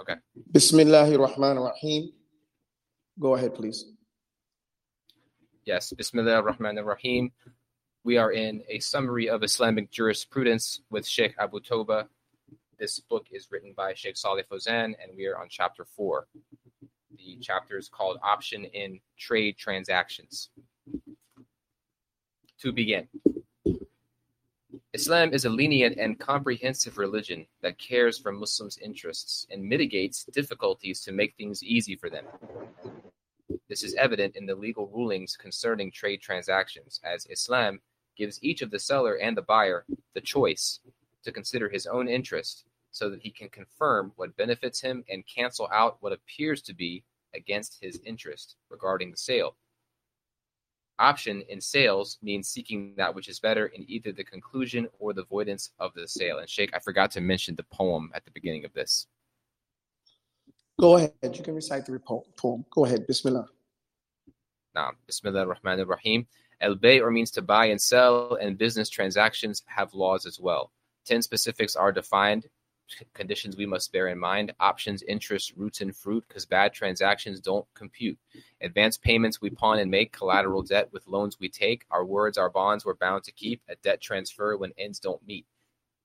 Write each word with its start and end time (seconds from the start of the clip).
Okay. 0.00 0.14
Bismillahir 0.52 1.18
Rahmanir 1.18 1.66
Rahim. 1.66 2.12
Go 3.18 3.34
ahead, 3.34 3.54
please. 3.54 3.86
Yes, 5.64 5.92
Bismillah 5.92 6.36
ar-Rahman 6.36 6.78
ar-Rahim. 6.78 7.32
We 8.04 8.16
are 8.16 8.30
in 8.30 8.62
a 8.68 8.78
summary 8.78 9.28
of 9.28 9.42
Islamic 9.42 9.90
jurisprudence 9.90 10.80
with 10.88 11.06
Sheikh 11.06 11.34
Abu 11.38 11.60
Taubah. 11.60 12.06
This 12.78 13.00
book 13.00 13.26
is 13.32 13.48
written 13.50 13.74
by 13.76 13.92
Sheikh 13.94 14.16
Saleh 14.16 14.46
Fawzan, 14.48 14.94
and 15.02 15.16
we 15.16 15.26
are 15.26 15.36
on 15.36 15.48
chapter 15.50 15.84
four. 15.84 16.28
The 17.16 17.38
chapter 17.42 17.76
is 17.76 17.88
called 17.88 18.18
Option 18.22 18.64
in 18.66 19.00
Trade 19.18 19.58
Transactions. 19.58 20.50
To 22.60 22.72
begin, 22.72 23.08
Islam 24.94 25.34
is 25.34 25.44
a 25.44 25.50
lenient 25.50 25.98
and 25.98 26.18
comprehensive 26.18 26.96
religion 26.96 27.46
that 27.60 27.78
cares 27.78 28.18
for 28.18 28.32
Muslims' 28.32 28.78
interests 28.78 29.46
and 29.50 29.62
mitigates 29.62 30.24
difficulties 30.24 31.02
to 31.02 31.12
make 31.12 31.36
things 31.36 31.62
easy 31.62 31.94
for 31.94 32.08
them. 32.08 32.24
This 33.68 33.82
is 33.82 33.94
evident 33.96 34.34
in 34.34 34.46
the 34.46 34.54
legal 34.54 34.88
rulings 34.88 35.36
concerning 35.36 35.92
trade 35.92 36.22
transactions, 36.22 37.00
as 37.04 37.26
Islam 37.26 37.80
gives 38.16 38.42
each 38.42 38.62
of 38.62 38.70
the 38.70 38.78
seller 38.78 39.16
and 39.16 39.36
the 39.36 39.42
buyer 39.42 39.84
the 40.14 40.22
choice 40.22 40.80
to 41.22 41.32
consider 41.32 41.68
his 41.68 41.86
own 41.86 42.08
interest 42.08 42.64
so 42.90 43.10
that 43.10 43.20
he 43.20 43.30
can 43.30 43.50
confirm 43.50 44.12
what 44.16 44.38
benefits 44.38 44.80
him 44.80 45.04
and 45.10 45.26
cancel 45.26 45.68
out 45.70 45.98
what 46.00 46.14
appears 46.14 46.62
to 46.62 46.72
be 46.72 47.04
against 47.34 47.76
his 47.82 48.00
interest 48.06 48.56
regarding 48.70 49.10
the 49.10 49.18
sale. 49.18 49.54
Option 51.00 51.42
in 51.48 51.60
sales 51.60 52.18
means 52.22 52.48
seeking 52.48 52.94
that 52.96 53.14
which 53.14 53.28
is 53.28 53.38
better 53.38 53.66
in 53.66 53.84
either 53.88 54.10
the 54.10 54.24
conclusion 54.24 54.88
or 54.98 55.12
the 55.12 55.22
avoidance 55.22 55.70
of 55.78 55.94
the 55.94 56.08
sale. 56.08 56.38
And 56.38 56.48
Sheikh, 56.48 56.74
I 56.74 56.80
forgot 56.80 57.12
to 57.12 57.20
mention 57.20 57.54
the 57.54 57.62
poem 57.62 58.10
at 58.14 58.24
the 58.24 58.32
beginning 58.32 58.64
of 58.64 58.72
this. 58.72 59.06
Go 60.80 60.96
ahead. 60.96 61.12
You 61.22 61.42
can 61.42 61.54
recite 61.54 61.86
the 61.86 62.00
poem. 62.36 62.64
Go 62.70 62.84
ahead. 62.84 63.06
Bismillah. 63.06 63.48
Now, 64.74 64.90
Bismillah 65.06 65.40
ar-Rahman 65.40 65.80
ar-Rahim. 65.80 66.26
El-Bay' 66.60 67.00
means 67.00 67.30
to 67.32 67.42
buy 67.42 67.66
and 67.66 67.80
sell, 67.80 68.34
and 68.34 68.58
business 68.58 68.88
transactions 68.88 69.62
have 69.66 69.94
laws 69.94 70.26
as 70.26 70.40
well. 70.40 70.72
Ten 71.04 71.22
specifics 71.22 71.76
are 71.76 71.92
defined, 71.92 72.46
conditions 73.14 73.56
we 73.56 73.66
must 73.66 73.92
bear 73.92 74.08
in 74.08 74.18
mind, 74.18 74.52
options, 74.60 75.02
interest, 75.02 75.52
roots, 75.56 75.80
and 75.80 75.94
fruit, 75.94 76.24
because 76.28 76.46
bad 76.46 76.72
transactions 76.72 77.40
don't 77.40 77.66
compute. 77.74 78.18
Advance 78.60 78.96
payments 78.96 79.40
we 79.40 79.50
pawn 79.50 79.78
and 79.78 79.90
make, 79.90 80.12
collateral 80.12 80.62
debt 80.62 80.88
with 80.92 81.06
loans 81.06 81.38
we 81.38 81.48
take, 81.48 81.84
our 81.90 82.04
words, 82.04 82.38
our 82.38 82.50
bonds 82.50 82.84
we're 82.84 82.94
bound 82.94 83.24
to 83.24 83.32
keep, 83.32 83.60
a 83.68 83.76
debt 83.76 84.00
transfer 84.00 84.56
when 84.56 84.72
ends 84.78 84.98
don't 84.98 85.26
meet. 85.26 85.46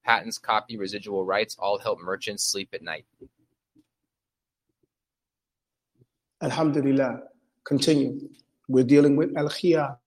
Patents, 0.03 0.37
copy, 0.37 0.77
residual 0.77 1.25
rights 1.25 1.55
all 1.57 1.77
help 1.77 1.99
merchants 2.01 2.43
sleep 2.43 2.69
at 2.73 2.81
night. 2.81 3.05
Alhamdulillah. 6.41 7.21
Continue. 7.63 8.19
We're 8.67 8.83
dealing 8.83 9.15
with 9.15 9.35
al 9.37 9.47
khiyar, 9.47 9.97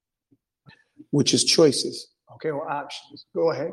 which 1.10 1.32
is 1.32 1.44
choices, 1.44 2.08
okay, 2.34 2.50
or 2.50 2.70
options. 2.70 3.24
Go 3.34 3.52
ahead. 3.52 3.72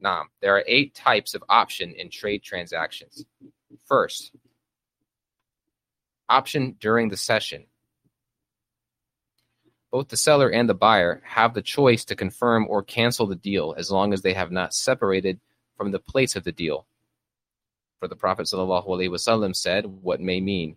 Now, 0.00 0.24
there 0.40 0.56
are 0.56 0.64
eight 0.66 0.94
types 0.94 1.34
of 1.34 1.42
option 1.48 1.92
in 1.92 2.10
trade 2.10 2.42
transactions. 2.42 3.24
First, 3.86 4.32
option 6.28 6.76
during 6.80 7.08
the 7.08 7.16
session. 7.16 7.66
Both 9.90 10.08
the 10.08 10.16
seller 10.16 10.50
and 10.50 10.68
the 10.68 10.74
buyer 10.74 11.22
have 11.24 11.54
the 11.54 11.62
choice 11.62 12.04
to 12.06 12.16
confirm 12.16 12.66
or 12.68 12.82
cancel 12.82 13.26
the 13.26 13.36
deal 13.36 13.74
as 13.78 13.90
long 13.90 14.12
as 14.12 14.22
they 14.22 14.34
have 14.34 14.50
not 14.50 14.74
separated 14.74 15.40
from 15.76 15.90
the 15.90 15.98
place 15.98 16.36
of 16.36 16.44
the 16.44 16.52
deal. 16.52 16.86
For 18.00 18.08
the 18.08 18.16
Prophet 18.16 18.46
ﷺ 18.46 19.56
said, 19.56 19.86
What 19.86 20.20
may 20.20 20.40
mean? 20.40 20.76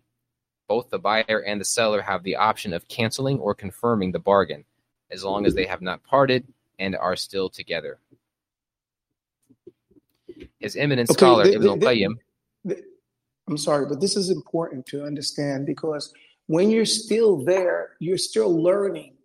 Both 0.68 0.88
the 0.88 0.98
buyer 0.98 1.42
and 1.44 1.60
the 1.60 1.64
seller 1.64 2.00
have 2.00 2.22
the 2.22 2.36
option 2.36 2.72
of 2.72 2.88
canceling 2.88 3.40
or 3.40 3.54
confirming 3.54 4.12
the 4.12 4.18
bargain, 4.18 4.64
as 5.10 5.24
long 5.24 5.44
as 5.44 5.54
they 5.54 5.66
have 5.66 5.82
not 5.82 6.04
parted 6.04 6.46
and 6.78 6.96
are 6.96 7.16
still 7.16 7.50
together. 7.50 7.98
His 10.58 10.76
eminent 10.76 11.10
Okay, 11.10 11.18
scholar 11.18 11.44
the- 11.44 11.58
the- 11.58 11.68
al-Qayyim 11.68 12.14
the- 12.64 12.82
I'm 13.48 13.58
sorry, 13.58 13.86
but 13.86 14.00
this 14.00 14.16
is 14.16 14.30
important 14.30 14.86
to 14.86 15.04
understand 15.04 15.66
because 15.66 16.12
when 16.46 16.70
you're 16.70 16.84
still 16.84 17.44
there, 17.44 17.96
you're 18.00 18.18
still 18.18 18.62
learning. 18.62 19.16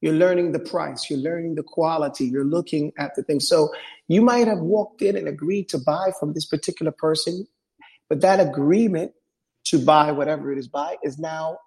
You're 0.00 0.14
learning 0.14 0.52
the 0.52 0.58
price, 0.58 1.10
you're 1.10 1.18
learning 1.18 1.56
the 1.56 1.62
quality, 1.62 2.24
you're 2.24 2.44
looking 2.44 2.92
at 2.96 3.14
the 3.14 3.22
thing. 3.22 3.40
So 3.40 3.70
you 4.08 4.22
might 4.22 4.46
have 4.48 4.60
walked 4.60 5.02
in 5.02 5.16
and 5.16 5.28
agreed 5.28 5.68
to 5.70 5.78
buy 5.78 6.12
from 6.18 6.32
this 6.32 6.46
particular 6.46 6.92
person, 6.92 7.46
but 8.08 8.22
that 8.22 8.40
agreement 8.40 9.12
to 9.64 9.78
buy 9.78 10.10
whatever 10.12 10.50
it 10.52 10.58
is 10.58 10.68
buy 10.68 10.96
is 11.02 11.18
now 11.18 11.58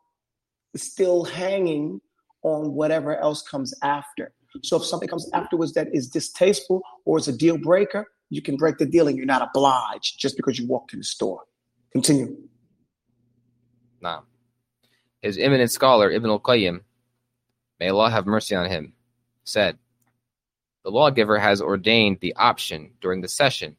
still 0.75 1.23
hanging 1.25 2.01
on 2.41 2.73
whatever 2.73 3.15
else 3.17 3.43
comes 3.43 3.73
after. 3.83 4.33
So 4.63 4.77
if 4.77 4.85
something 4.85 5.09
comes 5.09 5.29
afterwards 5.33 5.73
that 5.73 5.93
is 5.93 6.09
distasteful 6.09 6.81
or 7.05 7.19
is 7.19 7.27
a 7.27 7.37
deal 7.37 7.57
breaker, 7.57 8.07
you 8.33 8.41
can 8.41 8.57
break 8.57 8.79
the 8.79 8.85
deal 8.85 9.07
and 9.07 9.15
you're 9.15 9.27
not 9.27 9.47
obliged 9.47 10.19
just 10.19 10.35
because 10.35 10.57
you 10.57 10.67
walked 10.67 10.91
in 10.91 10.99
the 10.99 11.05
store. 11.05 11.43
Continue. 11.91 12.35
Nah. 14.01 14.21
His 15.21 15.37
eminent 15.37 15.69
scholar, 15.69 16.09
Ibn 16.09 16.29
al 16.31 16.39
Qayyim, 16.39 16.81
may 17.79 17.89
Allah 17.89 18.09
have 18.09 18.25
mercy 18.25 18.55
on 18.55 18.69
him, 18.69 18.93
said, 19.43 19.77
The 20.83 20.89
lawgiver 20.89 21.37
has 21.37 21.61
ordained 21.61 22.21
the 22.21 22.35
option 22.35 22.93
during 23.01 23.21
the 23.21 23.27
session 23.27 23.77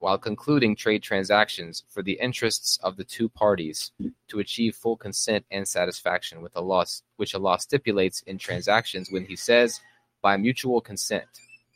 while 0.00 0.18
concluding 0.18 0.74
trade 0.74 1.02
transactions 1.02 1.84
for 1.88 2.02
the 2.02 2.18
interests 2.20 2.78
of 2.82 2.96
the 2.96 3.04
two 3.04 3.28
parties 3.28 3.92
to 4.28 4.40
achieve 4.40 4.74
full 4.74 4.96
consent 4.96 5.46
and 5.52 5.66
satisfaction 5.66 6.42
with 6.42 6.54
Allah, 6.56 6.84
which 7.16 7.36
Allah 7.36 7.60
stipulates 7.60 8.22
in 8.22 8.38
transactions 8.38 9.08
when 9.10 9.24
He 9.24 9.36
says, 9.36 9.80
by 10.20 10.36
mutual 10.36 10.80
consent. 10.80 11.26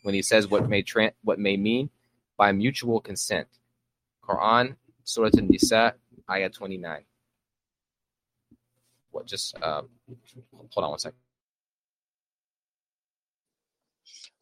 When 0.02 0.14
He 0.14 0.22
says 0.22 0.48
what 0.48 0.68
may 0.68 0.82
tra- 0.82 1.12
what 1.22 1.38
may 1.38 1.56
mean 1.56 1.90
by 2.38 2.52
mutual 2.52 3.00
consent. 3.00 3.48
Quran, 4.26 4.76
Surah 5.04 5.30
An-Nisa, 5.36 5.94
Ayah 6.30 6.48
29 6.48 7.04
what 9.10 9.26
just 9.26 9.56
uh 9.62 9.82
hold 10.70 10.84
on 10.84 10.90
one 10.90 10.98
second 10.98 11.18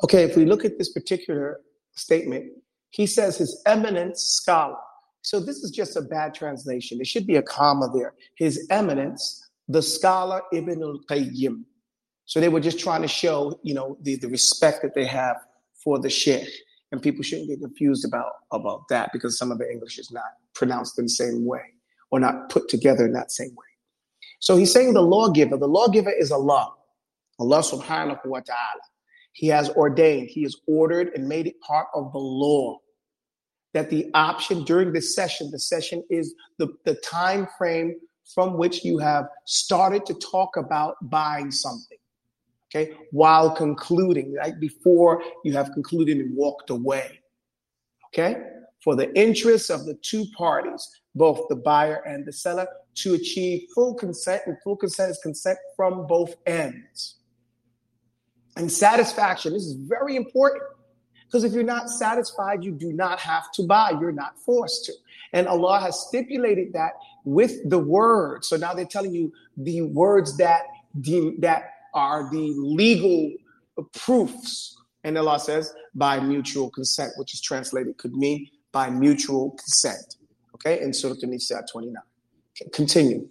Okay, 0.05 0.25
if 0.25 0.37
we 0.37 0.45
look 0.45 0.67
at 0.67 0.77
this 0.77 0.93
particular 0.93 1.61
statement, 1.95 2.53
he 2.91 3.07
says 3.07 3.39
his 3.39 3.63
eminent 3.65 4.19
scholar. 4.19 4.77
So 5.23 5.41
this 5.41 5.57
is 5.65 5.71
just 5.71 5.97
a 5.97 6.03
bad 6.03 6.35
translation. 6.35 6.99
There 6.99 7.07
should 7.07 7.27
be 7.27 7.37
a 7.37 7.43
comma 7.43 7.89
there. 7.95 8.13
His 8.37 8.67
eminence, 8.69 9.49
the 9.69 9.81
scholar 9.81 10.43
Ibn 10.53 10.83
al-Qayyim. 10.83 11.63
So 12.27 12.41
they 12.41 12.51
were 12.51 12.61
just 12.61 12.79
trying 12.79 13.01
to 13.03 13.09
show, 13.09 13.59
you 13.63 13.73
know, 13.73 13.97
the, 14.03 14.17
the 14.17 14.29
respect 14.29 14.83
that 14.83 14.95
they 14.95 15.07
have 15.07 15.39
for 15.83 15.99
the 15.99 16.11
sheikh. 16.11 16.51
And 16.97 17.03
people 17.03 17.23
shouldn't 17.23 17.49
get 17.49 17.61
confused 17.61 18.07
about, 18.07 18.33
about 18.53 18.89
that 18.89 19.13
because 19.13 19.37
some 19.37 19.53
of 19.53 19.59
the 19.59 19.71
English 19.71 19.99
is 19.99 20.11
not 20.11 20.25
pronounced 20.55 20.99
in 20.99 21.05
the 21.05 21.11
same 21.11 21.45
way 21.45 21.61
or 22.11 22.19
not 22.19 22.49
put 22.49 22.71
together 22.71 23.05
in 23.05 23.13
that 23.13 23.31
same 23.31 23.51
way. 23.51 23.67
So 24.41 24.57
he's 24.57 24.73
saying 24.73 24.95
the 24.95 25.03
lawgiver, 25.03 25.59
the 25.59 25.69
lawgiver 25.69 26.11
is 26.11 26.33
Allah, 26.33 26.73
Allah 27.39 27.59
subhanahu 27.59 28.25
wa 28.25 28.41
ta'ala. 28.41 28.81
He 29.33 29.47
has 29.49 29.69
ordained, 29.69 30.31
he 30.31 30.43
has 30.45 30.57
ordered 30.67 31.11
and 31.15 31.29
made 31.29 31.47
it 31.47 31.61
part 31.61 31.89
of 31.95 32.13
the 32.13 32.19
law 32.19 32.79
that 33.75 33.91
the 33.91 34.11
option 34.15 34.65
during 34.65 34.95
this 34.95 35.15
session, 35.15 35.51
the 35.51 35.59
session 35.59 36.03
is 36.09 36.35
the, 36.59 36.69
the 36.87 36.95
time 36.95 37.47
frame 37.59 37.95
from 38.35 38.57
which 38.57 38.87
you 38.87 38.97
have 38.97 39.27
started 39.45 40.07
to 40.07 40.15
talk 40.15 40.57
about 40.57 40.95
buying 41.03 41.51
something. 41.51 41.99
Okay, 42.75 42.95
while 43.13 43.51
concluding, 43.55 44.35
right 44.35 44.59
before 44.59 45.23
you 45.45 45.53
have 45.53 45.73
concluded 45.73 46.19
and 46.19 46.35
walked 46.37 46.71
away. 46.71 47.21
Okay, 48.09 48.43
for 48.83 48.97
the 48.97 49.15
interests 49.19 49.71
of 49.71 49.85
the 49.85 49.95
two 49.95 50.27
parties, 50.37 50.89
both 51.15 51.49
the 51.49 51.57
buyer 51.57 52.03
and 52.07 52.27
the 52.27 52.33
seller, 52.33 52.67
to 52.97 53.15
achieve 53.15 53.69
full 53.75 53.95
consent, 53.95 54.43
and 54.47 54.57
full 54.65 54.77
consent 54.77 55.11
is 55.11 55.19
consent 55.23 55.59
from 55.77 56.07
both 56.07 56.35
ends. 56.47 57.17
And 58.57 58.71
satisfaction, 58.73 59.53
this 59.53 59.65
is 59.65 59.75
very 59.75 60.17
important 60.17 60.63
because 61.27 61.45
if 61.45 61.53
you're 61.53 61.63
not 61.63 61.91
satisfied, 61.91 62.65
you 62.65 62.73
do 62.73 62.93
not 62.93 63.21
have 63.21 63.53
to 63.53 63.65
buy. 63.65 63.91
You're 64.01 64.13
not 64.13 64.39
forced 64.39 64.87
to. 64.87 64.93
And 65.33 65.47
Allah 65.47 65.81
has 65.81 66.01
stipulated 66.01 66.73
that 66.73 66.93
with 67.25 67.69
the 67.69 67.79
words. 67.79 68.49
So 68.49 68.57
now 68.57 68.73
they're 68.73 68.85
telling 68.85 69.13
you 69.13 69.33
the 69.57 69.83
words 69.83 70.37
that 70.39 70.63
deem, 71.01 71.41
that 71.41 71.73
are 71.97 72.31
the 72.31 72.55
legal 72.57 73.33
proofs. 73.93 74.77
And 75.03 75.19
Allah 75.19 75.41
says 75.41 75.75
by 75.95 76.21
mutual 76.21 76.71
consent, 76.71 77.13
which 77.17 77.35
is 77.35 77.41
translated 77.41 77.97
could 77.99 78.15
mean 78.15 78.47
by 78.71 78.91
mutual 78.91 79.51
consent. 79.53 80.17
Okay, 80.55 80.81
in 80.81 80.93
Surah 80.93 81.15
An-Nisa 81.23 81.65
29. 81.73 81.95
Okay, 82.53 82.71
Continue. 82.73 83.29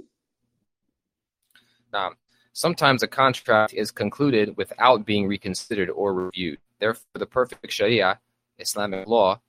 now 1.93 2.11
sometimes 2.53 3.01
a 3.03 3.07
contract 3.07 3.73
is 3.73 3.91
concluded 3.91 4.55
without 4.57 5.05
being 5.05 5.27
reconsidered 5.27 5.89
or 5.89 6.13
reviewed 6.13 6.59
therefore 6.79 7.17
the 7.23 7.25
perfect 7.25 7.71
sharia 7.71 8.19
islamic 8.59 9.07
law 9.07 9.39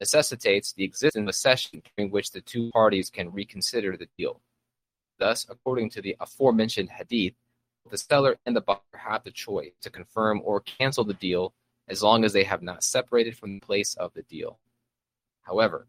necessitates 0.00 0.72
the 0.72 0.84
existence 0.84 1.22
of 1.22 1.28
a 1.28 1.32
session 1.32 1.82
during 1.96 2.10
which 2.10 2.30
the 2.30 2.40
two 2.40 2.70
parties 2.70 3.10
can 3.10 3.32
reconsider 3.32 3.96
the 3.96 4.08
deal. 4.18 4.40
Thus, 5.18 5.46
according 5.48 5.90
to 5.90 6.02
the 6.02 6.16
aforementioned 6.20 6.90
hadith, 6.90 7.34
the 7.90 7.98
seller 7.98 8.38
and 8.46 8.56
the 8.56 8.60
buyer 8.60 8.78
have 8.94 9.24
the 9.24 9.30
choice 9.30 9.72
to 9.82 9.90
confirm 9.90 10.40
or 10.44 10.60
cancel 10.60 11.04
the 11.04 11.14
deal 11.14 11.54
as 11.88 12.02
long 12.02 12.24
as 12.24 12.32
they 12.32 12.44
have 12.44 12.62
not 12.62 12.84
separated 12.84 13.36
from 13.36 13.54
the 13.54 13.66
place 13.66 13.94
of 13.94 14.14
the 14.14 14.22
deal. 14.22 14.58
However, 15.42 15.86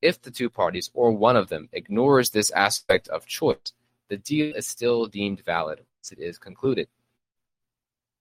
if 0.00 0.20
the 0.20 0.30
two 0.30 0.48
parties 0.48 0.90
or 0.94 1.12
one 1.12 1.36
of 1.36 1.48
them 1.48 1.68
ignores 1.72 2.30
this 2.30 2.50
aspect 2.52 3.08
of 3.08 3.26
choice, 3.26 3.72
the 4.08 4.16
deal 4.16 4.54
is 4.54 4.66
still 4.66 5.06
deemed 5.06 5.44
valid 5.44 5.78
once 5.78 6.12
it 6.12 6.18
is 6.18 6.38
concluded. 6.38 6.88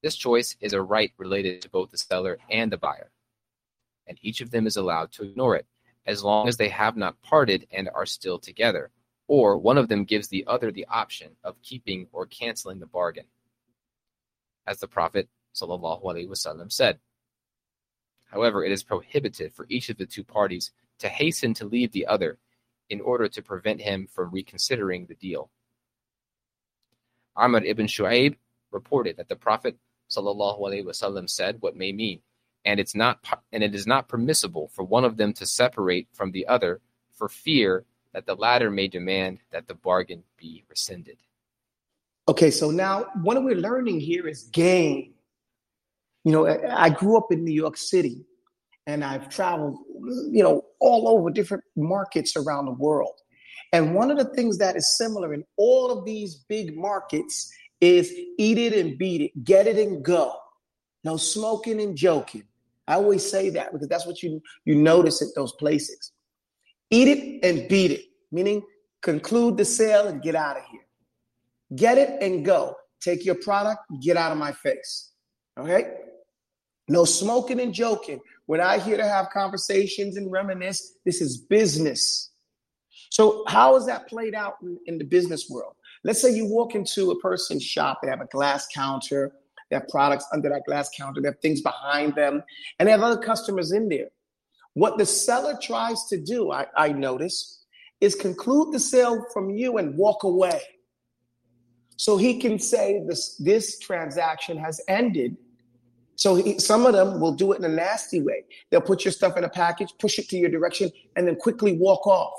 This 0.04 0.16
choice 0.16 0.56
is 0.60 0.74
a 0.74 0.82
right 0.82 1.12
related 1.18 1.62
to 1.62 1.70
both 1.70 1.92
the 1.92 1.98
seller 1.98 2.38
and 2.50 2.72
the 2.72 2.78
buyer, 2.78 3.12
and 4.06 4.18
each 4.22 4.42
of 4.42 4.52
them 4.52 4.68
is 4.68 4.78
allowed 4.78 5.12
to 5.14 5.24
ignore 5.24 5.56
it 5.56 5.66
as 6.06 6.24
long 6.24 6.48
as 6.48 6.58
they 6.58 6.70
have 6.70 6.96
not 6.96 7.22
parted 7.22 7.68
and 7.72 7.90
are 7.94 8.06
still 8.06 8.40
together, 8.40 8.92
or 9.28 9.58
one 9.58 9.78
of 9.78 9.90
them 9.90 10.06
gives 10.06 10.28
the 10.28 10.46
other 10.48 10.72
the 10.72 10.88
option 10.90 11.32
of 11.44 11.62
keeping 11.62 12.08
or 12.12 12.26
canceling 12.26 12.80
the 12.80 12.86
bargain. 12.86 13.26
As 14.66 14.80
the 14.80 14.88
Prophet 14.88 15.30
ﷺ 15.56 16.72
said. 16.72 17.00
However, 18.32 18.64
it 18.64 18.72
is 18.72 18.84
prohibited 18.84 19.54
for 19.54 19.66
each 19.70 19.90
of 19.90 19.98
the 19.98 20.06
two 20.06 20.24
parties 20.24 20.72
to 21.00 21.10
hasten 21.10 21.54
to 21.56 21.66
leave 21.66 21.92
the 21.92 22.06
other 22.06 22.38
in 22.90 23.02
order 23.02 23.28
to 23.28 23.42
prevent 23.42 23.82
him 23.82 24.08
from 24.08 24.32
reconsidering 24.32 25.06
the 25.06 25.16
deal. 25.16 25.50
Amr 27.36 27.64
ibn 27.64 27.88
Shu'aib 27.88 28.36
reported 28.72 29.18
that 29.18 29.30
the 29.30 29.36
Prophet 29.36 29.78
ﷺ 30.10 31.30
said 31.30 31.58
what 31.60 31.76
may 31.76 31.92
mean, 31.92 32.22
and 32.66 32.80
it's 32.80 32.96
not 32.96 33.20
and 33.52 33.64
it 33.64 33.76
is 33.76 33.86
not 33.86 34.08
permissible 34.08 34.70
for 34.70 34.84
one 34.84 35.06
of 35.06 35.18
them 35.18 35.34
to 35.34 35.46
separate 35.46 36.08
from 36.14 36.32
the 36.32 36.48
other 36.48 36.82
for 37.14 37.30
fear 37.30 37.86
that 38.14 38.26
the 38.26 38.36
latter 38.36 38.70
may 38.70 38.88
demand 38.88 39.40
that 39.52 39.68
the 39.68 39.76
bargain 39.76 40.24
be 40.38 40.64
rescinded. 40.70 41.18
Okay, 42.30 42.52
so 42.52 42.72
now 42.72 43.06
what 43.22 43.42
we're 43.44 43.56
learning 43.56 44.00
here 44.00 44.28
is 44.28 44.44
gain. 44.52 45.14
You 46.24 46.32
know, 46.34 46.48
I 46.70 46.90
grew 46.90 47.18
up 47.18 47.32
in 47.32 47.46
New 47.46 47.54
York 47.54 47.78
City 47.78 48.26
and 48.86 49.04
I've 49.04 49.30
traveled, 49.30 49.78
you 50.30 50.44
know, 50.44 50.66
all 50.80 51.08
over 51.08 51.30
different 51.30 51.64
markets 51.76 52.36
around 52.36 52.66
the 52.66 52.72
world. 52.72 53.22
And 53.72 53.96
one 53.96 54.12
of 54.12 54.18
the 54.18 54.34
things 54.34 54.58
that 54.58 54.76
is 54.76 54.98
similar 54.98 55.34
in 55.34 55.44
all 55.58 55.92
of 55.92 56.06
these 56.06 56.36
big 56.36 56.76
markets 56.76 57.52
is 57.80 58.14
eat 58.38 58.58
it 58.58 58.74
and 58.74 58.98
beat 58.98 59.22
it, 59.22 59.44
get 59.44 59.68
it 59.68 59.78
and 59.78 60.04
go. 60.04 60.36
No 61.04 61.18
smoking 61.18 61.82
and 61.82 61.96
joking. 61.96 62.44
I 62.88 62.96
always 62.96 63.30
say 63.30 63.50
that 63.52 63.72
because 63.72 63.88
that's 63.88 64.06
what 64.06 64.24
you 64.24 64.42
you 64.66 64.76
notice 64.76 65.22
at 65.22 65.30
those 65.36 65.52
places. 65.54 66.12
Eat 66.90 67.08
it 67.08 67.40
and 67.44 67.68
beat 67.68 67.92
it, 67.92 68.06
meaning 68.32 68.64
conclude 69.02 69.58
the 69.58 69.66
sale 69.66 70.08
and 70.08 70.22
get 70.22 70.36
out 70.36 70.58
of 70.58 70.64
here. 70.72 70.82
Get 71.76 71.98
it 71.98 72.22
and 72.22 72.46
go. 72.46 72.76
Take 73.02 73.26
your 73.26 73.36
product, 73.36 73.82
get 74.02 74.18
out 74.18 74.32
of 74.32 74.38
my 74.38 74.52
face. 74.52 75.12
Okay? 75.60 75.96
No 76.88 77.06
smoking 77.06 77.60
and 77.60 77.74
joking. 77.74 78.20
We're 78.48 78.58
not 78.58 78.82
here 78.82 78.98
to 78.98 79.08
have 79.08 79.30
conversations 79.30 80.16
and 80.18 80.32
reminisce. 80.32 80.94
This 81.06 81.22
is 81.22 81.38
business. 81.38 82.32
So, 83.10 83.44
how 83.48 83.76
is 83.76 83.86
that 83.86 84.08
played 84.08 84.36
out 84.36 84.56
in, 84.62 84.78
in 84.86 84.98
the 84.98 85.04
business 85.04 85.50
world? 85.50 85.76
Let's 86.04 86.22
say 86.22 86.34
you 86.34 86.46
walk 86.46 86.76
into 86.76 87.12
a 87.12 87.20
person's 87.20 87.64
shop, 87.64 88.00
they 88.02 88.10
have 88.10 88.22
a 88.22 88.28
glass 88.28 88.68
counter, 88.74 89.34
they 89.70 89.76
have 89.76 89.88
products 89.90 90.26
under 90.32 90.50
that 90.50 90.64
glass 90.66 90.90
counter, 90.96 91.22
they 91.22 91.28
have 91.28 91.40
things 91.40 91.62
behind 91.62 92.16
them, 92.16 92.44
and 92.80 92.88
they 92.88 92.92
have 92.92 93.02
other 93.02 93.22
customers 93.22 93.72
in 93.72 93.90
there. 93.90 94.08
What 94.78 94.98
the 94.98 95.06
seller 95.06 95.58
tries 95.62 96.06
to 96.06 96.18
do, 96.18 96.52
I, 96.52 96.68
I 96.76 96.90
notice, 96.90 97.64
is 98.00 98.14
conclude 98.14 98.74
the 98.74 98.80
sale 98.80 99.26
from 99.34 99.50
you 99.50 99.78
and 99.78 99.98
walk 99.98 100.24
away. 100.24 100.62
So 101.96 102.18
he 102.18 102.40
can 102.40 102.60
say 102.60 103.02
this, 103.08 103.36
this 103.38 103.80
transaction 103.80 104.58
has 104.58 104.80
ended 104.88 105.36
so 106.18 106.34
he, 106.34 106.58
some 106.58 106.88
of 106.88 106.94
them 106.94 107.22
will 107.22 107.34
do 107.34 107.54
it 107.54 107.60
in 107.60 107.66
a 107.66 107.70
nasty 107.70 108.22
way. 108.22 108.44
They'll 108.70 108.82
put 108.82 109.06
your 109.06 109.12
stuff 109.12 109.38
in 109.38 109.44
a 109.44 109.50
package, 109.50 109.94
push 110.00 110.18
it 110.18 110.28
to 110.30 110.38
your 110.38 110.50
direction, 110.50 110.90
and 111.16 111.28
then 111.28 111.36
quickly 111.36 111.78
walk 111.78 112.08
off. 112.08 112.34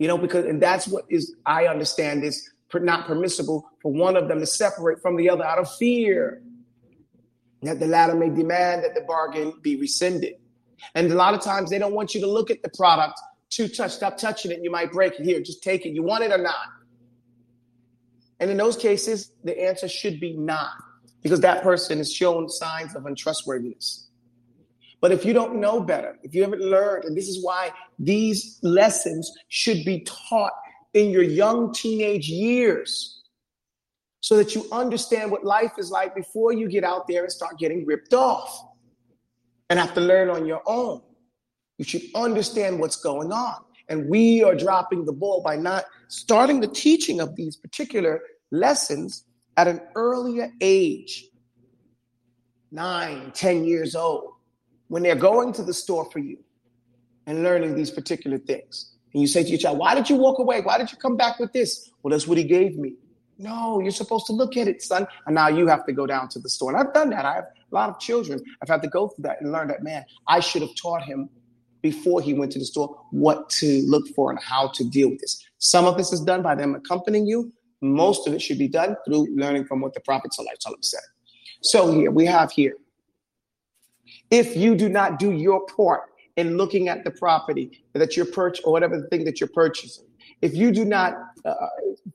You 0.00 0.08
know, 0.08 0.18
because 0.18 0.44
and 0.46 0.60
that's 0.60 0.88
what 0.88 1.04
is 1.08 1.36
I 1.46 1.68
understand 1.68 2.24
is 2.24 2.50
not 2.74 3.06
permissible 3.06 3.70
for 3.80 3.92
one 3.92 4.16
of 4.16 4.26
them 4.26 4.40
to 4.40 4.46
separate 4.46 5.00
from 5.00 5.16
the 5.16 5.30
other 5.30 5.44
out 5.44 5.58
of 5.58 5.72
fear 5.76 6.42
that 7.62 7.78
the 7.78 7.86
latter 7.86 8.16
may 8.16 8.28
demand 8.28 8.82
that 8.82 8.96
the 8.96 9.02
bargain 9.02 9.54
be 9.62 9.76
rescinded. 9.76 10.34
And 10.94 11.10
a 11.10 11.14
lot 11.14 11.34
of 11.34 11.40
times 11.40 11.70
they 11.70 11.78
don't 11.78 11.94
want 11.94 12.14
you 12.14 12.20
to 12.20 12.26
look 12.26 12.50
at 12.50 12.62
the 12.62 12.70
product 12.70 13.20
to 13.50 13.68
touch, 13.68 13.92
stop 13.92 14.16
touching 14.16 14.50
it. 14.50 14.60
You 14.62 14.70
might 14.70 14.92
break 14.92 15.18
it. 15.18 15.24
Here, 15.24 15.40
just 15.40 15.62
take 15.62 15.84
it. 15.86 15.90
You 15.90 16.02
want 16.02 16.24
it 16.24 16.32
or 16.32 16.38
not? 16.38 16.68
And 18.40 18.50
in 18.50 18.56
those 18.56 18.76
cases, 18.76 19.32
the 19.44 19.58
answer 19.60 19.88
should 19.88 20.18
be 20.18 20.36
not 20.36 20.72
because 21.22 21.40
that 21.40 21.62
person 21.62 21.98
has 21.98 22.12
shown 22.12 22.48
signs 22.48 22.96
of 22.96 23.06
untrustworthiness. 23.06 24.08
But 25.00 25.12
if 25.12 25.24
you 25.24 25.32
don't 25.32 25.56
know 25.56 25.80
better, 25.80 26.18
if 26.22 26.34
you 26.34 26.42
haven't 26.42 26.62
learned, 26.62 27.04
and 27.04 27.16
this 27.16 27.28
is 27.28 27.44
why 27.44 27.70
these 27.98 28.58
lessons 28.62 29.32
should 29.48 29.84
be 29.84 30.00
taught 30.00 30.52
in 30.94 31.10
your 31.10 31.22
young 31.22 31.72
teenage 31.72 32.28
years 32.28 33.22
so 34.20 34.36
that 34.36 34.54
you 34.54 34.66
understand 34.70 35.30
what 35.30 35.44
life 35.44 35.72
is 35.78 35.90
like 35.90 36.14
before 36.14 36.52
you 36.52 36.68
get 36.68 36.84
out 36.84 37.08
there 37.08 37.24
and 37.24 37.32
start 37.32 37.58
getting 37.58 37.84
ripped 37.84 38.14
off 38.14 38.64
and 39.72 39.80
have 39.80 39.94
to 39.94 40.02
learn 40.02 40.28
on 40.28 40.44
your 40.44 40.60
own. 40.66 41.00
You 41.78 41.86
should 41.86 42.02
understand 42.14 42.78
what's 42.78 42.96
going 42.96 43.32
on. 43.32 43.56
And 43.88 44.06
we 44.06 44.44
are 44.44 44.54
dropping 44.54 45.06
the 45.06 45.14
ball 45.14 45.40
by 45.42 45.56
not 45.56 45.86
starting 46.08 46.60
the 46.60 46.68
teaching 46.68 47.20
of 47.20 47.36
these 47.36 47.56
particular 47.56 48.20
lessons 48.50 49.24
at 49.56 49.68
an 49.68 49.80
earlier 49.94 50.52
age, 50.60 51.24
nine, 52.70 53.32
ten 53.32 53.64
years 53.64 53.94
old, 53.94 54.34
when 54.88 55.02
they're 55.02 55.14
going 55.14 55.54
to 55.54 55.62
the 55.62 55.72
store 55.72 56.04
for 56.10 56.18
you 56.18 56.36
and 57.26 57.42
learning 57.42 57.74
these 57.74 57.90
particular 57.90 58.36
things. 58.36 58.92
And 59.14 59.22
you 59.22 59.26
say 59.26 59.42
to 59.42 59.48
your 59.48 59.58
child, 59.58 59.78
Why 59.78 59.94
did 59.94 60.10
you 60.10 60.16
walk 60.16 60.38
away? 60.38 60.60
Why 60.60 60.76
did 60.76 60.92
you 60.92 60.98
come 60.98 61.16
back 61.16 61.38
with 61.38 61.54
this? 61.54 61.90
Well, 62.02 62.10
that's 62.10 62.28
what 62.28 62.36
he 62.36 62.44
gave 62.44 62.76
me. 62.76 62.96
No, 63.38 63.80
you're 63.80 63.90
supposed 63.90 64.26
to 64.26 64.32
look 64.32 64.56
at 64.56 64.68
it, 64.68 64.82
son. 64.82 65.06
And 65.26 65.34
now 65.34 65.48
you 65.48 65.66
have 65.66 65.84
to 65.86 65.92
go 65.92 66.06
down 66.06 66.28
to 66.28 66.38
the 66.38 66.48
store. 66.48 66.70
And 66.70 66.78
I've 66.78 66.94
done 66.94 67.10
that. 67.10 67.24
I 67.24 67.34
have 67.34 67.44
a 67.44 67.74
lot 67.74 67.88
of 67.88 67.98
children. 67.98 68.40
I've 68.62 68.68
had 68.68 68.82
to 68.82 68.88
go 68.88 69.08
through 69.08 69.22
that 69.22 69.40
and 69.40 69.50
learn 69.50 69.68
that, 69.68 69.82
man, 69.82 70.04
I 70.28 70.40
should 70.40 70.62
have 70.62 70.74
taught 70.80 71.02
him 71.02 71.28
before 71.80 72.22
he 72.22 72.34
went 72.34 72.52
to 72.52 72.58
the 72.58 72.64
store 72.64 72.96
what 73.10 73.50
to 73.50 73.82
look 73.86 74.06
for 74.14 74.30
and 74.30 74.38
how 74.40 74.68
to 74.68 74.84
deal 74.84 75.10
with 75.10 75.20
this. 75.20 75.44
Some 75.58 75.84
of 75.84 75.96
this 75.96 76.12
is 76.12 76.20
done 76.20 76.42
by 76.42 76.54
them 76.54 76.74
accompanying 76.74 77.26
you, 77.26 77.52
most 77.80 78.28
of 78.28 78.32
it 78.32 78.40
should 78.40 78.58
be 78.58 78.68
done 78.68 78.96
through 79.04 79.26
learning 79.34 79.64
from 79.64 79.80
what 79.80 79.92
the 79.92 80.00
Prophet 80.00 80.32
said. 80.32 81.00
So 81.62 81.92
here 81.92 82.10
we 82.10 82.24
have 82.24 82.52
here. 82.52 82.76
If 84.30 84.56
you 84.56 84.74
do 84.76 84.88
not 84.88 85.18
do 85.18 85.32
your 85.32 85.66
part 85.66 86.02
in 86.36 86.56
looking 86.56 86.88
at 86.88 87.04
the 87.04 87.10
property 87.10 87.84
that 87.92 88.16
you're 88.16 88.26
purchasing 88.26 88.64
or 88.66 88.72
whatever 88.72 89.00
the 89.00 89.08
thing 89.08 89.24
that 89.24 89.40
you're 89.40 89.48
purchasing, 89.48 90.06
if 90.42 90.54
you 90.54 90.72
do 90.72 90.84
not 90.84 91.14
uh, 91.44 91.54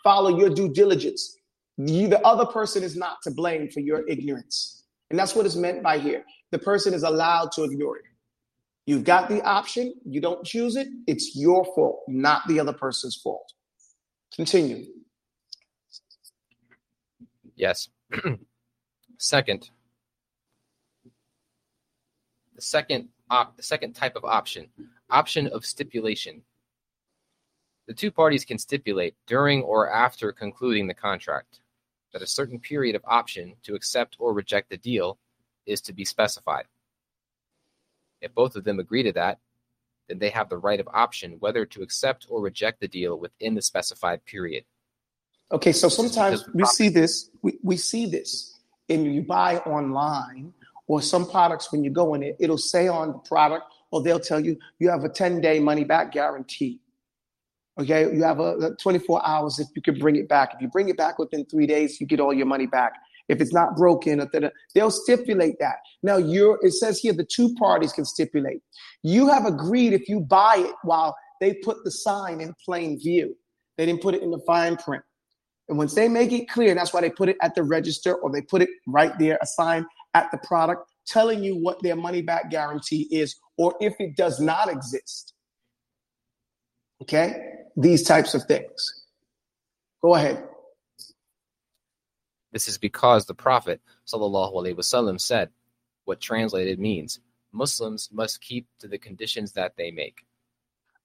follow 0.03 0.38
your 0.38 0.50
due 0.50 0.72
diligence, 0.72 1.38
you, 1.77 2.07
the 2.07 2.19
other 2.22 2.46
person 2.46 2.84
is 2.84 2.96
not 2.96 3.17
to 3.24 3.31
blame 3.31 3.69
for 3.69 3.79
your 3.79 4.07
ignorance. 4.07 4.84
And 5.10 5.17
that's 5.17 5.36
what 5.36 5.46
is 5.46 5.55
meant 5.55 5.81
by 5.81 5.98
here. 5.98 6.24
The 6.51 6.60
person 6.60 6.93
is 6.93 7.03
allowed 7.03 7.51
to 7.53 7.63
ignore 7.63 7.98
it. 7.98 8.03
You've 8.86 9.03
got 9.03 9.27
the 9.29 9.41
option, 9.43 9.93
you 10.05 10.22
don't 10.22 10.46
choose 10.46 10.75
it, 10.75 10.88
it's 11.07 11.36
your 11.36 11.65
fault, 11.75 12.03
not 12.07 12.48
the 12.48 12.60
other 12.60 12.72
person's 12.72 13.17
fault. 13.17 13.51
Continue. 14.36 14.86
Yes. 17.55 17.89
second, 19.17 19.69
the 22.55 22.62
second 22.62 23.10
op- 23.29 23.57
the 23.57 23.63
second 23.63 23.93
type 23.93 24.15
of 24.15 24.24
option, 24.24 24.67
option 25.10 25.48
of 25.48 25.65
stipulation. 25.65 26.41
The 27.88 27.94
two 27.94 28.12
parties 28.12 28.44
can 28.44 28.58
stipulate 28.58 29.15
during 29.27 29.63
or 29.63 29.89
after 29.89 30.34
concluding 30.34 30.88
the 30.88 30.94
contract 30.94 31.62
that 32.12 32.22
a 32.22 32.27
certain 32.27 32.60
period 32.60 32.96
of 32.96 33.01
option 33.06 33.56
to 33.63 33.75
accept 33.75 34.17
or 34.20 34.34
reject 34.34 34.70
the 34.70 34.77
deal 34.77 35.17
is 35.65 35.82
to 35.82 35.94
be 35.94 36.03
specified. 36.03 36.65
If 38.22 38.34
both 38.34 38.56
of 38.56 38.65
them 38.65 38.79
agree 38.79 39.03
to 39.03 39.13
that, 39.13 39.39
then 40.10 40.20
they 40.20 40.29
have 40.29 40.50
the 40.50 40.58
right 40.58 40.79
of 40.79 40.88
option 40.94 41.38
whether 41.39 41.65
to 41.65 41.82
accept 41.82 42.27
or 42.29 42.41
reject 42.41 42.82
the 42.82 42.88
deal 42.88 43.17
within 43.17 43.56
the 43.56 43.62
specified 43.62 44.25
period. 44.25 44.65
Okay, 45.51 45.72
so 45.72 45.88
sometimes 45.88 46.44
we 46.53 46.65
see 46.65 46.89
this, 46.89 47.29
we, 47.41 47.58
we 47.63 47.77
see 47.77 48.06
this, 48.06 48.60
and 48.89 49.13
you 49.13 49.22
buy 49.22 49.58
online 49.60 50.53
or 50.88 51.01
some 51.01 51.29
products 51.29 51.72
when 51.72 51.84
you 51.84 51.89
go 51.89 52.13
in 52.15 52.24
it, 52.24 52.36
it'll 52.39 52.58
say 52.58 52.88
on 52.88 53.13
the 53.13 53.17
product, 53.20 53.65
or 53.91 54.01
they'll 54.01 54.20
tell 54.20 54.39
you 54.39 54.58
you 54.79 54.89
have 54.89 55.06
a 55.06 55.10
10 55.10 55.39
day 55.39 55.60
money 55.60 55.86
back 55.86 56.12
guarantee. 56.12 56.82
Okay, 57.79 58.12
you 58.12 58.24
have 58.24 58.39
a, 58.39 58.57
a 58.57 58.75
24 58.75 59.25
hours 59.25 59.60
if 59.60 59.67
you 59.75 59.81
can 59.81 60.00
bring 60.00 60.15
it 60.15 60.27
back. 60.27 60.53
If 60.55 60.62
you 60.62 60.67
bring 60.67 60.89
it 60.89 60.98
back 60.98 61.19
within 61.19 61.46
three 61.46 61.67
days, 61.67 62.01
you 62.01 62.07
get 62.07 62.19
all 62.19 62.34
your 62.34 62.48
money 62.48 62.65
back. 62.65 62.93
if 63.29 63.39
it's 63.39 63.53
not 63.53 63.75
broken, 63.75 64.27
they'll 64.74 64.91
stipulate 64.91 65.60
that. 65.60 65.75
Now, 66.01 66.17
you're, 66.17 66.57
it 66.62 66.74
says 66.74 67.00
here 67.00 67.13
the 67.13 67.25
two 67.25 67.53
parties 67.55 67.93
can 67.93 68.05
stipulate. 68.05 68.62
You 69.03 69.27
have 69.27 69.46
agreed 69.46 69.93
if 69.93 70.10
you 70.10 70.22
buy 70.22 70.55
it 70.60 70.75
while 70.84 71.15
they 71.39 71.53
put 71.53 71.84
the 71.84 71.91
sign 71.91 72.41
in 72.41 72.55
plain 72.65 73.00
view, 73.00 73.36
they 73.77 73.86
didn't 73.86 74.01
put 74.01 74.15
it 74.15 74.24
in 74.24 74.31
the 74.31 74.41
fine 74.48 74.77
print. 74.77 75.03
And 75.69 75.77
once 75.77 75.93
they 75.93 76.07
make 76.07 76.31
it 76.31 76.50
clear, 76.50 76.74
that's 76.74 76.93
why 76.93 77.01
they 77.01 77.10
put 77.10 77.29
it 77.29 77.38
at 77.41 77.53
the 77.53 77.62
register 77.62 78.15
or 78.15 78.31
they 78.31 78.41
put 78.41 78.62
it 78.62 78.69
right 78.88 79.12
there, 79.19 79.38
a 79.41 79.46
sign 79.46 79.86
at 80.13 80.31
the 80.31 80.38
product 80.39 80.89
telling 81.05 81.43
you 81.43 81.55
what 81.55 81.81
their 81.84 81.96
money 81.96 82.22
back 82.22 82.50
guarantee 82.50 83.07
is, 83.12 83.36
or 83.57 83.75
if 83.79 83.93
it 84.00 84.15
does 84.15 84.39
not 84.39 84.69
exist. 84.69 85.34
Okay? 87.01 87.36
These 87.77 88.03
types 88.03 88.34
of 88.34 88.43
things. 88.43 89.05
Go 90.01 90.15
ahead. 90.15 90.43
This 92.51 92.67
is 92.67 92.77
because 92.79 93.25
the 93.25 93.36
Prophet 93.36 93.81
wasallam 94.12 95.22
said 95.22 95.50
what 96.05 96.19
translated 96.19 96.79
means 96.79 97.19
Muslims 97.51 98.10
must 98.12 98.41
keep 98.41 98.67
to 98.79 98.88
the 98.88 98.98
conditions 98.98 99.53
that 99.53 99.74
they 99.77 99.91
make. 99.91 100.25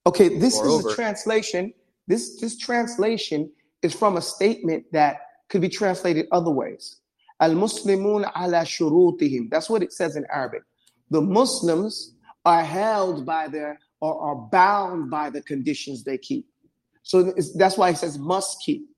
Okay, 0.07 0.29
this 0.39 0.55
Moreover, 0.55 0.89
is 0.89 0.93
a 0.93 0.95
translation. 0.95 1.73
This 2.07 2.41
this 2.41 2.57
translation 2.57 3.51
is 3.83 3.93
from 3.93 4.17
a 4.17 4.21
statement 4.21 4.85
that 4.93 5.17
could 5.49 5.61
be 5.61 5.69
translated 5.69 6.27
other 6.31 6.49
ways. 6.51 6.97
Al 7.39 7.51
Muslimun 7.51 8.23
ala 8.35 8.63
shurutihim. 8.63 9.49
That's 9.51 9.69
what 9.69 9.83
it 9.83 9.93
says 9.93 10.15
in 10.15 10.25
Arabic. 10.33 10.63
The 11.11 11.21
Muslims 11.21 12.15
are 12.45 12.63
held 12.63 13.25
by 13.25 13.47
their 13.47 13.79
or 14.01 14.19
are 14.19 14.35
bound 14.35 15.09
by 15.09 15.29
the 15.29 15.41
conditions 15.41 16.03
they 16.03 16.17
keep. 16.17 16.47
So 17.03 17.33
that's 17.55 17.77
why 17.77 17.89
it 17.89 17.97
says 17.97 18.17
must 18.17 18.61
keep. 18.63 18.89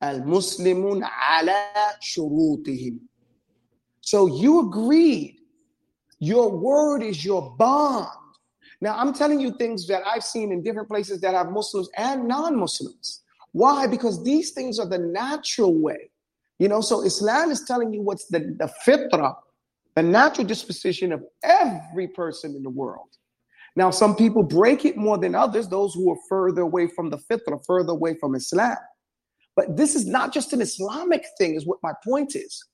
Al 0.00 0.20
Muslimun 0.20 1.02
ala 1.02 1.92
shurutihim. 2.02 2.98
So 4.00 4.26
you 4.26 4.68
agreed. 4.68 5.38
Your 6.20 6.50
word 6.50 7.02
is 7.02 7.24
your 7.24 7.54
bond. 7.56 8.08
Now 8.80 8.96
I'm 8.96 9.12
telling 9.12 9.40
you 9.40 9.56
things 9.56 9.86
that 9.88 10.06
I've 10.06 10.24
seen 10.24 10.52
in 10.52 10.62
different 10.62 10.88
places 10.88 11.20
that 11.22 11.34
have 11.34 11.50
Muslims 11.50 11.88
and 11.96 12.28
non-Muslims. 12.28 13.22
Why? 13.52 13.86
Because 13.86 14.22
these 14.22 14.50
things 14.50 14.78
are 14.78 14.88
the 14.88 14.98
natural 14.98 15.74
way. 15.74 16.10
You 16.58 16.68
know, 16.68 16.80
so 16.80 17.02
Islam 17.02 17.50
is 17.50 17.64
telling 17.64 17.92
you 17.92 18.02
what's 18.02 18.26
the, 18.26 18.40
the 18.40 18.70
fitrah, 18.86 19.34
the 19.94 20.02
natural 20.02 20.46
disposition 20.46 21.12
of 21.12 21.24
every 21.42 22.08
person 22.08 22.54
in 22.54 22.62
the 22.62 22.70
world. 22.70 23.08
Now, 23.76 23.90
some 23.90 24.14
people 24.14 24.42
break 24.42 24.84
it 24.84 24.96
more 24.96 25.18
than 25.18 25.34
others, 25.34 25.68
those 25.68 25.94
who 25.94 26.12
are 26.12 26.18
further 26.28 26.62
away 26.62 26.86
from 26.86 27.10
the 27.10 27.18
fitrah, 27.18 27.64
further 27.66 27.92
away 27.92 28.14
from 28.14 28.34
Islam. 28.34 28.76
But 29.56 29.76
this 29.76 29.94
is 29.94 30.06
not 30.06 30.32
just 30.32 30.52
an 30.52 30.60
Islamic 30.60 31.24
thing, 31.38 31.54
is 31.54 31.66
what 31.66 31.78
my 31.82 31.92
point 32.04 32.36
is. 32.36 32.64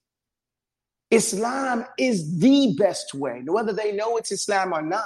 Islam 1.10 1.86
is 1.98 2.38
the 2.38 2.74
best 2.78 3.14
way, 3.14 3.42
whether 3.46 3.72
they 3.72 3.92
know 3.92 4.16
it's 4.16 4.30
Islam 4.30 4.72
or 4.72 4.82
not. 4.82 5.04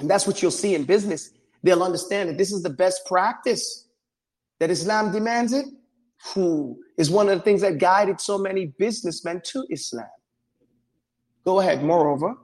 And 0.00 0.10
that's 0.10 0.26
what 0.26 0.42
you'll 0.42 0.50
see 0.50 0.74
in 0.74 0.84
business. 0.84 1.30
They'll 1.62 1.82
understand 1.82 2.28
that 2.28 2.38
this 2.38 2.52
is 2.52 2.62
the 2.62 2.70
best 2.70 3.06
practice, 3.06 3.88
that 4.58 4.70
Islam 4.70 5.12
demands 5.12 5.52
it, 5.52 5.66
who 6.34 6.78
is 6.98 7.10
one 7.10 7.28
of 7.28 7.38
the 7.38 7.44
things 7.44 7.60
that 7.62 7.78
guided 7.78 8.20
so 8.20 8.36
many 8.36 8.66
businessmen 8.78 9.40
to 9.44 9.64
Islam. 9.70 10.06
Go 11.44 11.60
ahead, 11.60 11.82
moreover. 11.82 12.34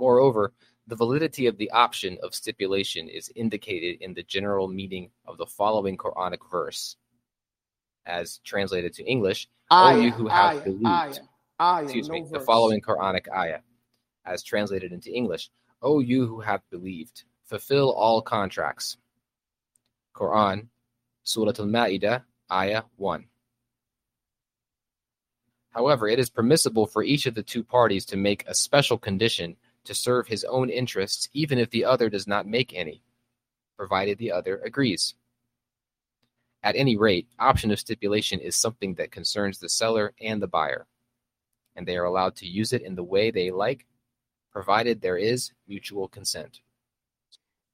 Moreover, 0.00 0.54
the 0.86 0.96
validity 0.96 1.46
of 1.46 1.58
the 1.58 1.70
option 1.72 2.16
of 2.22 2.34
stipulation 2.34 3.06
is 3.06 3.30
indicated 3.36 3.98
in 4.00 4.14
the 4.14 4.22
general 4.22 4.66
meaning 4.66 5.10
of 5.26 5.36
the 5.36 5.44
following 5.44 5.98
Quranic 5.98 6.38
verse. 6.50 6.96
As 8.06 8.38
translated 8.38 8.94
to 8.94 9.04
English, 9.04 9.46
ayah, 9.70 9.96
O 9.96 10.00
you 10.00 10.10
who 10.10 10.28
have 10.28 10.56
ayah, 10.56 10.60
believed. 10.62 10.86
Ayah, 10.86 11.14
ayah, 11.60 11.84
excuse 11.84 12.08
no 12.08 12.14
me, 12.14 12.20
verse. 12.22 12.30
the 12.30 12.40
following 12.40 12.80
Quranic 12.80 13.28
ayah. 13.30 13.60
As 14.24 14.42
translated 14.42 14.90
into 14.90 15.12
English, 15.12 15.50
O 15.82 16.00
you 16.00 16.26
who 16.26 16.40
have 16.40 16.62
believed, 16.70 17.24
fulfill 17.44 17.92
all 17.92 18.22
contracts. 18.22 18.96
Quran, 20.14 20.68
Surah 21.24 21.52
Al-Ma'idah, 21.58 22.22
Ayah 22.50 22.84
1. 22.96 23.26
However, 25.70 26.08
it 26.08 26.18
is 26.18 26.30
permissible 26.30 26.86
for 26.86 27.02
each 27.02 27.26
of 27.26 27.34
the 27.34 27.42
two 27.42 27.62
parties 27.62 28.06
to 28.06 28.16
make 28.16 28.44
a 28.46 28.54
special 28.54 28.96
condition 28.98 29.56
to 29.84 29.94
serve 29.94 30.26
his 30.26 30.44
own 30.44 30.70
interests 30.70 31.28
even 31.32 31.58
if 31.58 31.70
the 31.70 31.84
other 31.84 32.08
does 32.08 32.26
not 32.26 32.46
make 32.46 32.72
any, 32.74 33.02
provided 33.76 34.18
the 34.18 34.32
other 34.32 34.60
agrees. 34.64 35.14
At 36.62 36.76
any 36.76 36.96
rate, 36.96 37.26
option 37.38 37.70
of 37.70 37.80
stipulation 37.80 38.38
is 38.40 38.54
something 38.54 38.94
that 38.94 39.12
concerns 39.12 39.58
the 39.58 39.68
seller 39.68 40.12
and 40.20 40.42
the 40.42 40.46
buyer, 40.46 40.86
and 41.74 41.86
they 41.86 41.96
are 41.96 42.04
allowed 42.04 42.36
to 42.36 42.46
use 42.46 42.72
it 42.72 42.82
in 42.82 42.94
the 42.94 43.02
way 43.02 43.30
they 43.30 43.50
like, 43.50 43.86
provided 44.52 45.00
there 45.00 45.16
is 45.16 45.52
mutual 45.66 46.08
consent. 46.08 46.60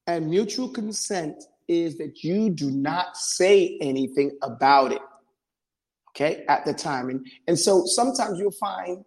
And 0.05 0.29
mutual 0.29 0.69
consent 0.69 1.43
is 1.67 1.97
that 1.97 2.23
you 2.23 2.49
do 2.49 2.71
not 2.71 3.17
say 3.17 3.77
anything 3.81 4.37
about 4.41 4.93
it, 4.93 5.01
okay, 6.11 6.45
at 6.47 6.63
the 6.63 6.73
time. 6.73 7.09
And, 7.09 7.27
and 7.47 7.59
so 7.59 7.85
sometimes 7.85 8.39
you'll 8.39 8.51
find 8.51 9.03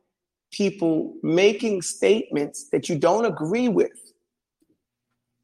people 0.51 1.15
making 1.23 1.83
statements 1.83 2.69
that 2.73 2.89
you 2.89 2.99
don't 2.99 3.25
agree 3.25 3.69
with. 3.69 3.93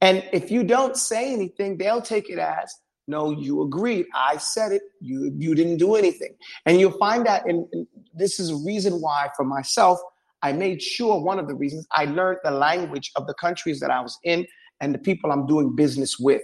And 0.01 0.25
if 0.33 0.51
you 0.51 0.63
don't 0.63 0.97
say 0.97 1.33
anything, 1.33 1.79
they'll 1.79 2.03
take 2.03 2.29
it 2.29 2.39
as, 2.39 2.75
no, 3.09 3.31
you 3.31 3.63
agreed. 3.63 4.07
I 4.15 4.37
said 4.37 4.73
it. 4.73 4.83
You 5.01 5.33
you 5.39 5.55
didn't 5.55 5.77
do 5.77 5.95
anything. 5.95 6.35
And 6.65 6.81
you'll 6.81 6.99
find 6.99 7.25
that 7.27 7.47
and 7.47 7.67
this 8.15 8.41
is 8.41 8.51
a 8.51 8.57
reason 8.57 9.01
why 9.01 9.31
for 9.37 9.45
myself, 9.45 10.01
I 10.43 10.53
made 10.53 10.83
sure 10.83 11.21
one 11.21 11.39
of 11.39 11.47
the 11.47 11.55
reasons 11.55 11.87
I 11.93 12.07
learned 12.07 12.39
the 12.43 12.51
language 12.51 13.13
of 13.17 13.27
the 13.27 13.35
countries 13.35 13.81
that 13.81 13.91
I 13.91 14.01
was 14.01 14.19
in 14.25 14.47
and 14.81 14.93
the 14.93 14.99
people 14.99 15.31
I'm 15.31 15.47
doing 15.47 15.75
business 15.75 16.19
with. 16.19 16.43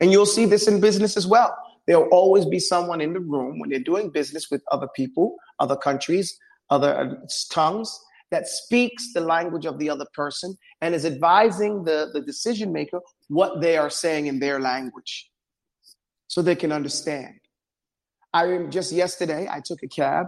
And 0.00 0.10
you'll 0.10 0.26
see 0.26 0.46
this 0.46 0.66
in 0.66 0.80
business 0.80 1.16
as 1.16 1.26
well. 1.26 1.56
There'll 1.86 2.08
always 2.08 2.44
be 2.44 2.58
someone 2.58 3.00
in 3.00 3.12
the 3.12 3.20
room 3.20 3.58
when 3.58 3.70
they're 3.70 3.78
doing 3.80 4.10
business 4.10 4.50
with 4.50 4.62
other 4.70 4.88
people, 4.94 5.36
other 5.58 5.76
countries, 5.76 6.38
other 6.70 6.94
uh, 6.94 7.26
tongues 7.50 7.98
that 8.30 8.46
speaks 8.46 9.12
the 9.14 9.20
language 9.20 9.64
of 9.64 9.78
the 9.78 9.88
other 9.88 10.06
person 10.12 10.56
and 10.80 10.94
is 10.94 11.06
advising 11.06 11.84
the, 11.84 12.10
the 12.12 12.20
decision 12.20 12.72
maker 12.72 13.00
what 13.28 13.60
they 13.60 13.76
are 13.76 13.90
saying 13.90 14.26
in 14.26 14.38
their 14.38 14.60
language 14.60 15.30
so 16.26 16.42
they 16.42 16.54
can 16.54 16.72
understand. 16.72 17.34
I 18.34 18.66
just 18.68 18.92
yesterday, 18.92 19.48
I 19.50 19.60
took 19.64 19.82
a 19.82 19.88
cab, 19.88 20.26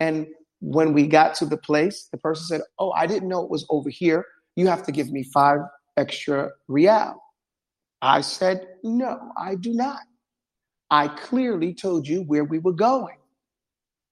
and 0.00 0.26
when 0.60 0.94
we 0.94 1.06
got 1.06 1.34
to 1.36 1.44
the 1.44 1.58
place, 1.58 2.08
the 2.10 2.18
person 2.18 2.46
said, 2.46 2.60
Oh, 2.78 2.92
I 2.92 3.06
didn't 3.06 3.28
know 3.28 3.44
it 3.44 3.50
was 3.50 3.66
over 3.68 3.90
here. 3.90 4.24
You 4.56 4.68
have 4.68 4.82
to 4.84 4.92
give 4.92 5.10
me 5.10 5.24
five 5.24 5.58
extra 5.96 6.50
real. 6.68 7.22
I 8.00 8.22
said, 8.22 8.66
No, 8.82 9.32
I 9.36 9.56
do 9.56 9.74
not. 9.74 10.00
I 10.90 11.08
clearly 11.08 11.74
told 11.74 12.06
you 12.08 12.22
where 12.22 12.44
we 12.44 12.58
were 12.58 12.72
going. 12.72 13.16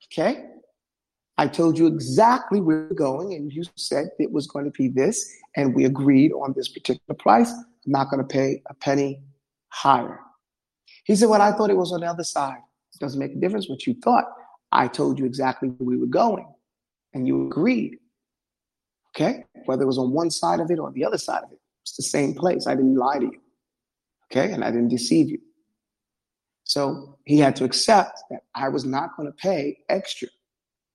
Okay? 0.07 0.45
I 1.41 1.47
told 1.47 1.79
you 1.79 1.87
exactly 1.87 2.61
where 2.61 2.87
we're 2.91 2.95
going, 2.95 3.33
and 3.33 3.51
you 3.51 3.63
said 3.75 4.11
it 4.19 4.31
was 4.31 4.47
going 4.47 4.67
to 4.67 4.71
be 4.73 4.89
this, 4.89 5.27
and 5.57 5.75
we 5.75 5.87
agreed 5.87 6.33
on 6.33 6.53
this 6.55 6.69
particular 6.69 7.17
price. 7.19 7.51
I'm 7.51 7.93
not 7.93 8.11
going 8.11 8.21
to 8.21 8.29
pay 8.29 8.61
a 8.67 8.75
penny 8.75 9.23
higher. 9.71 10.21
He 11.05 11.17
said, 11.17 11.31
Well, 11.31 11.41
I 11.41 11.53
thought 11.53 11.71
it 11.71 11.79
was 11.79 11.95
on 11.95 12.01
the 12.01 12.07
other 12.09 12.25
side. 12.25 12.59
It 12.93 13.01
doesn't 13.01 13.19
make 13.19 13.33
a 13.33 13.37
difference 13.37 13.71
what 13.71 13.87
you 13.87 13.95
thought. 14.05 14.27
I 14.71 14.87
told 14.87 15.19
you 15.19 15.25
exactly 15.25 15.71
where 15.71 15.89
we 15.89 15.97
were 15.97 16.13
going, 16.25 16.47
and 17.15 17.27
you 17.27 17.47
agreed. 17.47 17.97
Okay? 19.17 19.45
Whether 19.65 19.85
it 19.85 19.87
was 19.87 19.97
on 19.97 20.13
one 20.13 20.31
side 20.31 20.61
of 20.61 20.71
it 20.71 20.79
or 20.79 20.93
the 20.93 21.07
other 21.07 21.17
side 21.17 21.43
of 21.43 21.53
it, 21.53 21.59
it's 21.81 21.97
the 21.97 22.03
same 22.03 22.35
place. 22.35 22.67
I 22.67 22.75
didn't 22.75 22.97
lie 22.97 23.19
to 23.19 23.25
you. 23.25 23.41
Okay? 24.31 24.53
And 24.53 24.63
I 24.63 24.71
didn't 24.71 24.89
deceive 24.89 25.31
you. 25.31 25.41
So 26.65 27.17
he 27.25 27.39
had 27.39 27.57
to 27.57 27.65
accept 27.65 28.21
that 28.29 28.41
I 28.55 28.69
was 28.69 28.85
not 28.85 29.17
going 29.17 29.27
to 29.27 29.33
pay 29.33 29.79
extra 29.89 30.29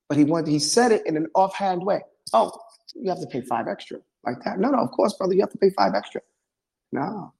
but 0.07 0.17
he 0.17 0.23
wanted 0.23 0.49
he 0.49 0.59
said 0.59 0.91
it 0.91 1.05
in 1.05 1.17
an 1.17 1.27
offhand 1.33 1.83
way. 1.83 2.01
Oh, 2.33 2.51
you 2.95 3.09
have 3.09 3.21
to 3.21 3.27
pay 3.27 3.41
five 3.41 3.67
extra 3.67 3.99
like 4.25 4.43
that. 4.43 4.59
No, 4.59 4.69
no, 4.69 4.79
of 4.79 4.91
course, 4.91 5.13
brother, 5.13 5.33
you 5.33 5.41
have 5.41 5.51
to 5.51 5.57
pay 5.57 5.69
five 5.71 5.93
extra. 5.93 6.21
No. 6.91 7.33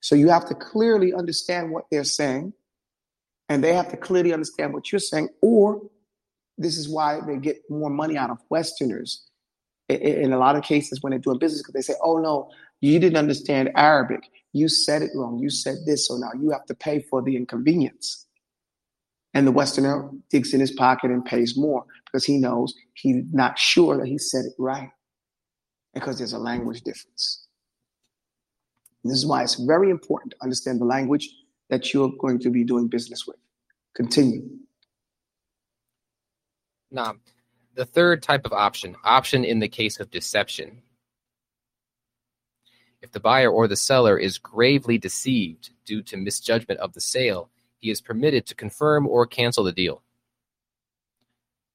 So 0.00 0.14
you 0.14 0.28
have 0.28 0.46
to 0.48 0.54
clearly 0.54 1.14
understand 1.14 1.70
what 1.70 1.84
they're 1.90 2.04
saying, 2.04 2.52
and 3.48 3.64
they 3.64 3.72
have 3.72 3.90
to 3.90 3.96
clearly 3.96 4.32
understand 4.32 4.72
what 4.72 4.92
you're 4.92 4.98
saying, 4.98 5.28
or 5.40 5.82
this 6.58 6.76
is 6.76 6.88
why 6.88 7.20
they 7.26 7.36
get 7.36 7.58
more 7.68 7.90
money 7.90 8.16
out 8.16 8.30
of 8.30 8.38
Westerners 8.50 9.22
in 9.88 10.32
a 10.32 10.38
lot 10.38 10.56
of 10.56 10.62
cases 10.62 11.02
when 11.02 11.10
they're 11.10 11.18
doing 11.18 11.38
business 11.38 11.62
because 11.62 11.74
they 11.74 11.82
say, 11.82 11.98
oh 12.02 12.18
no, 12.18 12.50
you 12.80 12.98
didn't 12.98 13.18
understand 13.18 13.70
Arabic. 13.76 14.30
You 14.52 14.68
said 14.68 15.02
it 15.02 15.10
wrong. 15.14 15.38
You 15.38 15.50
said 15.50 15.78
this, 15.84 16.08
so 16.08 16.16
now 16.16 16.30
you 16.40 16.50
have 16.50 16.64
to 16.66 16.74
pay 16.74 17.00
for 17.00 17.22
the 17.22 17.36
inconvenience. 17.36 18.26
And 19.34 19.46
the 19.46 19.52
Westerner 19.52 20.10
digs 20.30 20.54
in 20.54 20.60
his 20.60 20.70
pocket 20.70 21.10
and 21.10 21.24
pays 21.24 21.56
more 21.56 21.84
because 22.14 22.24
he 22.24 22.38
knows 22.38 22.72
he's 22.92 23.24
not 23.32 23.58
sure 23.58 23.96
that 23.98 24.06
he 24.06 24.18
said 24.18 24.44
it 24.44 24.52
right 24.56 24.90
because 25.94 26.16
there's 26.16 26.32
a 26.32 26.38
language 26.38 26.82
difference. 26.82 27.48
And 29.02 29.10
this 29.10 29.18
is 29.18 29.26
why 29.26 29.42
it's 29.42 29.56
very 29.56 29.90
important 29.90 30.30
to 30.30 30.36
understand 30.40 30.80
the 30.80 30.84
language 30.84 31.28
that 31.70 31.92
you're 31.92 32.12
going 32.20 32.38
to 32.38 32.50
be 32.50 32.62
doing 32.62 32.86
business 32.86 33.26
with. 33.26 33.34
Continue. 33.96 34.48
Now, 36.92 37.16
the 37.74 37.84
third 37.84 38.22
type 38.22 38.46
of 38.46 38.52
option, 38.52 38.94
option 39.02 39.44
in 39.44 39.58
the 39.58 39.68
case 39.68 39.98
of 39.98 40.12
deception. 40.12 40.82
If 43.02 43.10
the 43.10 43.18
buyer 43.18 43.50
or 43.50 43.66
the 43.66 43.76
seller 43.76 44.16
is 44.16 44.38
gravely 44.38 44.98
deceived 44.98 45.70
due 45.84 46.00
to 46.04 46.16
misjudgment 46.16 46.78
of 46.78 46.92
the 46.92 47.00
sale, 47.00 47.50
he 47.80 47.90
is 47.90 48.00
permitted 48.00 48.46
to 48.46 48.54
confirm 48.54 49.08
or 49.08 49.26
cancel 49.26 49.64
the 49.64 49.72
deal. 49.72 50.03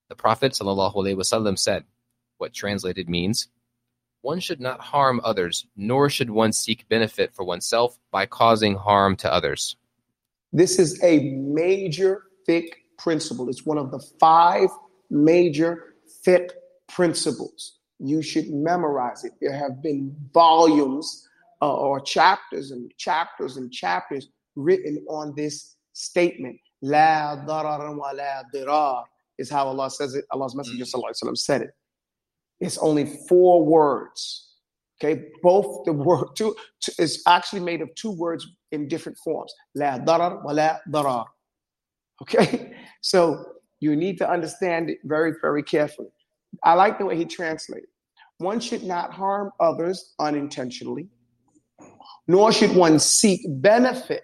The 0.09 0.15
Prophet 0.15 0.53
ﷺ 0.53 1.59
said, 1.59 1.83
what 2.39 2.53
translated 2.53 3.07
means, 3.07 3.47
one 4.21 4.39
should 4.39 4.59
not 4.59 4.81
harm 4.81 5.21
others, 5.23 5.67
nor 5.77 6.09
should 6.09 6.29
one 6.29 6.51
seek 6.51 6.89
benefit 6.89 7.33
for 7.33 7.45
oneself 7.45 7.97
by 8.11 8.25
causing 8.25 8.75
harm 8.75 9.15
to 9.17 9.31
others. 9.31 9.77
This 10.51 10.79
is 10.79 11.01
a 11.03 11.29
major 11.35 12.23
fiqh 12.47 12.71
principle. 12.97 13.49
It's 13.49 13.65
one 13.65 13.77
of 13.77 13.91
the 13.91 13.99
five 14.19 14.69
major 15.11 15.95
fiqh 16.25 16.49
principles. 16.87 17.77
You 17.99 18.21
should 18.21 18.49
memorize 18.49 19.23
it. 19.23 19.33
There 19.39 19.53
have 19.53 19.83
been 19.83 20.15
volumes 20.33 21.27
uh, 21.61 21.71
or 21.75 21.99
chapters 22.01 22.71
and 22.71 22.91
chapters 22.97 23.57
and 23.57 23.71
chapters 23.71 24.29
written 24.55 25.05
on 25.07 25.33
this 25.35 25.75
statement. 25.93 26.59
La 26.81 27.35
darar 27.45 27.95
wa 27.95 28.11
la 28.11 28.43
dirar 28.53 29.03
is 29.39 29.49
how 29.49 29.65
Allah 29.67 29.89
says 29.89 30.13
it. 30.13 30.25
Allah's 30.31 30.55
Messenger 30.55 30.83
mm. 30.83 31.37
said 31.37 31.61
it. 31.63 31.71
It's 32.59 32.77
only 32.77 33.05
four 33.27 33.65
words. 33.65 34.45
Okay, 35.01 35.23
both 35.41 35.85
the 35.85 35.93
word 35.93 36.27
two, 36.35 36.55
two 36.83 36.91
is 36.99 37.23
actually 37.25 37.61
made 37.61 37.81
of 37.81 37.89
two 37.95 38.11
words 38.11 38.45
in 38.71 38.87
different 38.87 39.17
forms. 39.23 39.53
La 39.75 39.97
darar 39.97 40.43
wa 40.43 40.51
la 40.51 40.77
darar. 40.91 41.25
Okay, 42.21 42.73
so 43.01 43.45
you 43.79 43.95
need 43.95 44.17
to 44.17 44.29
understand 44.29 44.89
it 44.89 44.99
very, 45.05 45.33
very 45.41 45.63
carefully. 45.63 46.09
I 46.63 46.73
like 46.73 46.99
the 46.99 47.05
way 47.05 47.15
he 47.15 47.25
translated. 47.25 47.87
One 48.39 48.59
should 48.59 48.83
not 48.83 49.13
harm 49.13 49.51
others 49.59 50.13
unintentionally, 50.19 51.07
nor 52.27 52.51
should 52.51 52.75
one 52.75 52.99
seek 52.99 53.41
benefit, 53.47 54.23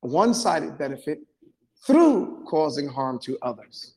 one 0.00 0.34
sided 0.34 0.78
benefit, 0.78 1.18
through 1.86 2.44
causing 2.46 2.88
harm 2.88 3.18
to 3.20 3.38
others. 3.42 3.94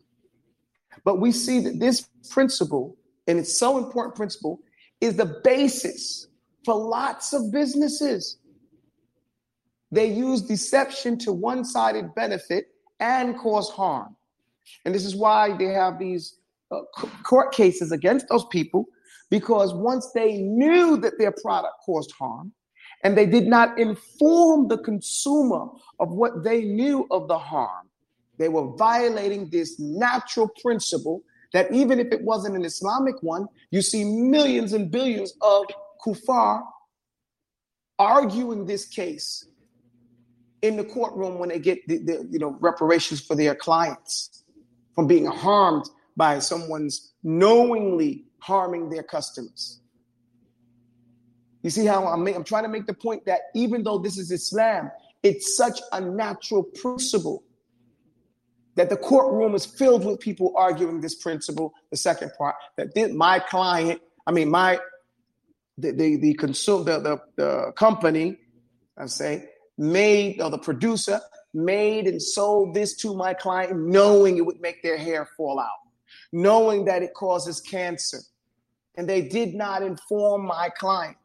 But 1.03 1.19
we 1.19 1.31
see 1.31 1.59
that 1.61 1.79
this 1.79 2.07
principle, 2.29 2.95
and 3.27 3.39
it's 3.39 3.57
so 3.57 3.77
important 3.77 4.15
principle, 4.15 4.59
is 5.01 5.15
the 5.15 5.41
basis 5.43 6.27
for 6.63 6.75
lots 6.75 7.33
of 7.33 7.51
businesses. 7.51 8.37
They 9.91 10.07
use 10.07 10.41
deception 10.41 11.17
to 11.19 11.33
one 11.33 11.65
sided 11.65 12.15
benefit 12.15 12.67
and 12.99 13.37
cause 13.37 13.69
harm. 13.69 14.15
And 14.85 14.95
this 14.95 15.05
is 15.05 15.15
why 15.15 15.55
they 15.57 15.65
have 15.65 15.99
these 15.99 16.37
uh, 16.71 16.81
court 17.23 17.53
cases 17.53 17.91
against 17.91 18.27
those 18.29 18.45
people 18.45 18.85
because 19.29 19.73
once 19.73 20.11
they 20.13 20.37
knew 20.37 20.95
that 20.97 21.17
their 21.17 21.31
product 21.31 21.73
caused 21.85 22.11
harm 22.11 22.51
and 23.03 23.17
they 23.17 23.25
did 23.25 23.47
not 23.47 23.77
inform 23.77 24.67
the 24.67 24.77
consumer 24.77 25.67
of 25.99 26.11
what 26.11 26.43
they 26.43 26.63
knew 26.63 27.07
of 27.11 27.27
the 27.27 27.37
harm, 27.37 27.87
they 28.37 28.49
were 28.49 28.75
violating 28.77 29.49
this 29.49 29.79
natural 29.79 30.49
principle 30.61 31.21
that 31.53 31.71
even 31.71 31.99
if 31.99 32.11
it 32.11 32.21
wasn't 32.23 32.55
an 32.55 32.65
Islamic 32.65 33.21
one, 33.21 33.45
you 33.71 33.81
see 33.81 34.03
millions 34.03 34.73
and 34.73 34.89
billions 34.89 35.33
of 35.41 35.65
kuffar 36.03 36.63
arguing 37.99 38.65
this 38.65 38.87
case 38.87 39.45
in 40.63 40.77
the 40.77 40.83
courtroom 40.83 41.37
when 41.37 41.49
they 41.49 41.59
get 41.59 41.85
the, 41.87 41.97
the, 41.99 42.27
you 42.31 42.39
know 42.39 42.57
reparations 42.59 43.21
for 43.21 43.35
their 43.35 43.53
clients 43.53 44.43
from 44.95 45.07
being 45.07 45.25
harmed 45.25 45.85
by 46.17 46.39
someone's 46.39 47.13
knowingly 47.23 48.25
harming 48.39 48.89
their 48.89 49.03
customers. 49.03 49.79
You 51.63 51.69
see 51.69 51.85
how 51.85 52.05
I'm, 52.05 52.27
I'm 52.27 52.43
trying 52.43 52.63
to 52.63 52.69
make 52.69 52.85
the 52.85 52.93
point 52.93 53.25
that 53.25 53.41
even 53.55 53.83
though 53.83 53.97
this 53.97 54.17
is 54.17 54.31
Islam, 54.31 54.91
it's 55.23 55.55
such 55.55 55.79
a 55.93 56.01
natural 56.01 56.63
principle 56.63 57.43
that 58.75 58.89
the 58.89 58.97
courtroom 58.97 59.55
is 59.55 59.65
filled 59.65 60.05
with 60.05 60.19
people 60.19 60.53
arguing 60.57 60.99
this 60.99 61.15
principle. 61.15 61.73
The 61.89 61.97
second 61.97 62.31
part 62.37 62.55
that 62.75 63.13
my 63.13 63.39
client, 63.39 64.01
I 64.27 64.31
mean 64.31 64.49
my 64.49 64.79
the 65.77 65.91
the 65.91 66.17
the 66.17 66.33
consumer 66.35 66.83
the, 66.83 66.99
the, 66.99 67.21
the 67.35 67.71
company, 67.73 68.37
I 68.97 69.05
say 69.05 69.49
made 69.77 70.41
or 70.41 70.49
the 70.49 70.57
producer 70.57 71.19
made 71.53 72.07
and 72.07 72.21
sold 72.21 72.73
this 72.73 72.95
to 72.95 73.15
my 73.15 73.33
client 73.33 73.77
knowing 73.79 74.37
it 74.37 74.45
would 74.45 74.59
make 74.59 74.83
their 74.83 74.97
hair 74.97 75.27
fall 75.37 75.59
out, 75.59 75.69
knowing 76.31 76.85
that 76.85 77.03
it 77.03 77.13
causes 77.13 77.61
cancer. 77.61 78.19
And 78.95 79.09
they 79.09 79.21
did 79.21 79.55
not 79.55 79.81
inform 79.81 80.45
my 80.45 80.69
client. 80.69 81.17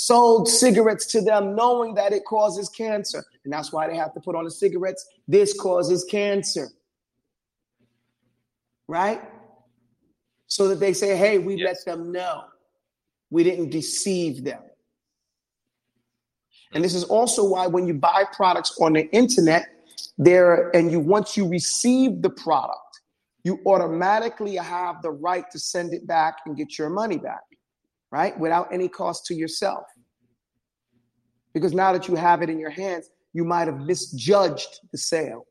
Sold 0.00 0.48
cigarettes 0.48 1.04
to 1.04 1.20
them 1.20 1.54
knowing 1.54 1.92
that 1.92 2.14
it 2.14 2.24
causes 2.24 2.70
cancer. 2.70 3.22
And 3.44 3.52
that's 3.52 3.70
why 3.70 3.86
they 3.86 3.96
have 3.96 4.14
to 4.14 4.20
put 4.20 4.34
on 4.34 4.44
the 4.44 4.50
cigarettes. 4.50 5.06
This 5.28 5.52
causes 5.52 6.06
cancer. 6.10 6.70
Right? 8.88 9.20
So 10.46 10.68
that 10.68 10.80
they 10.80 10.94
say, 10.94 11.18
hey, 11.18 11.36
we 11.36 11.56
yes. 11.56 11.84
let 11.86 11.98
them 11.98 12.12
know. 12.12 12.44
We 13.28 13.44
didn't 13.44 13.68
deceive 13.68 14.42
them. 14.42 14.62
And 16.72 16.82
this 16.82 16.94
is 16.94 17.04
also 17.04 17.44
why 17.44 17.66
when 17.66 17.86
you 17.86 17.92
buy 17.92 18.24
products 18.32 18.74
on 18.80 18.94
the 18.94 19.06
internet, 19.10 19.66
there 20.16 20.74
and 20.74 20.90
you 20.90 20.98
once 20.98 21.36
you 21.36 21.46
receive 21.46 22.22
the 22.22 22.30
product, 22.30 23.02
you 23.44 23.60
automatically 23.66 24.56
have 24.56 25.02
the 25.02 25.10
right 25.10 25.44
to 25.50 25.58
send 25.58 25.92
it 25.92 26.06
back 26.06 26.38
and 26.46 26.56
get 26.56 26.78
your 26.78 26.88
money 26.88 27.18
back, 27.18 27.42
right? 28.10 28.38
Without 28.38 28.72
any 28.72 28.88
cost 28.88 29.26
to 29.26 29.34
yourself. 29.34 29.84
Because 31.54 31.72
now 31.72 31.92
that 31.92 32.08
you 32.08 32.14
have 32.14 32.42
it 32.42 32.50
in 32.50 32.58
your 32.58 32.70
hands, 32.70 33.10
you 33.32 33.44
might 33.44 33.66
have 33.66 33.78
misjudged 33.80 34.80
the 34.92 34.98
sale. 34.98 35.46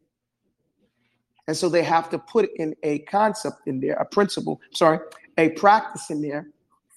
And 1.48 1.58
so 1.58 1.68
they 1.68 1.84
have 1.84 2.10
to 2.12 2.20
put 2.20 2.50
in 2.58 2.76
a 2.84 3.00
concept 3.00 3.62
in 3.66 3.80
there, 3.80 3.96
a 3.96 4.06
principle, 4.06 4.62
sorry, 4.74 5.00
a 5.38 5.50
practice 5.52 6.10
in 6.10 6.22
there 6.22 6.48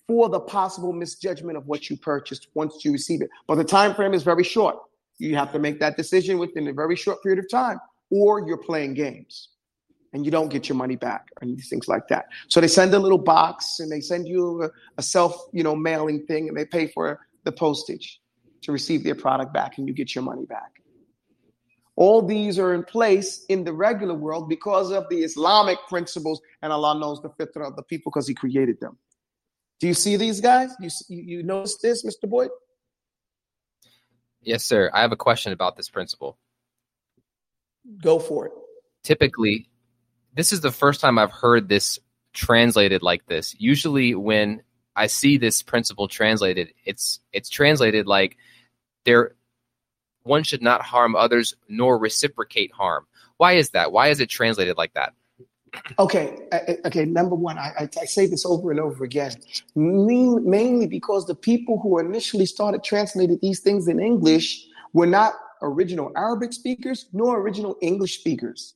for 0.06 0.28
the 0.28 0.40
possible 0.40 0.92
misjudgment 0.92 1.56
of 1.56 1.66
what 1.66 1.88
you 1.88 1.96
purchased 1.96 2.48
once 2.54 2.84
you 2.84 2.92
receive 2.92 3.22
it. 3.22 3.30
But 3.46 3.54
the 3.54 3.64
time 3.64 3.94
frame 3.94 4.14
is 4.14 4.22
very 4.22 4.44
short. 4.44 4.76
You 5.18 5.36
have 5.36 5.52
to 5.52 5.58
make 5.58 5.80
that 5.80 5.96
decision 5.96 6.38
within 6.38 6.68
a 6.68 6.72
very 6.72 6.96
short 6.96 7.22
period 7.22 7.38
of 7.38 7.48
time, 7.48 7.78
or 8.10 8.46
you're 8.46 8.58
playing 8.58 8.94
games 8.94 9.51
and 10.12 10.24
you 10.24 10.30
don't 10.30 10.48
get 10.48 10.68
your 10.68 10.76
money 10.76 10.96
back 10.96 11.28
or 11.40 11.48
things 11.48 11.88
like 11.88 12.08
that. 12.08 12.26
So 12.48 12.60
they 12.60 12.68
send 12.68 12.92
a 12.94 12.98
little 12.98 13.18
box 13.18 13.80
and 13.80 13.90
they 13.90 14.00
send 14.00 14.28
you 14.28 14.64
a, 14.64 14.70
a 14.98 15.02
self, 15.02 15.34
you 15.52 15.62
know, 15.62 15.74
mailing 15.74 16.26
thing 16.26 16.48
and 16.48 16.56
they 16.56 16.64
pay 16.64 16.86
for 16.88 17.20
the 17.44 17.52
postage 17.52 18.20
to 18.62 18.72
receive 18.72 19.04
their 19.04 19.14
product 19.14 19.52
back 19.52 19.78
and 19.78 19.88
you 19.88 19.94
get 19.94 20.14
your 20.14 20.22
money 20.22 20.44
back. 20.44 20.82
All 21.96 22.22
these 22.22 22.58
are 22.58 22.74
in 22.74 22.84
place 22.84 23.44
in 23.48 23.64
the 23.64 23.72
regular 23.72 24.14
world 24.14 24.48
because 24.48 24.90
of 24.90 25.08
the 25.10 25.22
Islamic 25.22 25.78
principles, 25.88 26.40
and 26.62 26.72
Allah 26.72 26.98
knows 26.98 27.20
the 27.20 27.28
fitrah 27.28 27.68
of 27.68 27.76
the 27.76 27.82
people 27.82 28.10
because 28.10 28.26
He 28.26 28.34
created 28.34 28.80
them. 28.80 28.96
Do 29.78 29.88
you 29.88 29.94
see 29.94 30.16
these 30.16 30.40
guys? 30.40 30.70
You 30.80 30.88
you 31.08 31.42
notice 31.42 31.76
this, 31.76 32.02
Mr. 32.02 32.28
Boyd? 32.28 32.48
Yes, 34.40 34.64
sir. 34.64 34.90
I 34.94 35.02
have 35.02 35.12
a 35.12 35.16
question 35.16 35.52
about 35.52 35.76
this 35.76 35.90
principle. 35.90 36.38
Go 38.02 38.18
for 38.18 38.46
it. 38.46 38.52
Typically, 39.04 39.68
this 40.34 40.52
is 40.52 40.60
the 40.60 40.72
first 40.72 41.00
time 41.00 41.18
I've 41.18 41.32
heard 41.32 41.68
this 41.68 41.98
translated 42.32 43.02
like 43.02 43.26
this. 43.26 43.54
Usually, 43.58 44.14
when 44.14 44.62
I 44.96 45.06
see 45.06 45.36
this 45.36 45.62
principle 45.62 46.08
translated, 46.08 46.72
it's 46.84 47.20
it's 47.32 47.48
translated 47.48 48.06
like 48.06 48.36
there 49.04 49.34
one 50.22 50.44
should 50.44 50.62
not 50.62 50.82
harm 50.82 51.16
others 51.16 51.54
nor 51.68 51.98
reciprocate 51.98 52.72
harm. 52.72 53.06
Why 53.36 53.54
is 53.54 53.70
that? 53.70 53.92
Why 53.92 54.08
is 54.08 54.20
it 54.20 54.28
translated 54.28 54.76
like 54.76 54.94
that? 54.94 55.14
Okay, 55.98 56.36
okay. 56.84 57.06
Number 57.06 57.34
one, 57.34 57.58
I, 57.58 57.88
I, 57.98 58.04
say 58.04 58.26
this 58.26 58.44
over 58.44 58.70
and 58.70 58.78
over 58.78 59.04
again, 59.04 59.32
mainly 59.74 60.86
because 60.86 61.26
the 61.26 61.34
people 61.34 61.80
who 61.80 61.98
initially 61.98 62.44
started 62.44 62.84
translating 62.84 63.38
these 63.40 63.60
things 63.60 63.88
in 63.88 63.98
English 63.98 64.66
were 64.92 65.06
not 65.06 65.32
original 65.62 66.12
Arabic 66.14 66.52
speakers 66.52 67.06
nor 67.14 67.40
original 67.40 67.78
English 67.80 68.18
speakers. 68.18 68.74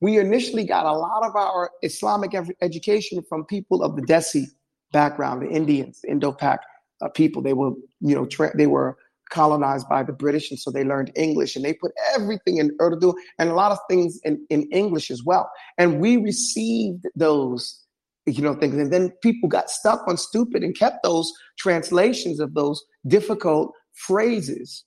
We 0.00 0.18
initially 0.18 0.64
got 0.64 0.84
a 0.84 0.92
lot 0.92 1.24
of 1.24 1.34
our 1.36 1.70
Islamic 1.82 2.32
education 2.60 3.22
from 3.28 3.44
people 3.44 3.82
of 3.82 3.96
the 3.96 4.02
Desi 4.02 4.46
background, 4.92 5.42
the 5.42 5.48
Indians, 5.48 6.00
the 6.02 6.10
Indo-Pak 6.10 6.60
uh, 7.00 7.08
people. 7.08 7.42
They 7.42 7.54
were, 7.54 7.72
you 8.00 8.14
know, 8.14 8.26
tra- 8.26 8.56
they 8.56 8.66
were 8.66 8.98
colonized 9.30 9.88
by 9.88 10.02
the 10.02 10.12
British, 10.12 10.50
and 10.50 10.60
so 10.60 10.70
they 10.70 10.84
learned 10.84 11.10
English 11.16 11.56
and 11.56 11.64
they 11.64 11.72
put 11.72 11.92
everything 12.14 12.58
in 12.58 12.76
Urdu 12.80 13.14
and 13.38 13.50
a 13.50 13.54
lot 13.54 13.72
of 13.72 13.78
things 13.88 14.20
in, 14.24 14.46
in 14.50 14.70
English 14.70 15.10
as 15.10 15.24
well. 15.24 15.50
And 15.78 15.98
we 15.98 16.16
received 16.18 17.06
those, 17.16 17.82
you 18.26 18.42
know, 18.42 18.54
things. 18.54 18.74
And 18.74 18.92
then 18.92 19.10
people 19.22 19.48
got 19.48 19.70
stuck 19.70 20.06
on 20.06 20.16
stupid 20.16 20.62
and 20.62 20.78
kept 20.78 21.02
those 21.02 21.32
translations 21.58 22.38
of 22.38 22.54
those 22.54 22.84
difficult 23.06 23.72
phrases. 23.94 24.84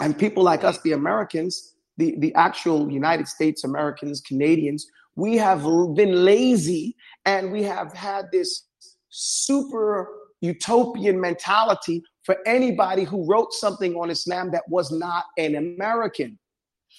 And 0.00 0.18
people 0.18 0.42
like 0.42 0.64
us, 0.64 0.80
the 0.80 0.92
Americans, 0.92 1.74
the, 1.96 2.14
the 2.18 2.34
actual 2.34 2.90
United 2.90 3.28
States 3.28 3.64
Americans, 3.64 4.20
Canadians, 4.20 4.86
we 5.14 5.36
have 5.36 5.62
been 5.94 6.24
lazy 6.24 6.94
and 7.24 7.50
we 7.50 7.62
have 7.62 7.92
had 7.92 8.26
this 8.32 8.66
super 9.08 10.08
utopian 10.40 11.18
mentality 11.20 12.02
for 12.24 12.36
anybody 12.46 13.04
who 13.04 13.26
wrote 13.26 13.52
something 13.52 13.94
on 13.94 14.10
Islam 14.10 14.50
that 14.50 14.64
was 14.68 14.92
not 14.92 15.24
an 15.38 15.54
American. 15.54 16.38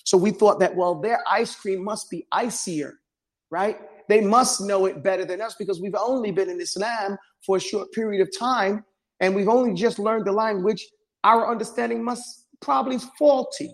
So 0.04 0.18
we 0.18 0.32
thought 0.32 0.60
that, 0.60 0.76
well, 0.76 1.00
their 1.00 1.20
ice 1.30 1.56
cream 1.56 1.84
must 1.84 2.10
be 2.10 2.26
icier, 2.32 2.94
right? 3.52 3.78
They 4.10 4.22
must 4.22 4.62
know 4.62 4.86
it 4.86 5.04
better 5.04 5.26
than 5.26 5.42
us 5.42 5.56
because 5.56 5.82
we've 5.82 5.96
only 5.96 6.32
been 6.32 6.50
in 6.50 6.60
Islam 6.60 7.18
for 7.46 7.58
a 7.58 7.60
short 7.60 7.92
period 7.92 8.22
of 8.22 8.30
time 8.38 8.84
and 9.20 9.36
we've 9.36 9.50
only 9.50 9.74
just 9.74 10.00
learned 10.00 10.26
the 10.26 10.32
language. 10.32 10.88
Our 11.24 11.50
understanding 11.50 12.04
must 12.04 12.46
probably 12.62 13.00
faulty. 13.20 13.70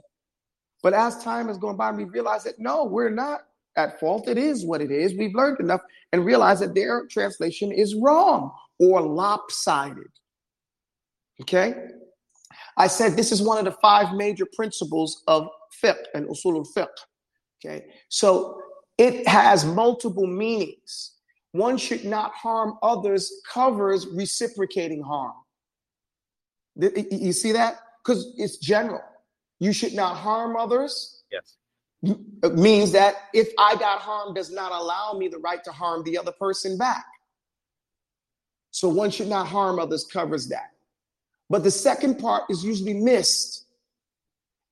But 0.83 0.93
as 0.93 1.23
time 1.23 1.47
has 1.47 1.57
gone 1.57 1.77
by, 1.77 1.89
we 1.91 2.03
realize 2.03 2.43
that 2.43 2.59
no, 2.59 2.83
we're 2.83 3.09
not 3.09 3.41
at 3.77 3.99
fault. 3.99 4.27
It 4.27 4.37
is 4.37 4.65
what 4.65 4.81
it 4.81 4.91
is. 4.91 5.15
We've 5.15 5.33
learned 5.33 5.59
enough 5.61 5.81
and 6.11 6.25
realize 6.25 6.59
that 6.59 6.75
their 6.75 7.07
translation 7.07 7.71
is 7.71 7.95
wrong 7.95 8.51
or 8.79 9.01
lopsided. 9.01 10.11
Okay? 11.41 11.73
I 12.77 12.87
said 12.87 13.15
this 13.15 13.31
is 13.31 13.41
one 13.41 13.57
of 13.57 13.65
the 13.65 13.79
five 13.81 14.13
major 14.13 14.45
principles 14.55 15.23
of 15.27 15.47
fiqh 15.83 16.03
and 16.13 16.27
usul 16.27 16.57
al-fiqh. 16.57 16.87
Okay? 17.65 17.85
So 18.09 18.61
it 18.97 19.27
has 19.27 19.65
multiple 19.65 20.27
meanings. 20.27 21.13
One 21.53 21.77
should 21.77 22.03
not 22.03 22.33
harm 22.33 22.77
others 22.83 23.31
covers 23.49 24.07
reciprocating 24.07 25.01
harm. 25.01 25.33
You 26.75 27.31
see 27.31 27.51
that? 27.53 27.79
Because 28.03 28.33
it's 28.37 28.57
general. 28.57 29.01
You 29.63 29.71
should 29.71 29.93
not 29.93 30.17
harm 30.17 30.57
others. 30.57 31.23
Yes. 31.31 31.55
It 32.43 32.55
means 32.55 32.91
that 32.91 33.15
if 33.33 33.47
I 33.57 33.77
got 33.77 33.99
harmed 33.99 34.35
does 34.35 34.51
not 34.51 34.73
allow 34.73 35.13
me 35.13 35.29
the 35.29 35.37
right 35.37 35.63
to 35.63 35.71
harm 35.71 36.03
the 36.03 36.17
other 36.17 36.33
person 36.33 36.77
back. 36.77 37.05
So 38.71 38.89
one 38.89 39.09
should 39.09 39.29
not 39.29 39.47
harm 39.47 39.79
others 39.79 40.05
covers 40.11 40.49
that. 40.49 40.71
But 41.49 41.63
the 41.63 41.71
second 41.71 42.19
part 42.19 42.43
is 42.49 42.61
usually 42.61 42.93
missed. 42.93 43.65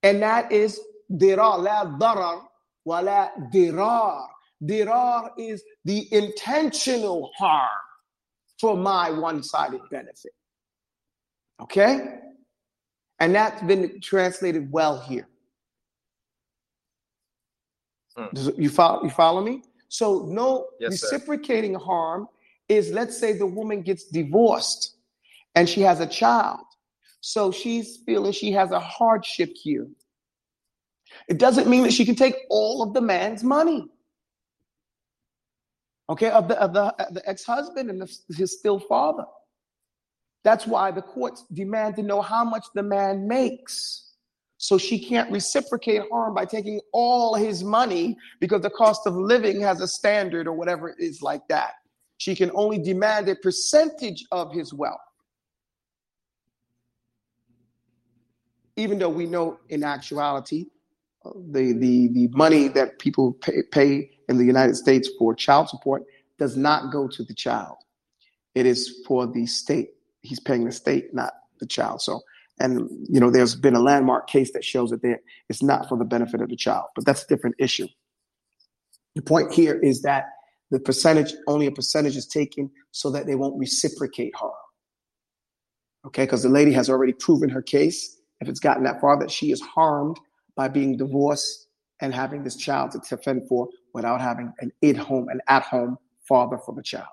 And 0.04 0.21
that 0.23 0.51
is 0.51 0.77
dirar, 1.10 1.63
la 1.63 1.86
darar, 1.97 2.41
wa 2.84 2.99
la 2.99 3.30
dirar. 3.54 4.27
Dirar 4.62 5.30
is 5.38 5.63
the 5.86 6.06
intentional 6.13 7.32
harm 7.38 7.69
for 8.60 8.75
my 8.75 9.10
one-sided 9.10 9.80
benefit. 9.89 10.34
Okay? 11.62 12.17
And 13.21 13.36
that's 13.36 13.62
been 13.62 14.01
translated 14.01 14.71
well 14.71 14.99
here. 14.99 15.27
Hmm. 18.17 18.36
You 18.57 18.67
follow, 18.67 19.03
you 19.03 19.12
follow 19.12 19.43
me? 19.43 19.62
So 19.89 20.25
no 20.27 20.69
yes, 20.79 21.03
reciprocating 21.03 21.73
sir. 21.73 21.86
harm 21.86 22.27
is 22.67 22.89
let's 22.89 23.15
say 23.15 23.34
the 23.34 23.45
woman 23.45 23.84
gets 23.84 24.05
divorced 24.05 24.95
and 25.53 25.69
she 25.69 25.81
has 25.81 25.99
a 25.99 26.07
child. 26.07 26.65
So 27.19 27.51
she's 27.51 27.97
feeling 28.07 28.31
she 28.31 28.51
has 28.53 28.71
a 28.71 28.79
hardship 28.79 29.51
here. 29.53 29.88
It 31.27 31.38
doesn't 31.38 31.67
mean 31.67 31.84
that 31.84 31.93
she 31.93 32.05
can 32.05 32.15
take 32.15 32.36
all 32.49 32.81
of 32.81 32.95
the 32.95 33.01
man's 33.01 33.43
money. 33.43 33.88
Okay, 36.10 36.31
of 36.31 36.47
the 36.47 36.60
of 36.60 36.73
the, 36.73 36.95
the 37.12 37.29
ex-husband 37.29 37.91
and 37.91 38.01
the, 38.01 38.36
his 38.36 38.57
still 38.57 38.79
father. 38.79 39.25
That's 40.43 40.65
why 40.65 40.91
the 40.91 41.01
courts 41.01 41.45
demand 41.54 41.95
to 41.97 42.04
know 42.04 42.21
how 42.21 42.43
much 42.43 42.65
the 42.73 42.84
man 42.84 43.27
makes. 43.27 44.12
So 44.58 44.77
she 44.77 44.99
can't 44.99 45.32
reciprocate 45.32 46.04
harm 46.12 46.34
by 46.34 46.45
taking 46.45 46.82
all 46.93 47.36
his 47.36 47.63
money 47.63 48.17
because 48.39 48.62
the 48.62 48.69
cost 48.69 49.08
of 49.08 49.15
living 49.15 49.62
has 49.62 49.82
a 49.82 49.88
standard 49.88 50.47
or 50.47 50.54
whatever 50.54 50.89
it 50.89 50.99
is 50.99 51.21
like 51.21 51.47
that. 51.47 51.73
She 52.17 52.36
can 52.36 52.51
only 52.54 52.77
demand 52.77 53.27
a 53.30 53.36
percentage 53.36 54.23
of 54.32 54.54
his 54.54 54.73
wealth. 54.73 54.99
Even 58.77 58.99
though 58.99 59.10
we 59.10 59.25
know 59.25 59.60
in 59.69 59.84
actuality, 59.84 60.67
uh, 61.25 61.32
the, 61.49 61.73
the, 61.73 62.08
the 62.10 62.27
money 62.30 62.67
that 62.67 62.99
people 62.99 63.34
pay, 63.34 63.63
pay 63.71 64.12
in 64.30 64.38
the 64.38 64.45
United 64.45 64.75
States 64.75 65.10
for 65.17 65.34
child 65.36 65.69
support 65.69 66.04
does 66.38 66.56
not 66.56 66.91
go 66.91 67.08
to 67.08 67.23
the 67.23 67.34
child. 67.34 67.77
It 68.54 68.65
is 68.65 69.01
for 69.08 69.27
the 69.27 69.45
state 69.45 69.89
he's 70.21 70.39
paying 70.39 70.65
the 70.65 70.71
state, 70.71 71.13
not 71.13 71.34
the 71.60 71.65
child. 71.65 72.01
So, 72.01 72.21
and 72.60 72.89
you 73.10 73.19
know, 73.19 73.31
there's 73.31 73.55
been 73.55 73.75
a 73.75 73.81
landmark 73.81 74.27
case 74.27 74.51
that 74.53 74.63
shows 74.63 74.91
that 74.91 75.19
it's 75.49 75.63
not 75.63 75.89
for 75.89 75.97
the 75.97 76.05
benefit 76.05 76.41
of 76.41 76.49
the 76.49 76.55
child, 76.55 76.86
but 76.95 77.05
that's 77.05 77.23
a 77.23 77.27
different 77.27 77.55
issue. 77.60 77.88
The 79.15 79.21
point 79.21 79.51
here 79.51 79.79
is 79.79 80.01
that 80.03 80.25
the 80.69 80.79
percentage, 80.79 81.34
only 81.47 81.67
a 81.67 81.71
percentage 81.71 82.15
is 82.15 82.27
taken 82.27 82.71
so 82.91 83.10
that 83.12 83.25
they 83.25 83.36
won't 83.36 83.60
reciprocate 83.60 84.36
harm. 84.36 84.53
Okay, 86.05 86.23
because 86.23 86.43
the 86.43 86.49
lady 86.49 86.71
has 86.71 86.89
already 86.89 87.13
proven 87.13 87.49
her 87.49 87.62
case, 87.62 88.17
if 88.39 88.47
it's 88.47 88.60
gotten 88.60 88.84
that 88.84 89.01
far, 89.01 89.19
that 89.19 89.29
she 89.29 89.51
is 89.51 89.62
harmed 89.62 90.17
by 90.55 90.67
being 90.67 90.97
divorced 90.97 91.67
and 92.01 92.13
having 92.13 92.43
this 92.43 92.55
child 92.55 92.91
to 92.91 93.17
fend 93.17 93.47
for 93.47 93.67
without 93.93 94.19
having 94.19 94.51
an 94.60 94.71
at 94.84 94.97
home, 94.97 95.29
an 95.29 95.41
at 95.47 95.63
home 95.63 95.97
father 96.27 96.57
for 96.57 96.73
the 96.73 96.81
child. 96.81 97.07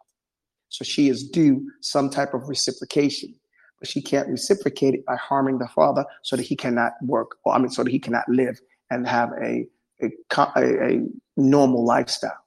So 0.69 0.85
she 0.85 1.09
is 1.09 1.29
due 1.29 1.71
some 1.81 2.11
type 2.11 2.35
of 2.35 2.49
reciprocation, 2.49 3.35
but 3.79 3.89
she 3.89 4.03
can't 4.03 4.29
reciprocate 4.29 4.95
it 4.95 5.07
by 5.07 5.17
harming 5.17 5.59
the 5.59 5.69
father 5.69 6.05
so 6.23 6.37
that 6.37 6.43
he 6.43 6.57
cannot 6.57 6.93
work, 7.03 7.37
or 7.45 7.55
I 7.55 7.59
mean, 7.59 7.71
so 7.71 7.85
that 7.85 7.91
he 7.91 7.99
cannot 7.99 8.29
live 8.29 8.61
and 8.91 9.07
have 9.07 9.31
a, 9.43 9.67
a, 10.03 10.11
a, 10.57 11.07
normal 11.37 11.85
lifestyle. 11.85 12.45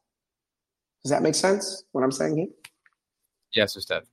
Does 1.03 1.11
that 1.11 1.21
make 1.21 1.35
sense? 1.35 1.83
What 1.91 2.03
I'm 2.03 2.11
saying 2.11 2.37
here? 2.37 2.47
Yes, 3.53 3.75
Ustad. 3.75 4.03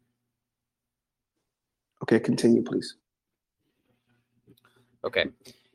Okay, 2.02 2.20
continue, 2.20 2.62
please. 2.62 2.94
Okay. 5.04 5.26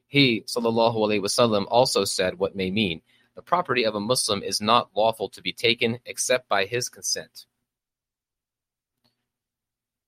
He, 0.07 0.41
sallallahu 0.41 0.95
alaihi 0.95 1.21
wasallam, 1.21 1.65
also 1.69 2.05
said 2.05 2.39
what 2.39 2.55
may 2.55 2.71
mean 2.71 3.01
the 3.35 3.41
property 3.41 3.83
of 3.83 3.95
a 3.95 3.99
Muslim 3.99 4.43
is 4.43 4.61
not 4.61 4.91
lawful 4.95 5.29
to 5.29 5.41
be 5.41 5.53
taken 5.53 5.99
except 6.05 6.47
by 6.47 6.65
his 6.65 6.87
consent. 6.87 7.45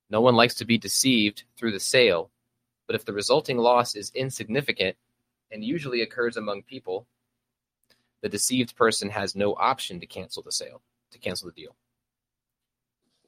No 0.09 0.21
one 0.21 0.35
likes 0.35 0.55
to 0.55 0.65
be 0.65 0.77
deceived 0.77 1.43
through 1.57 1.71
the 1.71 1.79
sale, 1.79 2.29
but 2.87 2.95
if 2.95 3.05
the 3.05 3.13
resulting 3.13 3.57
loss 3.57 3.95
is 3.95 4.11
insignificant 4.13 4.95
and 5.51 5.63
usually 5.63 6.01
occurs 6.01 6.37
among 6.37 6.63
people, 6.63 7.07
the 8.21 8.29
deceived 8.29 8.75
person 8.75 9.09
has 9.09 9.35
no 9.35 9.53
option 9.53 9.99
to 9.99 10.05
cancel 10.05 10.43
the 10.43 10.51
sale, 10.51 10.81
to 11.11 11.19
cancel 11.19 11.47
the 11.47 11.53
deal. 11.53 11.75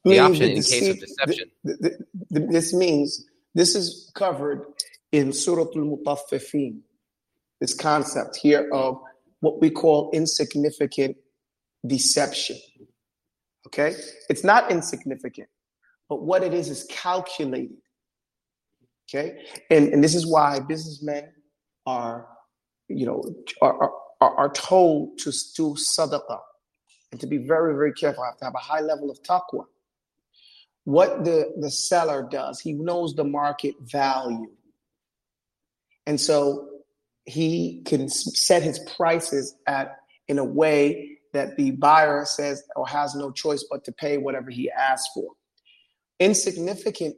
The 0.06 0.20
option 0.20 0.46
the 0.46 0.56
in 0.56 0.64
case 0.64 0.88
of 0.90 1.00
deception. 1.00 1.52
The, 1.64 1.98
the, 2.30 2.40
this 2.40 2.74
means 2.74 3.26
this 3.56 3.76
is 3.76 4.12
covered 4.16 4.66
in 5.12 5.34
Surah 5.34 5.66
Al-Mutaffifin, 5.76 6.80
this 7.60 7.74
concept 7.74 8.38
here 8.38 8.70
of 8.72 9.02
what 9.40 9.60
we 9.60 9.70
call 9.70 10.12
insignificant 10.14 11.18
deception. 11.86 12.58
Okay? 13.66 13.96
It's 14.30 14.44
not 14.44 14.72
insignificant 14.72 15.50
but 16.10 16.22
what 16.22 16.44
it 16.44 16.54
is 16.54 16.70
is 16.70 16.86
calculated. 16.90 17.78
Okay, 19.10 19.40
and 19.70 19.94
and 19.94 20.04
this 20.04 20.16
is 20.16 20.28
why 20.28 20.60
businessmen 20.60 21.32
are, 21.86 22.28
you 22.90 23.06
know, 23.06 23.24
are 23.62 23.92
are, 24.20 24.36
are 24.36 24.52
told 24.52 25.18
to 25.20 25.32
do 25.56 25.76
sadaqah 25.76 26.40
and 27.12 27.22
to 27.22 27.28
be 27.28 27.38
very 27.38 27.74
very 27.74 27.94
careful. 27.94 28.24
I 28.24 28.28
have 28.28 28.38
to 28.38 28.46
have 28.46 28.56
a 28.56 28.60
high 28.60 28.82
level 28.82 29.10
of 29.10 29.22
taqwa. 29.24 29.66
What 30.84 31.24
the 31.24 31.54
the 31.60 31.72
seller 31.72 32.28
does, 32.30 32.60
he 32.60 32.74
knows 32.74 33.16
the 33.16 33.24
market 33.24 33.76
value, 33.82 34.50
and 36.06 36.20
so 36.20 36.68
he 37.26 37.82
can 37.86 38.10
set 38.10 38.64
his 38.64 38.80
prices 38.80 39.56
at 39.68 39.98
in 40.28 40.40
a 40.40 40.44
way 40.44 41.18
that 41.34 41.56
the 41.58 41.72
buyer 41.72 42.26
says 42.26 42.64
or 42.76 42.88
has 42.88 43.16
no 43.16 43.32
choice 43.32 43.66
but 43.70 43.84
to 43.86 43.92
pay 43.92 44.18
whatever 44.18 44.50
he 44.50 44.72
asks 44.72 45.10
for. 45.14 45.32
Insignificant 46.20 47.16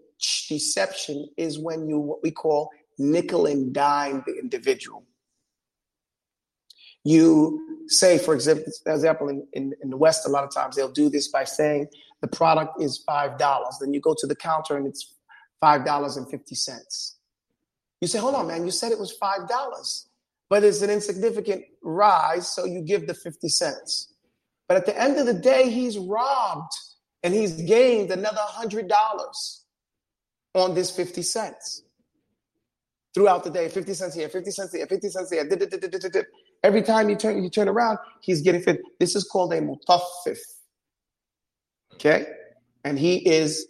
deception 0.49 1.29
is 1.37 1.57
when 1.57 1.87
you 1.87 1.99
what 1.99 2.19
we 2.21 2.31
call 2.31 2.69
nickel 2.97 3.45
and 3.45 3.73
dime 3.73 4.23
the 4.25 4.37
individual. 4.37 5.05
You 7.05 7.85
say, 7.87 8.17
for 8.17 8.33
example, 8.33 9.29
in, 9.29 9.47
in, 9.53 9.73
in 9.81 9.89
the 9.89 9.95
West, 9.95 10.27
a 10.27 10.29
lot 10.29 10.43
of 10.43 10.53
times 10.53 10.75
they'll 10.75 10.91
do 10.91 11.09
this 11.09 11.29
by 11.29 11.45
saying 11.45 11.87
the 12.21 12.27
product 12.27 12.81
is 12.81 13.01
five 13.05 13.37
dollars. 13.37 13.77
Then 13.79 13.93
you 13.93 14.01
go 14.01 14.13
to 14.17 14.27
the 14.27 14.35
counter 14.35 14.75
and 14.75 14.85
it's 14.85 15.15
five 15.61 15.85
dollars 15.85 16.17
and 16.17 16.29
fifty 16.29 16.55
cents. 16.55 17.17
You 18.01 18.07
say, 18.07 18.19
hold 18.19 18.35
on, 18.35 18.47
man, 18.47 18.65
you 18.65 18.71
said 18.71 18.91
it 18.91 18.99
was 18.99 19.13
five 19.13 19.47
dollars, 19.47 20.09
but 20.49 20.63
it's 20.65 20.81
an 20.81 20.89
insignificant 20.89 21.63
rise, 21.81 22.47
so 22.53 22.65
you 22.65 22.81
give 22.81 23.07
the 23.07 23.13
fifty 23.13 23.47
cents. 23.47 24.13
But 24.67 24.75
at 24.75 24.85
the 24.85 25.01
end 25.01 25.17
of 25.17 25.25
the 25.25 25.33
day, 25.33 25.69
he's 25.69 25.97
robbed 25.97 26.73
and 27.23 27.33
he's 27.33 27.61
gained 27.61 28.11
another 28.11 28.41
hundred 28.41 28.87
dollars 28.87 29.65
on 30.55 30.73
this 30.73 30.89
50 30.91 31.21
cents 31.21 31.83
throughout 33.13 33.43
the 33.43 33.49
day 33.49 33.69
50 33.69 33.93
cents 33.93 34.15
here 34.15 34.29
50 34.29 34.51
cents 34.51 34.73
here 34.73 34.87
50 34.87 35.09
cents 35.09 35.31
here 35.31 35.47
Every 36.63 36.81
time 36.81 37.09
you 37.09 37.15
turn 37.15 37.41
you 37.41 37.49
turn 37.49 37.69
around, 37.69 37.99
he's 38.21 38.41
getting 38.41 38.61
fit. 38.61 38.81
This 38.99 39.15
is 39.15 39.23
called 39.23 39.53
a 39.53 39.61
mutaffif. 39.61 40.39
Okay? 41.93 42.25
And 42.83 42.99
he 42.99 43.17
is 43.27 43.67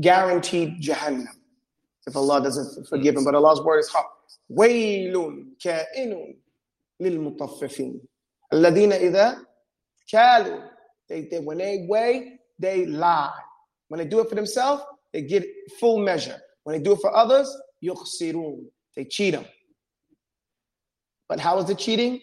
guaranteed 0.00 0.80
Jahannam 0.80 1.26
if 2.06 2.16
Allah 2.16 2.42
doesn't 2.42 2.86
forgive 2.86 3.16
him. 3.16 3.24
But 3.24 3.34
Allah's 3.34 3.60
word 3.60 3.80
is 3.80 3.92
haq. 3.92 4.06
Waylun 4.52 5.46
ka'inun 5.62 6.36
lil. 7.00 7.36
Alladina 8.52 9.00
idha 9.00 9.40
kalu. 10.12 10.62
They, 11.08 11.22
they, 11.22 11.40
when 11.40 11.58
they 11.58 11.86
weigh, 11.88 12.37
they 12.58 12.86
lie. 12.86 13.38
When 13.88 13.98
they 13.98 14.04
do 14.04 14.20
it 14.20 14.28
for 14.28 14.34
themselves, 14.34 14.82
they 15.12 15.22
get 15.22 15.44
full 15.80 15.98
measure. 15.98 16.36
When 16.64 16.76
they 16.76 16.82
do 16.82 16.92
it 16.92 17.00
for 17.00 17.14
others, 17.14 17.54
yukhsirun. 17.82 18.66
They 18.96 19.04
cheat 19.04 19.34
them. 19.34 19.46
But 21.28 21.40
how 21.40 21.58
is 21.58 21.66
the 21.66 21.74
cheating? 21.74 22.20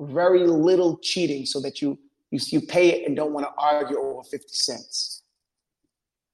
Very 0.00 0.46
little 0.46 0.98
cheating 1.02 1.46
so 1.46 1.60
that 1.60 1.82
you, 1.82 1.98
you, 2.30 2.38
you 2.46 2.60
pay 2.60 2.90
it 2.90 3.06
and 3.06 3.16
don't 3.16 3.32
want 3.32 3.46
to 3.46 3.52
argue 3.58 3.98
over 3.98 4.22
50 4.22 4.46
cents. 4.48 5.22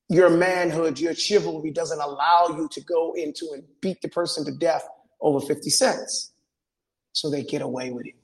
Your 0.09 0.31
manhood, 0.31 0.99
your 0.99 1.15
chivalry 1.15 1.71
doesn't 1.71 2.01
allow 2.01 2.49
you 2.57 2.69
to 2.73 2.81
go 2.83 3.13
into 3.15 3.51
and 3.53 3.63
beat 3.81 4.01
the 4.01 4.09
person 4.09 4.45
to 4.47 4.53
death 4.53 4.87
over 5.21 5.45
50 5.45 5.69
cents. 5.71 6.33
So 7.13 7.31
they 7.31 7.43
get 7.43 7.63
away 7.63 7.91
with 7.91 8.07
it. 8.07 8.15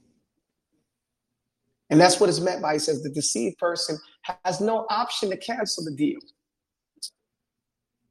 And 1.89 1.99
that's 1.99 2.19
what 2.19 2.29
is 2.29 2.41
meant 2.41 2.61
by 2.61 2.73
he 2.73 2.79
says 2.79 3.03
the 3.03 3.09
deceived 3.09 3.57
person 3.57 3.97
has 4.43 4.59
no 4.59 4.85
option 4.89 5.29
to 5.29 5.37
cancel 5.37 5.83
the 5.83 5.91
deal. 5.91 6.19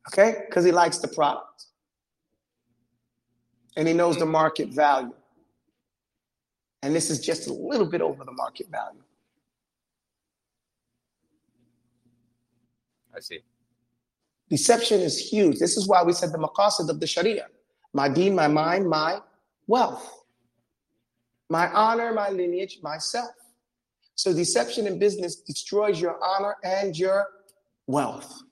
Okay? 0.08 0.42
Because 0.46 0.64
he 0.64 0.70
likes 0.70 0.98
the 0.98 1.08
product. 1.08 1.64
And 3.76 3.88
he 3.88 3.94
knows 3.94 4.16
the 4.16 4.26
market 4.26 4.68
value. 4.68 5.14
And 6.82 6.94
this 6.94 7.10
is 7.10 7.18
just 7.20 7.48
a 7.48 7.52
little 7.52 7.86
bit 7.86 8.00
over 8.00 8.24
the 8.24 8.32
market 8.32 8.68
value. 8.70 9.00
I 13.16 13.20
see. 13.20 13.40
Deception 14.50 15.00
is 15.00 15.18
huge. 15.18 15.58
This 15.58 15.76
is 15.76 15.88
why 15.88 16.02
we 16.02 16.12
said 16.12 16.30
the 16.32 16.38
maqasid 16.38 16.88
of 16.88 17.00
the 17.00 17.06
Sharia 17.06 17.46
my 17.94 18.08
deen, 18.08 18.34
my 18.34 18.48
mind, 18.48 18.88
my 18.88 19.20
wealth, 19.68 20.24
my 21.48 21.72
honor, 21.72 22.12
my 22.12 22.28
lineage, 22.28 22.80
myself. 22.82 23.30
So 24.14 24.32
deception 24.32 24.86
in 24.86 24.98
business 24.98 25.36
destroys 25.36 26.00
your 26.00 26.18
honor 26.22 26.56
and 26.62 26.96
your 26.96 27.26
wealth. 27.86 28.42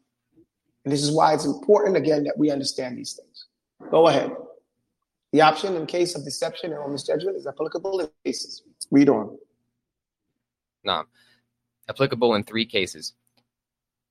And 0.85 0.93
this 0.93 1.03
is 1.03 1.13
why 1.13 1.35
it's 1.35 1.45
important, 1.45 1.97
again, 1.97 2.25
that 2.25 2.37
we 2.37 2.51
understand 2.51 2.99
these 2.99 3.13
things. 3.13 3.47
Go 3.91 4.09
ahead. 4.09 4.33
The 5.33 5.41
option 5.41 5.77
in 5.77 5.87
case 5.87 6.15
of 6.15 6.25
deception 6.25 6.73
or 6.73 6.89
misjudgment 6.89 7.37
is 7.37 7.47
applicable 7.47 8.01
in 8.01 8.09
cases. 8.25 8.63
Read 8.91 9.09
on. 9.09 9.39
No. 10.85 11.05
Applicable 11.89 12.35
in 12.35 12.45
three 12.45 12.67
cases. 12.67 13.15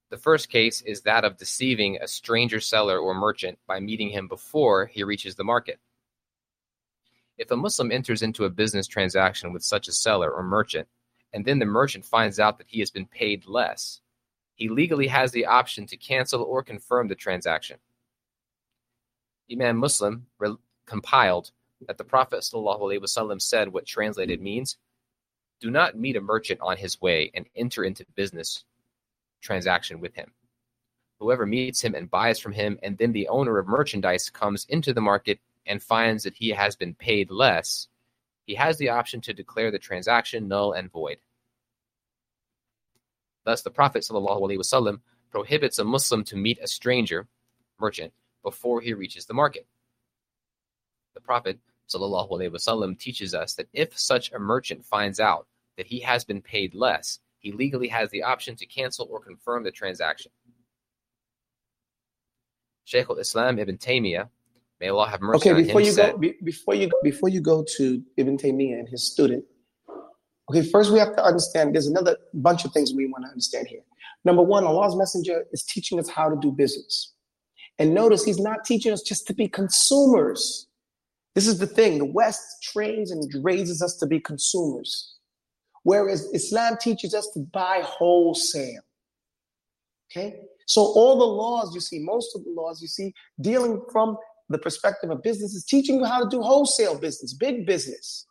The 0.09 0.17
first 0.17 0.49
case 0.49 0.81
is 0.81 1.01
that 1.01 1.23
of 1.23 1.37
deceiving 1.37 1.97
a 2.01 2.07
stranger 2.07 2.59
seller 2.59 2.97
or 2.97 3.13
merchant 3.13 3.59
by 3.67 3.79
meeting 3.79 4.09
him 4.09 4.27
before 4.27 4.85
he 4.85 5.03
reaches 5.03 5.35
the 5.35 5.43
market. 5.43 5.79
If 7.37 7.51
a 7.51 7.55
Muslim 7.55 7.91
enters 7.91 8.21
into 8.21 8.45
a 8.45 8.49
business 8.49 8.87
transaction 8.87 9.53
with 9.53 9.63
such 9.63 9.87
a 9.87 9.93
seller 9.93 10.31
or 10.31 10.43
merchant, 10.43 10.87
and 11.33 11.45
then 11.45 11.59
the 11.59 11.65
merchant 11.65 12.05
finds 12.05 12.39
out 12.39 12.57
that 12.57 12.67
he 12.69 12.79
has 12.79 12.91
been 12.91 13.05
paid 13.05 13.45
less, 13.45 14.01
he 14.55 14.69
legally 14.69 15.07
has 15.07 15.31
the 15.31 15.45
option 15.45 15.85
to 15.87 15.97
cancel 15.97 16.43
or 16.43 16.63
confirm 16.63 17.07
the 17.07 17.15
transaction. 17.15 17.77
Imam 19.51 19.77
Muslim 19.77 20.27
re- 20.39 20.55
compiled 20.85 21.51
that 21.87 21.97
the 21.97 22.03
Prophet 22.03 22.41
ﷺ 22.41 23.41
said 23.41 23.69
what 23.69 23.85
translated 23.85 24.41
means 24.41 24.77
Do 25.59 25.71
not 25.71 25.97
meet 25.97 26.15
a 26.15 26.21
merchant 26.21 26.59
on 26.61 26.77
his 26.77 27.01
way 27.01 27.31
and 27.33 27.47
enter 27.55 27.83
into 27.83 28.05
business 28.15 28.65
transaction 29.41 29.99
with 29.99 30.13
him. 30.13 30.31
Whoever 31.19 31.45
meets 31.45 31.81
him 31.81 31.95
and 31.95 32.09
buys 32.09 32.39
from 32.39 32.53
him, 32.53 32.79
and 32.81 32.97
then 32.97 33.11
the 33.11 33.27
owner 33.27 33.57
of 33.57 33.67
merchandise 33.67 34.29
comes 34.29 34.65
into 34.69 34.93
the 34.93 35.01
market 35.01 35.39
and 35.65 35.81
finds 35.81 36.23
that 36.23 36.35
he 36.35 36.49
has 36.49 36.75
been 36.75 36.95
paid 36.95 37.29
less, 37.29 37.87
he 38.45 38.55
has 38.55 38.77
the 38.77 38.89
option 38.89 39.21
to 39.21 39.33
declare 39.33 39.71
the 39.71 39.79
transaction 39.79 40.47
null 40.47 40.73
and 40.73 40.91
void. 40.91 41.17
Thus, 43.43 43.61
the 43.61 43.71
Prophet 43.71 44.03
ﷺ 44.03 44.99
prohibits 45.31 45.79
a 45.79 45.83
Muslim 45.83 46.23
to 46.25 46.35
meet 46.35 46.59
a 46.61 46.67
stranger, 46.67 47.27
merchant, 47.79 48.13
before 48.43 48.81
he 48.81 48.93
reaches 48.93 49.25
the 49.25 49.33
market. 49.33 49.65
The 51.13 51.21
Prophet 51.21 51.59
ﷺ 51.93 52.99
teaches 52.99 53.33
us 53.33 53.53
that 53.55 53.69
if 53.73 53.97
such 53.97 54.31
a 54.31 54.39
merchant 54.39 54.85
finds 54.85 55.19
out 55.19 55.47
that 55.77 55.87
he 55.87 55.99
has 56.01 56.23
been 56.23 56.41
paid 56.41 56.75
less, 56.75 57.19
he 57.39 57.51
legally 57.51 57.87
has 57.87 58.09
the 58.11 58.23
option 58.23 58.55
to 58.57 58.65
cancel 58.65 59.07
or 59.09 59.19
confirm 59.19 59.63
the 59.63 59.71
transaction. 59.71 60.31
Shaykh 62.85 63.09
al-Islam 63.09 63.57
Ibn 63.57 63.77
Taymiyyah, 63.77 64.29
may 64.81 64.89
Allah 64.89 65.07
have 65.07 65.21
mercy 65.21 65.49
okay, 65.49 65.51
on 65.51 65.63
before 65.63 65.79
you 65.79 65.91
said, 65.91 66.13
go, 66.13 66.17
be- 66.17 66.37
before 66.43 66.73
you 66.73 66.89
before 67.03 67.29
you 67.29 67.39
go 67.39 67.63
to 67.77 68.01
Ibn 68.17 68.37
Taymiyyah 68.37 68.79
and 68.79 68.89
his 68.89 69.09
student, 69.09 69.45
okay, 70.49 70.63
first 70.63 70.91
we 70.91 70.99
have 70.99 71.15
to 71.15 71.23
understand. 71.23 71.75
There's 71.75 71.87
another 71.87 72.17
bunch 72.33 72.65
of 72.65 72.73
things 72.73 72.91
we 72.93 73.05
want 73.05 73.23
to 73.25 73.29
understand 73.29 73.67
here. 73.67 73.81
Number 74.25 74.41
one, 74.41 74.65
Allah's 74.65 74.95
Messenger 74.95 75.45
is 75.51 75.63
teaching 75.63 75.99
us 75.99 76.09
how 76.09 76.29
to 76.29 76.35
do 76.41 76.51
business, 76.51 77.13
and 77.79 77.93
notice 77.93 78.25
He's 78.25 78.39
not 78.39 78.65
teaching 78.65 78.91
us 78.91 79.03
just 79.03 79.27
to 79.27 79.33
be 79.33 79.47
consumers. 79.47 80.67
This 81.35 81.47
is 81.47 81.59
the 81.59 81.67
thing: 81.67 81.99
the 81.99 82.05
West 82.05 82.41
trains 82.63 83.11
and 83.11 83.23
raises 83.43 83.81
us 83.81 83.95
to 83.97 84.07
be 84.07 84.19
consumers, 84.19 85.15
whereas 85.83 86.25
Islam 86.33 86.75
teaches 86.81 87.13
us 87.13 87.29
to 87.35 87.39
buy 87.53 87.81
wholesale. 87.85 88.81
Okay, 90.11 90.41
so 90.65 90.81
all 90.81 91.17
the 91.19 91.25
laws 91.25 91.73
you 91.73 91.81
see, 91.81 91.99
most 91.99 92.35
of 92.35 92.43
the 92.43 92.51
laws 92.51 92.81
you 92.81 92.87
see, 92.87 93.13
dealing 93.39 93.81
from 93.91 94.17
the 94.51 94.57
perspective 94.57 95.09
of 95.09 95.21
business 95.23 95.53
is 95.53 95.65
teaching 95.65 95.99
you 95.99 96.05
how 96.05 96.23
to 96.23 96.29
do 96.29 96.41
wholesale 96.41 96.97
business, 96.97 97.33
big 97.33 97.65
business. 97.65 98.25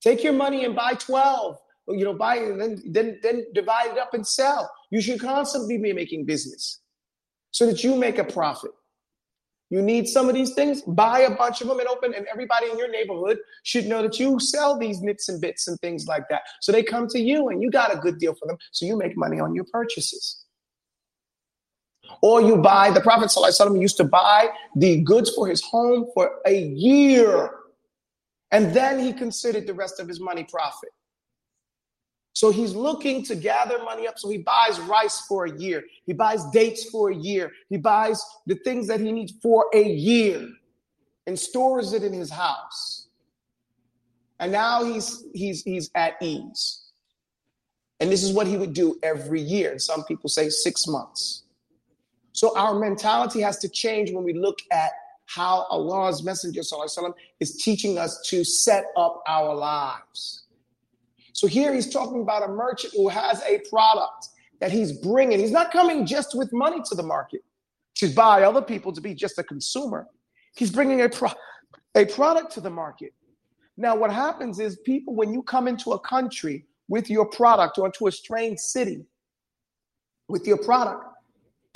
Take 0.00 0.22
your 0.22 0.32
money 0.32 0.64
and 0.64 0.74
buy 0.74 0.94
12. 0.94 1.56
You 1.90 2.04
know, 2.04 2.12
buy 2.12 2.36
and 2.36 2.60
then, 2.60 2.82
then, 2.84 3.18
then 3.22 3.46
divide 3.54 3.92
it 3.92 3.98
up 3.98 4.12
and 4.12 4.26
sell. 4.26 4.70
You 4.90 5.00
should 5.00 5.20
constantly 5.20 5.78
be 5.78 5.92
making 5.94 6.26
business 6.26 6.80
so 7.50 7.64
that 7.66 7.82
you 7.82 7.96
make 7.96 8.18
a 8.18 8.24
profit. 8.24 8.72
You 9.70 9.82
need 9.82 10.08
some 10.08 10.28
of 10.28 10.34
these 10.34 10.54
things, 10.54 10.82
buy 10.82 11.20
a 11.20 11.34
bunch 11.34 11.60
of 11.60 11.68
them 11.68 11.78
and 11.78 11.88
open, 11.88 12.14
and 12.14 12.26
everybody 12.26 12.70
in 12.70 12.78
your 12.78 12.90
neighborhood 12.90 13.38
should 13.64 13.86
know 13.86 14.02
that 14.02 14.18
you 14.18 14.40
sell 14.40 14.78
these 14.78 15.02
nits 15.02 15.28
and 15.28 15.40
bits 15.40 15.68
and 15.68 15.78
things 15.80 16.06
like 16.06 16.24
that. 16.30 16.42
So 16.62 16.72
they 16.72 16.82
come 16.82 17.06
to 17.08 17.18
you 17.18 17.48
and 17.48 17.62
you 17.62 17.70
got 17.70 17.94
a 17.94 17.98
good 17.98 18.18
deal 18.18 18.34
for 18.34 18.46
them. 18.46 18.56
So 18.72 18.86
you 18.86 18.96
make 18.96 19.16
money 19.16 19.40
on 19.40 19.54
your 19.54 19.66
purchases. 19.70 20.44
Or 22.22 22.40
you 22.40 22.56
buy, 22.56 22.90
the 22.90 23.00
Prophet 23.00 23.28
ﷺ 23.28 23.80
used 23.80 23.96
to 23.98 24.04
buy 24.04 24.48
the 24.74 25.00
goods 25.02 25.30
for 25.34 25.46
his 25.46 25.62
home 25.62 26.06
for 26.14 26.40
a 26.46 26.62
year. 26.62 27.50
And 28.50 28.74
then 28.74 28.98
he 28.98 29.12
considered 29.12 29.66
the 29.66 29.74
rest 29.74 30.00
of 30.00 30.08
his 30.08 30.20
money 30.20 30.44
profit. 30.44 30.90
So 32.32 32.50
he's 32.50 32.72
looking 32.72 33.24
to 33.24 33.34
gather 33.34 33.82
money 33.82 34.06
up. 34.06 34.18
So 34.18 34.30
he 34.30 34.38
buys 34.38 34.78
rice 34.80 35.22
for 35.22 35.46
a 35.46 35.58
year. 35.58 35.82
He 36.06 36.12
buys 36.12 36.44
dates 36.52 36.88
for 36.88 37.10
a 37.10 37.14
year. 37.14 37.50
He 37.68 37.78
buys 37.78 38.22
the 38.46 38.54
things 38.56 38.86
that 38.86 39.00
he 39.00 39.10
needs 39.10 39.32
for 39.42 39.66
a 39.74 39.82
year 39.82 40.48
and 41.26 41.38
stores 41.38 41.92
it 41.92 42.04
in 42.04 42.12
his 42.12 42.30
house. 42.30 43.08
And 44.38 44.52
now 44.52 44.84
he's 44.84 45.24
he's 45.34 45.62
he's 45.62 45.90
at 45.94 46.14
ease. 46.22 46.84
And 48.00 48.10
this 48.10 48.22
is 48.22 48.32
what 48.32 48.46
he 48.46 48.56
would 48.56 48.72
do 48.72 48.98
every 49.02 49.40
year. 49.40 49.72
And 49.72 49.82
some 49.82 50.04
people 50.04 50.30
say 50.30 50.48
six 50.48 50.86
months. 50.86 51.42
So 52.37 52.57
our 52.57 52.79
mentality 52.79 53.41
has 53.41 53.59
to 53.59 53.69
change 53.69 54.11
when 54.11 54.23
we 54.23 54.33
look 54.33 54.59
at 54.71 54.91
how 55.25 55.65
Allah's 55.69 56.23
Messenger 56.23 56.61
وسلم, 56.61 57.13
is 57.39 57.57
teaching 57.57 57.97
us 57.97 58.21
to 58.29 58.43
set 58.43 58.85
up 58.97 59.23
our 59.27 59.55
lives. 59.55 60.43
So 61.33 61.47
here 61.47 61.73
he's 61.73 61.91
talking 61.91 62.21
about 62.21 62.43
a 62.43 62.47
merchant 62.47 62.93
who 62.95 63.09
has 63.09 63.41
a 63.43 63.59
product 63.69 64.29
that 64.59 64.71
he's 64.71 64.91
bringing. 64.91 65.39
He's 65.39 65.51
not 65.51 65.71
coming 65.71 66.05
just 66.05 66.37
with 66.37 66.51
money 66.53 66.81
to 66.85 66.95
the 66.95 67.03
market 67.03 67.43
to 67.95 68.07
buy 68.09 68.43
other 68.43 68.61
people 68.61 68.91
to 68.93 69.01
be 69.01 69.13
just 69.13 69.37
a 69.39 69.43
consumer. 69.43 70.07
He's 70.55 70.71
bringing 70.71 71.01
a, 71.01 71.09
pro- 71.09 71.31
a 71.95 72.05
product 72.05 72.51
to 72.53 72.61
the 72.61 72.69
market. 72.69 73.13
Now, 73.77 73.95
what 73.95 74.11
happens 74.11 74.59
is 74.59 74.77
people, 74.77 75.15
when 75.15 75.33
you 75.33 75.41
come 75.41 75.67
into 75.67 75.93
a 75.93 75.99
country 75.99 76.65
with 76.87 77.09
your 77.09 77.25
product 77.25 77.77
or 77.77 77.87
into 77.87 78.07
a 78.07 78.11
strange 78.11 78.59
city 78.59 79.03
with 80.27 80.45
your 80.45 80.57
product, 80.57 81.05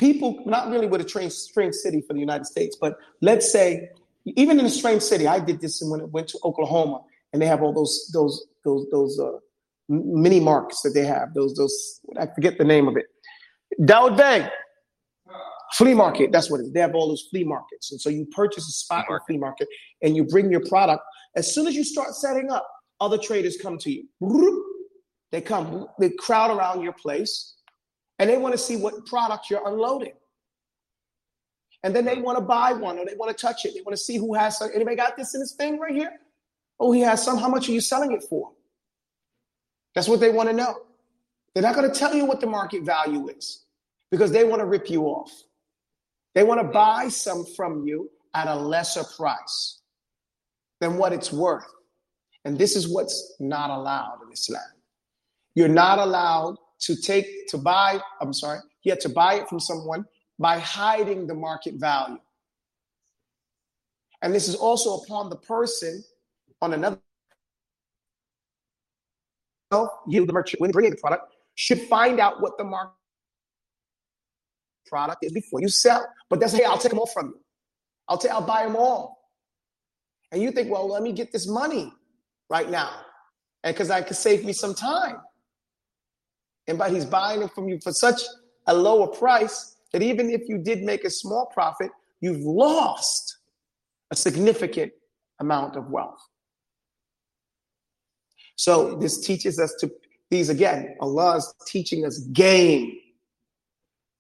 people, 0.03 0.43
not 0.47 0.69
really 0.69 0.89
with 0.89 1.01
a 1.01 1.09
strange, 1.09 1.33
strange 1.33 1.77
city 1.77 2.01
for 2.01 2.13
the 2.13 2.19
United 2.19 2.45
States, 2.45 2.77
but 2.85 2.99
let's 3.21 3.51
say, 3.53 3.89
even 4.25 4.59
in 4.59 4.67
a 4.67 4.75
strange 4.81 5.03
city, 5.03 5.29
I 5.29 5.39
did 5.39 5.61
this 5.61 5.81
when 5.81 6.01
I 6.01 6.05
went 6.05 6.27
to 6.29 6.39
Oklahoma, 6.43 7.03
and 7.33 7.41
they 7.41 7.47
have 7.47 7.63
all 7.63 7.73
those 7.73 8.11
those 8.13 8.35
those 8.65 8.85
those 8.91 9.21
uh, 9.21 9.39
mini 9.89 10.41
markets 10.41 10.83
that 10.83 10.91
they 10.91 11.05
have. 11.05 11.35
Those 11.35 11.55
those 11.55 12.01
I 12.19 12.27
forget 12.35 12.59
the 12.59 12.65
name 12.65 12.89
of 12.89 12.97
it. 12.97 13.07
Dowd 13.85 14.17
Bay 14.17 14.49
flea 15.75 15.95
market. 15.95 16.33
That's 16.33 16.51
what 16.51 16.61
it 16.61 16.65
is. 16.65 16.73
They 16.73 16.81
have 16.81 16.95
all 16.95 17.09
those 17.09 17.27
flea 17.31 17.45
markets, 17.45 17.93
and 17.93 18.01
so 18.01 18.11
you 18.11 18.27
purchase 18.27 18.69
a 18.69 18.73
spot 18.73 19.07
on 19.09 19.21
flea 19.27 19.39
market, 19.39 19.69
and 20.03 20.17
you 20.17 20.25
bring 20.25 20.51
your 20.51 20.65
product. 20.67 21.03
As 21.37 21.55
soon 21.55 21.67
as 21.69 21.75
you 21.75 21.85
start 21.85 22.11
setting 22.15 22.51
up, 22.51 22.67
other 23.01 23.19
traders 23.19 23.57
come 23.57 23.79
to 23.79 23.91
you. 23.91 24.05
They 25.31 25.41
come, 25.41 25.87
they 25.99 26.11
crowd 26.11 26.51
around 26.57 26.83
your 26.83 26.93
place, 26.93 27.55
and 28.23 28.31
they 28.31 28.39
want 28.39 28.53
to 28.53 28.59
see 28.59 28.77
what 28.77 29.05
product 29.05 29.51
you're 29.51 29.67
unloading. 29.67 30.13
And 31.83 31.95
then 31.95 32.05
they 32.05 32.21
want 32.21 32.39
to 32.39 32.45
buy 32.45 32.73
one 32.73 32.97
or 32.97 33.05
they 33.05 33.17
want 33.17 33.37
to 33.37 33.47
touch 33.47 33.65
it. 33.65 33.75
They 33.75 33.81
want 33.81 33.97
to 33.97 34.01
see 34.01 34.17
who 34.17 34.33
has 34.35 34.59
some. 34.59 34.71
Anybody 34.73 34.95
got 34.95 35.17
this 35.17 35.35
in 35.35 35.41
his 35.41 35.55
thing 35.55 35.81
right 35.81 35.93
here? 35.93 36.13
Oh, 36.79 36.93
he 36.93 37.01
has 37.01 37.21
some. 37.21 37.37
How 37.37 37.49
much 37.49 37.69
are 37.69 37.73
you 37.73 37.81
selling 37.81 38.13
it 38.13 38.23
for? 38.23 38.53
That's 39.97 40.07
what 40.07 40.21
they 40.21 40.31
want 40.31 40.49
to 40.51 40.55
know. 40.55 40.83
They're 41.53 41.65
not 41.65 41.75
going 41.75 41.91
to 41.91 41.99
tell 41.99 42.15
you 42.15 42.25
what 42.25 42.41
the 42.41 42.47
market 42.47 42.85
value 42.85 43.29
is 43.29 43.65
because 44.13 44.31
they 44.31 44.45
want 44.45 44.61
to 44.61 44.67
rip 44.67 44.89
you 44.89 45.03
off. 45.03 45.33
They 46.37 46.45
want 46.45 46.61
to 46.61 46.69
buy 46.69 47.09
some 47.09 47.45
from 47.45 47.85
you 47.85 48.09
at 48.35 48.47
a 48.47 48.55
lesser 48.55 49.03
price 49.17 49.81
than 50.81 50.97
what 50.97 51.13
it's 51.13 51.33
worth. 51.33 51.67
And 52.45 52.57
this 52.57 52.77
is 52.77 52.89
what's 52.89 53.35
not 53.41 53.71
allowed 53.71 54.21
in 54.25 54.33
Islam. 54.33 54.63
You're 55.57 55.67
not 55.67 55.99
allowed 55.99 56.57
to 56.83 56.97
take, 56.97 57.49
to 57.49 57.59
buy, 57.59 58.01
I'm 58.21 58.33
sorry, 58.33 58.59
you 58.83 58.93
have 58.93 58.99
to 59.01 59.09
buy 59.09 59.35
it 59.35 59.49
from 59.49 59.61
someone 59.61 60.05
by 60.39 60.59
hiding 60.59 61.27
the 61.27 61.35
market 61.35 61.75
value. 61.75 62.19
And 64.23 64.35
this 64.35 64.49
is 64.49 64.55
also 64.55 64.99
upon 64.99 65.31
the 65.31 65.37
person 65.37 66.03
on 66.61 66.73
another 66.75 66.99
you, 70.07 70.27
the 70.27 70.33
merchant, 70.33 70.61
when 70.61 70.71
bringing 70.71 70.91
the 70.91 70.99
product, 70.99 71.33
should 71.55 71.81
find 71.81 72.21
out 72.21 72.43
what 72.43 72.59
the 72.59 72.65
market 72.65 72.95
product 74.87 75.25
is 75.25 75.33
before 75.33 75.61
you 75.61 75.69
sell. 75.69 76.07
But 76.29 76.41
that's 76.41 76.53
hey, 76.53 76.65
I'll 76.65 76.79
take 76.79 76.91
them 76.91 76.99
all 76.99 77.07
from 77.07 77.29
you. 77.29 77.41
I'll 78.09 78.19
take, 78.19 78.31
I'll 78.31 78.43
buy 78.43 78.65
them 78.65 78.77
all. 78.77 79.19
And 80.31 80.43
you 80.43 80.51
think, 80.51 80.71
well, 80.71 80.89
let 80.89 81.03
me 81.03 81.13
get 81.13 81.33
this 81.33 81.47
money 81.49 81.93
right 82.51 82.71
now, 82.71 82.91
and 83.65 83.75
because 83.75 83.91
I 83.91 84.03
could 84.03 84.17
save 84.17 84.45
me 84.45 84.53
some 84.53 84.75
time. 84.75 85.17
And 86.69 86.79
but 86.79 86.91
he's 86.93 87.05
buying 87.05 87.41
them 87.41 87.49
from 87.49 87.69
you 87.69 87.79
for 87.81 87.93
such 87.93 88.21
a 88.67 88.75
lower 88.75 89.07
price 89.07 89.77
that 89.93 90.03
even 90.03 90.31
if 90.31 90.49
you 90.49 90.59
did 90.59 90.83
make 90.83 91.05
a 91.05 91.11
small 91.11 91.47
profit, 91.47 91.91
you've 92.21 92.41
lost 92.41 93.39
a 94.11 94.17
significant 94.17 94.93
amount 95.41 95.77
of 95.77 95.91
wealth. 95.91 96.21
So 98.57 98.95
this 98.95 99.25
teaches 99.27 99.59
us 99.59 99.75
to 99.81 99.91
these 100.31 100.49
again, 100.49 100.97
Allah 101.01 101.37
is 101.37 101.55
teaching 101.67 102.07
us 102.07 102.21
game, 102.33 102.97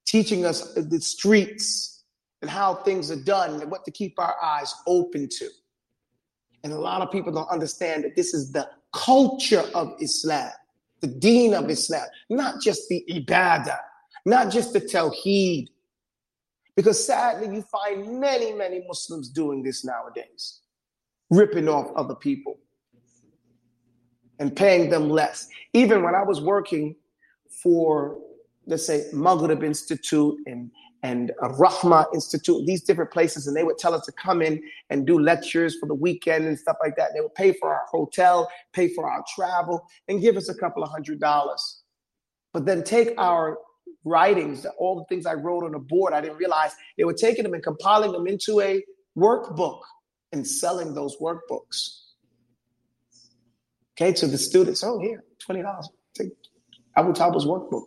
teaching 0.04 0.44
us 0.44 0.74
the 0.74 1.00
streets 1.00 2.04
and 2.42 2.50
how 2.50 2.74
things 2.74 3.10
are 3.10 3.22
done 3.22 3.62
and 3.62 3.70
what 3.70 3.84
to 3.86 3.90
keep 3.90 4.18
our 4.18 4.34
eyes 4.42 4.74
open 4.86 5.28
to. 5.38 5.48
And 6.64 6.72
a 6.72 6.78
lot 6.78 7.00
of 7.00 7.10
people 7.10 7.32
don't 7.32 7.48
understand 7.48 8.04
that 8.04 8.14
this 8.14 8.34
is 8.34 8.52
the 8.52 8.68
culture 8.92 9.64
of 9.74 9.94
Islam, 10.00 10.50
the 11.02 11.08
deen 11.08 11.52
of 11.52 11.68
Islam, 11.68 12.06
not 12.30 12.62
just 12.62 12.88
the 12.88 13.04
ibadah, 13.10 13.78
not 14.24 14.50
just 14.50 14.72
the 14.72 14.80
tawheed. 14.80 15.66
Because 16.74 17.04
sadly, 17.04 17.54
you 17.54 17.62
find 17.62 18.18
many, 18.18 18.52
many 18.52 18.82
Muslims 18.86 19.28
doing 19.28 19.62
this 19.62 19.84
nowadays, 19.84 20.60
ripping 21.28 21.68
off 21.68 21.90
other 21.96 22.14
people 22.14 22.58
and 24.38 24.56
paying 24.56 24.88
them 24.88 25.10
less. 25.10 25.48
Even 25.74 26.02
when 26.02 26.14
I 26.14 26.22
was 26.22 26.40
working 26.40 26.96
for, 27.62 28.18
let's 28.66 28.86
say, 28.86 29.04
Maghrib 29.12 29.62
Institute 29.62 30.36
and 30.46 30.70
and 31.02 31.32
a 31.42 31.48
Rahma 31.48 32.06
Institute, 32.14 32.64
these 32.64 32.82
different 32.82 33.10
places, 33.10 33.46
and 33.46 33.56
they 33.56 33.64
would 33.64 33.78
tell 33.78 33.92
us 33.92 34.04
to 34.06 34.12
come 34.12 34.40
in 34.40 34.62
and 34.88 35.06
do 35.06 35.18
lectures 35.18 35.76
for 35.78 35.86
the 35.86 35.94
weekend 35.94 36.46
and 36.46 36.58
stuff 36.58 36.76
like 36.82 36.96
that. 36.96 37.10
They 37.14 37.20
would 37.20 37.34
pay 37.34 37.52
for 37.52 37.74
our 37.74 37.84
hotel, 37.90 38.48
pay 38.72 38.88
for 38.88 39.10
our 39.10 39.24
travel, 39.34 39.84
and 40.08 40.20
give 40.20 40.36
us 40.36 40.48
a 40.48 40.54
couple 40.54 40.82
of 40.82 40.90
hundred 40.90 41.18
dollars. 41.18 41.82
But 42.52 42.66
then 42.66 42.84
take 42.84 43.14
our 43.18 43.58
writings, 44.04 44.66
all 44.78 44.96
the 44.96 45.04
things 45.04 45.26
I 45.26 45.34
wrote 45.34 45.64
on 45.64 45.74
a 45.74 45.78
board, 45.78 46.12
I 46.12 46.20
didn't 46.20 46.36
realize 46.36 46.72
they 46.96 47.04
were 47.04 47.14
taking 47.14 47.44
them 47.44 47.54
and 47.54 47.62
compiling 47.62 48.12
them 48.12 48.26
into 48.26 48.60
a 48.60 48.82
workbook 49.16 49.80
and 50.32 50.46
selling 50.46 50.94
those 50.94 51.16
workbooks. 51.18 51.98
Okay, 53.94 54.12
to 54.12 54.26
the 54.26 54.38
students, 54.38 54.82
oh, 54.82 54.98
here, 54.98 55.24
$20. 55.48 55.84
Take 56.14 56.30
Abu 56.96 57.12
Taubah's 57.12 57.44
workbook. 57.44 57.84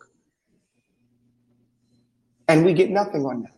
And 2.47 2.63
we 2.63 2.73
get 2.73 2.89
nothing 2.89 3.25
on 3.25 3.43
that. 3.43 3.55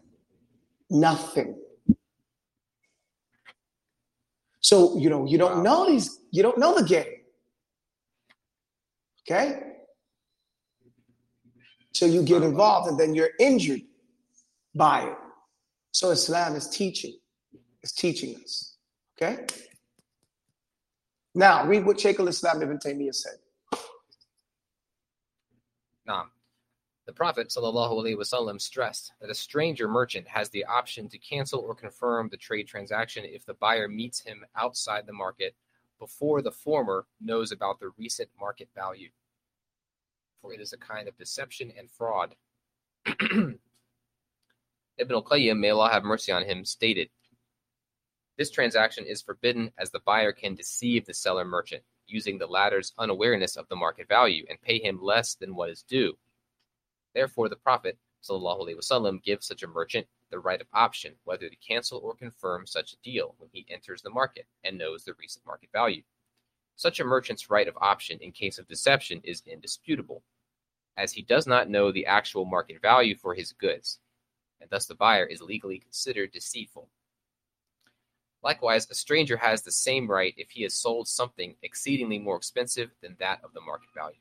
Nothing. 0.89 1.57
So, 4.61 4.97
you 4.97 5.09
know, 5.09 5.25
you 5.25 5.37
don't 5.37 5.63
know 5.63 5.87
these, 5.87 6.19
you 6.31 6.43
don't 6.43 6.57
know 6.57 6.77
the 6.77 6.85
game. 6.85 7.05
Okay? 9.23 9.59
So 11.93 12.05
you 12.05 12.23
get 12.23 12.37
uh-huh. 12.37 12.47
involved 12.47 12.89
and 12.89 12.99
then 12.99 13.15
you're 13.15 13.31
injured 13.39 13.81
by 14.75 15.01
it. 15.03 15.17
So 15.91 16.11
Islam 16.11 16.55
is 16.55 16.67
teaching, 16.69 17.17
is 17.81 17.91
teaching 17.91 18.35
us. 18.43 18.77
Okay? 19.15 19.45
Now, 21.33 21.65
read 21.65 21.85
what 21.85 21.99
Sheikh 21.99 22.19
al-Islam 22.19 22.61
Ibn 22.61 22.77
Taymiyyah 22.77 23.15
said. 23.15 23.37
Naam. 26.07 26.25
The 27.07 27.13
Prophet 27.13 27.47
ﷺ 27.47 28.61
stressed 28.61 29.13
that 29.21 29.29
a 29.29 29.33
stranger 29.33 29.87
merchant 29.87 30.27
has 30.27 30.49
the 30.49 30.65
option 30.65 31.07
to 31.07 31.17
cancel 31.17 31.61
or 31.61 31.73
confirm 31.73 32.27
the 32.27 32.35
trade 32.35 32.67
transaction 32.67 33.23
if 33.23 33.45
the 33.45 33.53
buyer 33.53 33.87
meets 33.87 34.19
him 34.19 34.45
outside 34.57 35.05
the 35.07 35.13
market 35.13 35.55
before 35.99 36.41
the 36.41 36.51
former 36.51 37.07
knows 37.21 37.53
about 37.53 37.79
the 37.79 37.91
recent 37.97 38.29
market 38.37 38.67
value. 38.75 39.09
For 40.41 40.53
it 40.53 40.59
is 40.59 40.73
a 40.73 40.77
kind 40.77 41.07
of 41.07 41.17
deception 41.17 41.71
and 41.77 41.89
fraud. 41.89 42.35
Ibn 43.21 43.57
al-Qayyim, 44.99 45.59
may 45.59 45.69
Allah 45.69 45.89
have 45.89 46.03
mercy 46.03 46.33
on 46.33 46.43
him, 46.43 46.65
stated, 46.65 47.09
this 48.37 48.51
transaction 48.51 49.05
is 49.05 49.21
forbidden 49.21 49.71
as 49.77 49.91
the 49.91 50.01
buyer 50.05 50.33
can 50.33 50.55
deceive 50.55 51.05
the 51.05 51.13
seller 51.13 51.45
merchant, 51.45 51.83
using 52.05 52.37
the 52.37 52.47
latter's 52.47 52.93
unawareness 52.99 53.55
of 53.55 53.67
the 53.69 53.77
market 53.77 54.09
value, 54.09 54.45
and 54.49 54.61
pay 54.61 54.79
him 54.79 55.01
less 55.01 55.35
than 55.35 55.55
what 55.55 55.69
is 55.69 55.83
due. 55.83 56.17
Therefore, 57.17 57.49
the 57.49 57.55
Prophet 57.55 57.97
ﷺ 58.29 59.23
gives 59.23 59.47
such 59.47 59.63
a 59.63 59.67
merchant 59.67 60.05
the 60.29 60.37
right 60.37 60.61
of 60.61 60.67
option 60.71 61.15
whether 61.23 61.49
to 61.49 61.55
cancel 61.55 61.97
or 61.97 62.13
confirm 62.13 62.67
such 62.67 62.93
a 62.93 62.97
deal 62.97 63.33
when 63.39 63.49
he 63.51 63.65
enters 63.71 64.03
the 64.03 64.11
market 64.11 64.45
and 64.63 64.77
knows 64.77 65.03
the 65.03 65.15
recent 65.15 65.43
market 65.43 65.71
value. 65.73 66.03
Such 66.75 66.99
a 66.99 67.03
merchant's 67.03 67.49
right 67.49 67.67
of 67.67 67.75
option 67.81 68.19
in 68.21 68.33
case 68.33 68.59
of 68.59 68.67
deception 68.67 69.21
is 69.23 69.41
indisputable, 69.47 70.21
as 70.95 71.11
he 71.11 71.23
does 71.23 71.47
not 71.47 71.71
know 71.71 71.91
the 71.91 72.05
actual 72.05 72.45
market 72.45 72.83
value 72.83 73.17
for 73.17 73.33
his 73.33 73.51
goods, 73.51 73.97
and 74.61 74.69
thus 74.69 74.85
the 74.85 74.93
buyer 74.93 75.25
is 75.25 75.41
legally 75.41 75.79
considered 75.79 76.31
deceitful. 76.31 76.87
Likewise, 78.43 78.87
a 78.91 78.93
stranger 78.93 79.37
has 79.37 79.63
the 79.63 79.71
same 79.71 80.07
right 80.07 80.35
if 80.37 80.51
he 80.51 80.61
has 80.61 80.75
sold 80.75 81.07
something 81.07 81.55
exceedingly 81.63 82.19
more 82.19 82.37
expensive 82.37 82.91
than 83.01 83.15
that 83.19 83.43
of 83.43 83.53
the 83.53 83.61
market 83.61 83.89
value. 83.95 84.19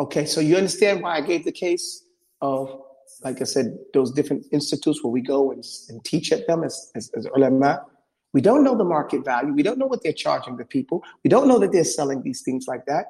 Okay, 0.00 0.26
so 0.26 0.40
you 0.40 0.56
understand 0.56 1.02
why 1.02 1.16
I 1.16 1.20
gave 1.20 1.44
the 1.44 1.52
case 1.52 2.04
of, 2.40 2.82
like 3.24 3.40
I 3.40 3.44
said, 3.44 3.76
those 3.92 4.12
different 4.12 4.46
institutes 4.52 5.02
where 5.02 5.10
we 5.10 5.20
go 5.20 5.50
and, 5.50 5.64
and 5.88 6.04
teach 6.04 6.30
at 6.30 6.46
them 6.46 6.62
as, 6.62 6.92
as, 6.94 7.10
as 7.16 7.26
ulama. 7.34 7.84
We 8.32 8.40
don't 8.40 8.62
know 8.62 8.76
the 8.76 8.84
market 8.84 9.24
value. 9.24 9.52
We 9.52 9.64
don't 9.64 9.78
know 9.78 9.86
what 9.86 10.04
they're 10.04 10.12
charging 10.12 10.56
the 10.56 10.64
people. 10.64 11.02
We 11.24 11.30
don't 11.30 11.48
know 11.48 11.58
that 11.58 11.72
they're 11.72 11.82
selling 11.82 12.22
these 12.22 12.42
things 12.42 12.66
like 12.68 12.86
that. 12.86 13.06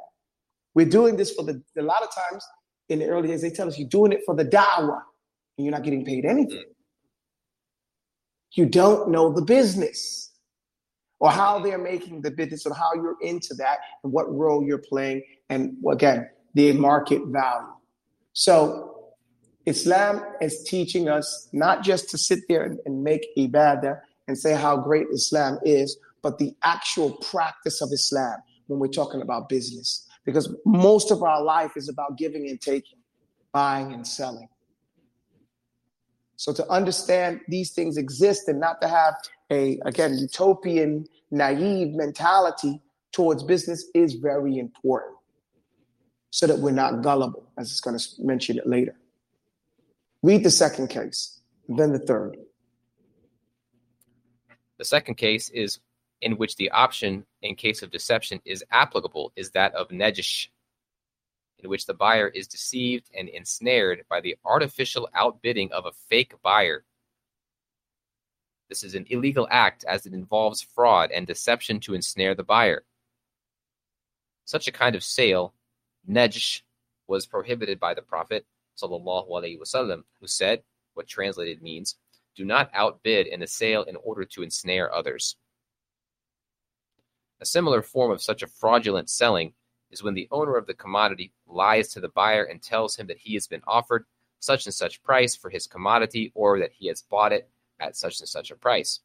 We're 0.75 0.87
doing 0.87 1.17
this 1.17 1.35
for 1.35 1.43
the, 1.43 1.63
a 1.77 1.83
lot 1.83 2.03
of 2.03 2.09
times 2.15 2.47
in 2.89 3.01
the 3.01 3.09
early 3.09 3.29
days, 3.29 3.43
they 3.43 3.51
tell 3.51 3.69
us 3.69 3.79
you're 3.79 3.89
doing 3.89 4.13
it 4.13 4.21
for 4.25 4.35
the 4.35 4.45
da'wah 4.45 5.03
and 5.59 5.67
you're 5.67 5.73
not 5.73 5.83
getting 5.83 6.07
paid 6.07 6.25
anything. 6.25 6.65
You 8.53 8.65
don't 8.65 9.11
know 9.11 9.31
the 9.31 9.43
business 9.43 10.33
or 11.21 11.31
how 11.31 11.59
they're 11.59 11.77
making 11.77 12.23
the 12.23 12.31
business 12.31 12.65
or 12.65 12.75
how 12.75 12.95
you're 12.95 13.17
into 13.21 13.53
that 13.55 13.81
and 14.03 14.13
what 14.13 14.33
role 14.35 14.65
you're 14.65 14.79
playing 14.79 15.23
and 15.51 15.77
again 15.91 16.31
the 16.55 16.73
market 16.73 17.23
value. 17.27 17.67
So 18.33 18.95
islam 19.67 20.23
is 20.41 20.65
teaching 20.65 21.09
us 21.09 21.49
not 21.53 21.83
just 21.83 22.09
to 22.11 22.19
sit 22.19 22.41
there 22.49 22.65
and, 22.65 22.79
and 22.87 23.05
make 23.05 23.27
ibadah 23.37 24.01
and 24.27 24.39
say 24.39 24.55
how 24.55 24.77
great 24.77 25.07
islam 25.13 25.59
is 25.63 25.99
but 26.23 26.39
the 26.39 26.55
actual 26.63 27.13
practice 27.13 27.81
of 27.81 27.91
islam 27.93 28.39
when 28.67 28.79
we're 28.79 28.89
talking 28.89 29.23
about 29.23 29.49
business. 29.49 30.07
Because 30.25 30.55
most 30.65 31.11
of 31.11 31.23
our 31.23 31.43
life 31.43 31.73
is 31.77 31.89
about 31.89 32.19
giving 32.19 32.49
and 32.49 32.61
taking 32.61 32.99
buying 33.53 33.93
and 33.93 34.07
selling. 34.07 34.49
So 36.37 36.53
to 36.53 36.69
understand 36.71 37.41
these 37.49 37.73
things 37.73 37.97
exist 37.97 38.47
and 38.47 38.61
not 38.61 38.81
to 38.83 38.89
have 38.89 39.15
a, 39.51 39.81
again, 39.85 40.19
utopian, 40.19 41.07
naive 41.31 41.95
mentality 41.95 42.81
towards 43.13 43.43
business 43.43 43.85
is 43.95 44.15
very 44.15 44.59
important 44.59 45.18
so 46.31 46.47
that 46.47 46.59
we're 46.59 46.71
not 46.71 47.03
gullible, 47.03 47.51
as 47.57 47.71
it's 47.71 47.81
going 47.81 47.99
to 47.99 48.07
mention 48.19 48.59
it 48.59 48.67
later. 48.67 48.95
Read 50.23 50.45
the 50.45 50.51
second 50.51 50.89
case, 50.89 51.41
then 51.69 51.93
the 51.93 51.99
third. 51.99 52.37
The 54.79 54.85
second 54.85 55.17
case 55.17 55.49
is 55.51 55.81
in 56.21 56.37
which 56.37 56.57
the 56.57 56.71
option 56.71 57.25
in 57.43 57.55
case 57.55 57.83
of 57.83 57.91
deception 57.91 58.41
is 58.45 58.65
applicable 58.71 59.33
is 59.37 59.51
that 59.53 59.75
of 59.75 59.89
nejish, 59.89 60.49
in 61.61 61.71
which 61.71 61.87
the 61.87 61.95
buyer 61.95 62.29
is 62.29 62.47
deceived 62.47 63.11
and 63.17 63.29
ensnared 63.29 64.05
by 64.09 64.21
the 64.21 64.37
artificial 64.45 65.09
outbidding 65.15 65.73
of 65.73 65.87
a 65.87 65.93
fake 66.09 66.35
buyer. 66.43 66.85
This 68.69 68.83
is 68.83 68.95
an 68.95 69.07
illegal 69.09 69.49
act 69.51 69.85
as 69.85 70.05
it 70.05 70.13
involves 70.13 70.63
fraud 70.63 71.11
and 71.11 71.27
deception 71.27 71.81
to 71.81 71.95
ensnare 71.95 72.35
the 72.35 72.45
buyer. 72.45 72.85
Such 74.45 74.69
a 74.69 74.73
kind 74.73 74.95
of 74.95 75.03
sale, 75.03 75.55
nejsh, 76.09 76.63
was 77.07 77.27
prohibited 77.27 77.81
by 77.81 77.95
the 77.95 78.03
Prophet 78.03 78.47
wasallam, 78.81 80.03
who 80.21 80.27
said, 80.27 80.63
what 80.95 81.07
translated 81.07 81.63
means, 81.63 81.97
do 82.37 82.45
not 82.45 82.71
outbid 82.73 83.27
in 83.27 83.43
a 83.43 83.47
sale 83.47 83.83
in 83.83 83.97
order 83.97 84.25
to 84.25 84.43
ensnare 84.43 84.95
others. 84.95 85.37
A 87.41 87.47
similar 87.47 87.83
form 87.83 88.11
of 88.11 88.23
such 88.23 88.43
a 88.43 88.47
fraudulent 88.47 89.11
selling 89.11 89.55
is 89.91 90.03
when 90.03 90.15
the 90.15 90.29
owner 90.31 90.57
of 90.57 90.67
the 90.67 90.75
commodity 90.75 91.33
lies 91.47 91.89
to 91.89 92.01
the 92.01 92.09
buyer 92.09 92.45
and 92.45 92.63
tells 92.63 92.97
him 92.97 93.07
that 93.07 93.19
he 93.19 93.35
has 93.35 93.47
been 93.47 93.63
offered 93.67 94.05
such 94.41 94.67
and 94.67 94.75
such 94.75 95.03
price 95.03 95.35
for 95.35 95.51
his 95.51 95.67
commodity 95.67 96.31
or 96.35 96.59
that 96.61 96.73
he 96.73 96.89
has 96.89 97.03
bought 97.03 97.33
it 97.33 97.49
at 97.81 97.97
such 97.97 98.21
and 98.21 98.29
such 98.29 98.51
a 98.51 98.57
price. 98.57 99.01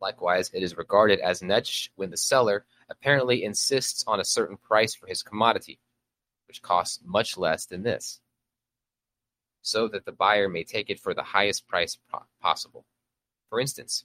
Likewise, 0.00 0.50
it 0.52 0.62
is 0.62 0.76
regarded 0.76 1.20
as 1.20 1.40
netch 1.40 1.88
when 1.96 2.10
the 2.10 2.16
seller 2.16 2.64
apparently 2.90 3.44
insists 3.44 4.04
on 4.06 4.20
a 4.20 4.24
certain 4.24 4.56
price 4.56 4.94
for 4.94 5.06
his 5.06 5.22
commodity, 5.22 5.78
which 6.46 6.62
costs 6.62 7.00
much 7.04 7.36
less 7.36 7.66
than 7.66 7.82
this, 7.82 8.20
so 9.62 9.88
that 9.88 10.04
the 10.04 10.12
buyer 10.12 10.48
may 10.48 10.64
take 10.64 10.88
it 10.90 11.00
for 11.00 11.14
the 11.14 11.22
highest 11.22 11.68
price 11.68 11.98
possible. 12.40 12.86
For 13.50 13.60
instance, 13.60 14.04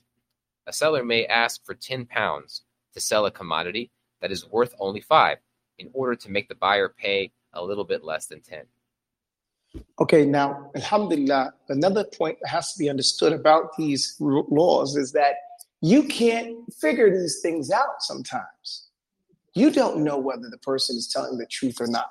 a 0.66 0.72
seller 0.72 1.04
may 1.04 1.26
ask 1.26 1.64
for 1.64 1.74
10 1.74 2.06
pounds 2.06 2.62
to 2.94 3.00
sell 3.00 3.26
a 3.26 3.30
commodity 3.30 3.90
that 4.20 4.30
is 4.30 4.48
worth 4.48 4.74
only 4.78 5.00
5 5.00 5.38
in 5.78 5.90
order 5.92 6.14
to 6.16 6.30
make 6.30 6.48
the 6.48 6.54
buyer 6.54 6.88
pay 6.88 7.32
a 7.52 7.64
little 7.64 7.84
bit 7.84 8.04
less 8.04 8.26
than 8.26 8.40
10. 8.40 8.64
Okay, 9.98 10.24
now, 10.24 10.70
alhamdulillah, 10.76 11.52
another 11.68 12.04
point 12.04 12.38
that 12.40 12.48
has 12.48 12.72
to 12.72 12.78
be 12.78 12.88
understood 12.88 13.32
about 13.32 13.76
these 13.76 14.16
laws 14.20 14.96
is 14.96 15.12
that 15.12 15.34
you 15.84 16.04
can't 16.04 16.56
figure 16.80 17.10
these 17.10 17.40
things 17.42 17.70
out 17.70 18.00
sometimes. 18.00 18.88
You 19.54 19.70
don't 19.70 20.02
know 20.02 20.16
whether 20.16 20.48
the 20.48 20.56
person 20.56 20.96
is 20.96 21.06
telling 21.08 21.36
the 21.36 21.44
truth 21.44 21.78
or 21.78 21.86
not. 21.86 22.10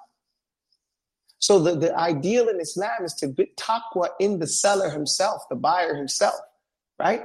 So 1.40 1.58
the, 1.58 1.76
the 1.76 1.98
ideal 1.98 2.50
in 2.50 2.62
Islam 2.62 3.04
is 3.04 3.16
to 3.16 3.28
be 3.28 3.52
taqwa 3.58 4.10
in 4.20 4.38
the 4.38 4.46
seller 4.46 4.92
himself, 4.92 5.42
the 5.50 5.56
buyer 5.56 5.96
himself, 5.96 6.36
right? 7.00 7.24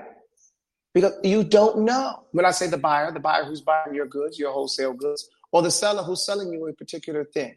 Because 0.94 1.12
you 1.22 1.44
don't 1.44 1.80
know. 1.80 2.24
When 2.32 2.46
I 2.46 2.50
say 2.52 2.66
the 2.66 2.78
buyer, 2.78 3.12
the 3.12 3.20
buyer 3.20 3.44
who's 3.44 3.60
buying 3.60 3.94
your 3.94 4.06
goods, 4.06 4.38
your 4.38 4.50
wholesale 4.50 4.94
goods, 4.94 5.28
or 5.52 5.60
the 5.60 5.70
seller 5.70 6.02
who's 6.02 6.24
selling 6.24 6.50
you 6.50 6.66
a 6.66 6.72
particular 6.72 7.26
thing. 7.26 7.56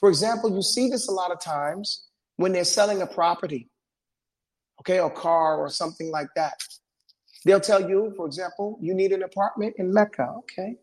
For 0.00 0.08
example, 0.08 0.52
you 0.52 0.62
see 0.62 0.88
this 0.88 1.06
a 1.06 1.12
lot 1.12 1.30
of 1.30 1.40
times 1.40 2.08
when 2.38 2.50
they're 2.50 2.64
selling 2.64 3.02
a 3.02 3.06
property, 3.06 3.70
okay, 4.80 4.98
or 4.98 5.10
car 5.10 5.58
or 5.58 5.68
something 5.68 6.10
like 6.10 6.28
that. 6.34 6.60
They'll 7.46 7.60
tell 7.60 7.88
you, 7.88 8.12
for 8.16 8.26
example, 8.26 8.76
you 8.82 8.92
need 8.92 9.12
an 9.12 9.22
apartment 9.22 9.76
in 9.78 9.94
Mecca, 9.94 10.34
okay? 10.38 10.74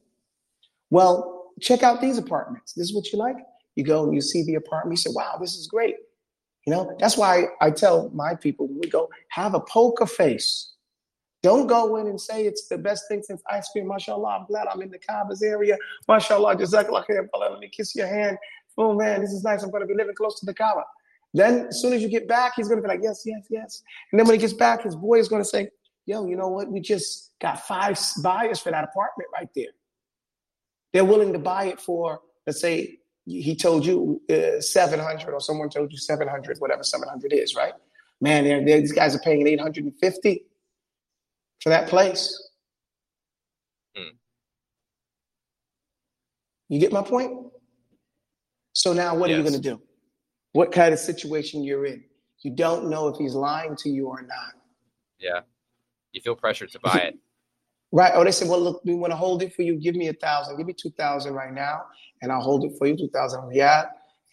Well, 0.89 1.51
check 1.59 1.83
out 1.83 1.99
these 1.99 2.17
apartments. 2.17 2.71
This 2.71 2.87
is 2.87 2.95
what 2.95 3.11
you 3.11 3.19
like. 3.19 3.35
You 3.75 3.83
go 3.83 4.05
and 4.05 4.15
you 4.15 4.21
see 4.21 4.43
the 4.43 4.55
apartment. 4.55 4.93
You 4.93 4.97
say, 4.97 5.09
wow, 5.13 5.35
this 5.41 5.55
is 5.55 5.67
great. 5.67 5.97
You 6.65 6.71
know, 6.71 6.95
that's 6.99 7.17
why 7.17 7.47
I 7.59 7.69
tell 7.69 8.09
my 8.13 8.35
people 8.35 8.67
when 8.67 8.79
we 8.79 8.87
go, 8.87 9.09
have 9.27 9.55
a 9.55 9.59
poker 9.59 10.05
face. 10.05 10.71
Don't 11.41 11.67
go 11.67 11.97
in 11.97 12.07
and 12.07 12.19
say 12.19 12.45
it's 12.45 12.69
the 12.69 12.77
best 12.77 13.09
thing 13.09 13.21
since 13.21 13.41
ice 13.51 13.67
cream. 13.73 13.89
MashaAllah, 13.89 14.39
I'm 14.39 14.45
glad 14.45 14.67
I'm 14.67 14.81
in 14.81 14.89
the 14.89 14.99
Kaaba's 14.99 15.43
area. 15.43 15.77
MashaAllah, 16.07 16.55
jazakallah 16.55 17.05
khair. 17.05 17.27
Let 17.37 17.59
me 17.59 17.67
kiss 17.67 17.93
your 17.93 18.07
hand. 18.07 18.37
Oh 18.77 18.93
man, 18.93 19.19
this 19.19 19.33
is 19.33 19.43
nice. 19.43 19.63
I'm 19.63 19.69
going 19.69 19.81
to 19.81 19.87
be 19.87 19.95
living 19.95 20.15
close 20.15 20.39
to 20.39 20.45
the 20.45 20.53
Kaaba. 20.53 20.85
Then 21.33 21.67
as 21.67 21.81
soon 21.81 21.91
as 21.91 22.01
you 22.01 22.07
get 22.07 22.29
back, 22.29 22.53
he's 22.55 22.69
going 22.69 22.81
to 22.81 22.87
be 22.87 22.87
like, 22.87 23.03
yes, 23.03 23.23
yes, 23.25 23.47
yes. 23.49 23.83
And 24.13 24.19
then 24.19 24.25
when 24.25 24.35
he 24.35 24.39
gets 24.39 24.53
back, 24.53 24.83
his 24.83 24.95
boy 24.95 25.19
is 25.19 25.27
going 25.27 25.41
to 25.41 25.49
say, 25.49 25.67
yo, 26.05 26.27
you 26.27 26.35
know 26.35 26.49
what? 26.49 26.71
We 26.71 26.79
just 26.79 27.31
got 27.41 27.65
five 27.65 27.99
buyers 28.21 28.59
for 28.59 28.71
that 28.71 28.83
apartment 28.83 29.29
right 29.33 29.49
there. 29.55 29.71
They're 30.91 31.05
willing 31.05 31.33
to 31.33 31.39
buy 31.39 31.65
it 31.65 31.79
for, 31.79 32.21
let's 32.45 32.61
say, 32.61 32.99
he 33.25 33.55
told 33.55 33.85
you 33.85 34.21
uh, 34.29 34.59
700 34.59 35.33
or 35.33 35.39
someone 35.39 35.69
told 35.69 35.91
you 35.91 35.97
700, 35.97 36.57
whatever 36.59 36.83
700 36.83 37.31
is, 37.33 37.55
right? 37.55 37.73
Man, 38.19 38.43
they're, 38.43 38.63
they're, 38.63 38.81
these 38.81 38.91
guys 38.91 39.15
are 39.15 39.19
paying 39.19 39.47
850 39.47 40.45
for 41.61 41.69
that 41.69 41.87
place. 41.87 42.49
Hmm. 43.95 44.15
You 46.67 46.79
get 46.79 46.91
my 46.91 47.01
point? 47.01 47.47
So 48.73 48.91
now 48.91 49.15
what 49.15 49.29
yes. 49.29 49.35
are 49.35 49.37
you 49.37 49.49
going 49.49 49.61
to 49.61 49.69
do? 49.69 49.81
What 50.51 50.71
kind 50.71 50.93
of 50.93 50.99
situation 50.99 51.63
you're 51.63 51.85
in? 51.85 52.03
You 52.41 52.51
don't 52.51 52.89
know 52.89 53.07
if 53.07 53.17
he's 53.17 53.33
lying 53.33 53.75
to 53.77 53.89
you 53.89 54.07
or 54.07 54.21
not. 54.21 54.53
Yeah. 55.17 55.41
You 56.13 56.21
feel 56.21 56.35
pressure 56.35 56.67
to 56.67 56.79
buy 56.79 56.97
it. 56.97 57.19
Right. 57.95 58.11
Oh, 58.15 58.23
they 58.23 58.31
said, 58.31 58.49
well, 58.49 58.59
look, 58.59 58.81
we 58.83 58.95
want 58.95 59.11
to 59.11 59.15
hold 59.15 59.43
it 59.43 59.53
for 59.53 59.61
you. 59.61 59.75
Give 59.75 59.93
me 59.93 60.07
a 60.07 60.13
thousand. 60.13 60.57
Give 60.57 60.65
me 60.65 60.73
two 60.73 60.89
thousand 60.89 61.35
right 61.35 61.53
now, 61.53 61.83
and 62.23 62.31
I'll 62.31 62.41
hold 62.41 62.65
it 62.65 62.71
for 62.79 62.87
you. 62.87 62.97
Two 62.97 63.09
thousand 63.09 63.53
Yeah. 63.53 63.83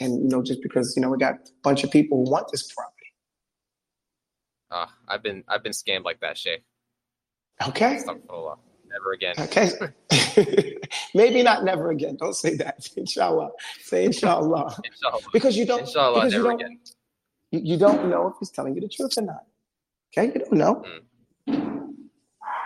And 0.01 0.15
you 0.15 0.29
know, 0.31 0.43
just 0.43 0.63
because 0.63 0.97
you 0.97 1.03
know 1.03 1.11
we 1.11 1.19
got 1.19 1.35
a 1.35 1.39
bunch 1.63 1.85
of 1.85 1.91
people 1.91 2.25
who 2.25 2.31
want 2.31 2.51
this 2.51 2.73
property. 2.73 2.97
Uh, 4.71 4.87
I've 5.09 5.23
been 5.23 5.45
I've 5.47 5.63
been 5.63 5.73
scammed 5.73 6.05
like 6.05 6.21
that, 6.21 6.39
Shay. 6.39 6.63
Okay. 7.69 8.01
Never 8.91 9.13
again. 9.13 9.35
Okay. 9.39 9.71
Maybe 11.15 11.43
not 11.43 11.63
never 11.63 11.91
again. 11.91 12.17
Don't 12.17 12.35
say 12.35 12.57
that. 12.57 12.89
Inshallah. 12.97 13.51
Say 13.83 14.07
inshallah. 14.07 14.77
inshallah. 14.85 15.23
Because 15.33 15.57
you 15.57 15.67
don't. 15.67 15.81
Inshallah, 15.81 16.21
because 16.21 16.33
never 16.33 16.45
you 16.45 16.51
don't, 16.51 16.61
again. 16.61 16.81
You, 17.51 17.61
you, 17.63 17.77
don't 17.77 18.09
know 18.09 18.29
if 18.29 18.35
he's 18.41 18.51
telling 18.51 18.75
you 18.75 18.81
the 18.81 18.89
truth 18.89 19.19
or 19.19 19.23
not. 19.23 19.45
Okay, 20.13 20.33
you 20.33 20.41
don't 20.41 20.53
know. 20.53 20.77
Mm. 20.77 21.01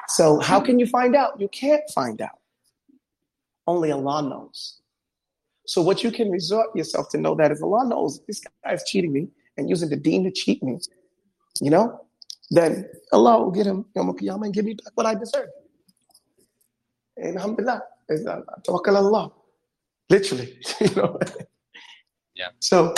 So 0.09 0.38
how 0.40 0.61
can 0.61 0.78
you 0.78 0.86
find 0.86 1.16
out? 1.16 1.40
You 1.40 1.48
can't 1.48 1.82
find 1.94 2.20
out. 2.20 2.38
Only 3.66 3.90
Allah 3.90 4.22
knows. 4.22 4.80
So 5.66 5.80
what 5.80 6.05
you 6.05 6.11
can 6.11 6.30
resort 6.30 6.74
yourself 6.76 7.09
to 7.11 7.18
know 7.18 7.34
that 7.36 7.50
is 7.50 7.62
Allah 7.62 7.88
knows 7.88 8.20
this 8.26 8.40
guy 8.40 8.72
is 8.72 8.84
cheating 8.86 9.12
me 9.12 9.28
and 9.57 9.68
using 9.68 9.88
the 9.88 9.96
deen 9.96 10.24
to 10.24 10.30
cheat 10.30 10.62
me. 10.62 10.78
You 11.61 11.70
know, 11.70 12.00
then 12.50 12.88
Allah 13.12 13.42
will 13.42 13.50
get 13.50 13.66
him 13.66 13.86
Yom 13.94 14.12
Qiyamah 14.12 14.46
and 14.46 14.55
give 14.55 14.64
me 14.64 14.74
back 14.74 14.92
what 14.94 15.07
I 15.07 15.14
deserve. 15.14 15.48
And 17.16 17.36
alhamdulillah, 17.36 17.82
tawakkal 18.11 18.96
Allah. 18.96 19.32
Literally, 20.11 20.59
you 20.80 20.94
know. 20.96 21.18
Yeah. 22.34 22.48
So, 22.59 22.92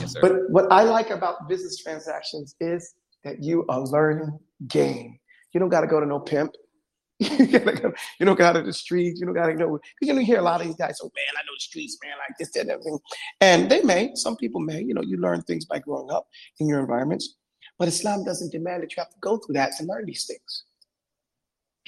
yes, 0.00 0.16
but 0.20 0.50
what 0.50 0.72
I 0.72 0.82
like 0.82 1.10
about 1.10 1.48
business 1.48 1.76
transactions 1.76 2.56
is 2.58 2.94
that 3.22 3.42
you 3.42 3.64
are 3.68 3.80
learning 3.80 4.38
game. 4.66 5.18
You 5.54 5.60
don't 5.60 5.70
got 5.70 5.80
to 5.82 5.86
go 5.86 6.00
to 6.00 6.06
no 6.06 6.20
pimp. 6.20 6.54
you, 7.20 7.46
gotta 7.46 7.92
you 8.18 8.26
don't 8.26 8.38
got 8.38 8.52
to 8.54 8.62
the 8.62 8.72
streets. 8.72 9.20
You 9.20 9.26
don't 9.26 9.36
got 9.36 9.46
to 9.46 9.54
know. 9.54 9.78
Because 10.00 10.16
you 10.16 10.24
hear 10.24 10.40
a 10.40 10.42
lot 10.42 10.60
of 10.60 10.66
these 10.66 10.76
guys, 10.76 10.98
oh 11.00 11.10
man, 11.14 11.34
I 11.36 11.42
know 11.46 11.54
the 11.56 11.60
streets, 11.60 11.96
man, 12.02 12.14
like 12.18 12.36
this, 12.38 12.50
that, 12.52 12.62
and 12.62 12.70
everything. 12.70 12.98
And 13.40 13.70
they 13.70 13.82
may, 13.82 14.10
some 14.14 14.36
people 14.36 14.60
may, 14.60 14.82
you 14.82 14.92
know, 14.92 15.02
you 15.02 15.16
learn 15.16 15.42
things 15.42 15.64
by 15.64 15.78
growing 15.78 16.10
up 16.10 16.26
in 16.58 16.66
your 16.66 16.80
environments. 16.80 17.36
But 17.78 17.88
Islam 17.88 18.24
doesn't 18.24 18.52
demand 18.52 18.82
that 18.82 18.96
you 18.96 19.00
have 19.00 19.10
to 19.10 19.18
go 19.20 19.38
through 19.38 19.54
that 19.54 19.72
to 19.78 19.84
learn 19.84 20.06
these 20.06 20.26
things. 20.26 20.64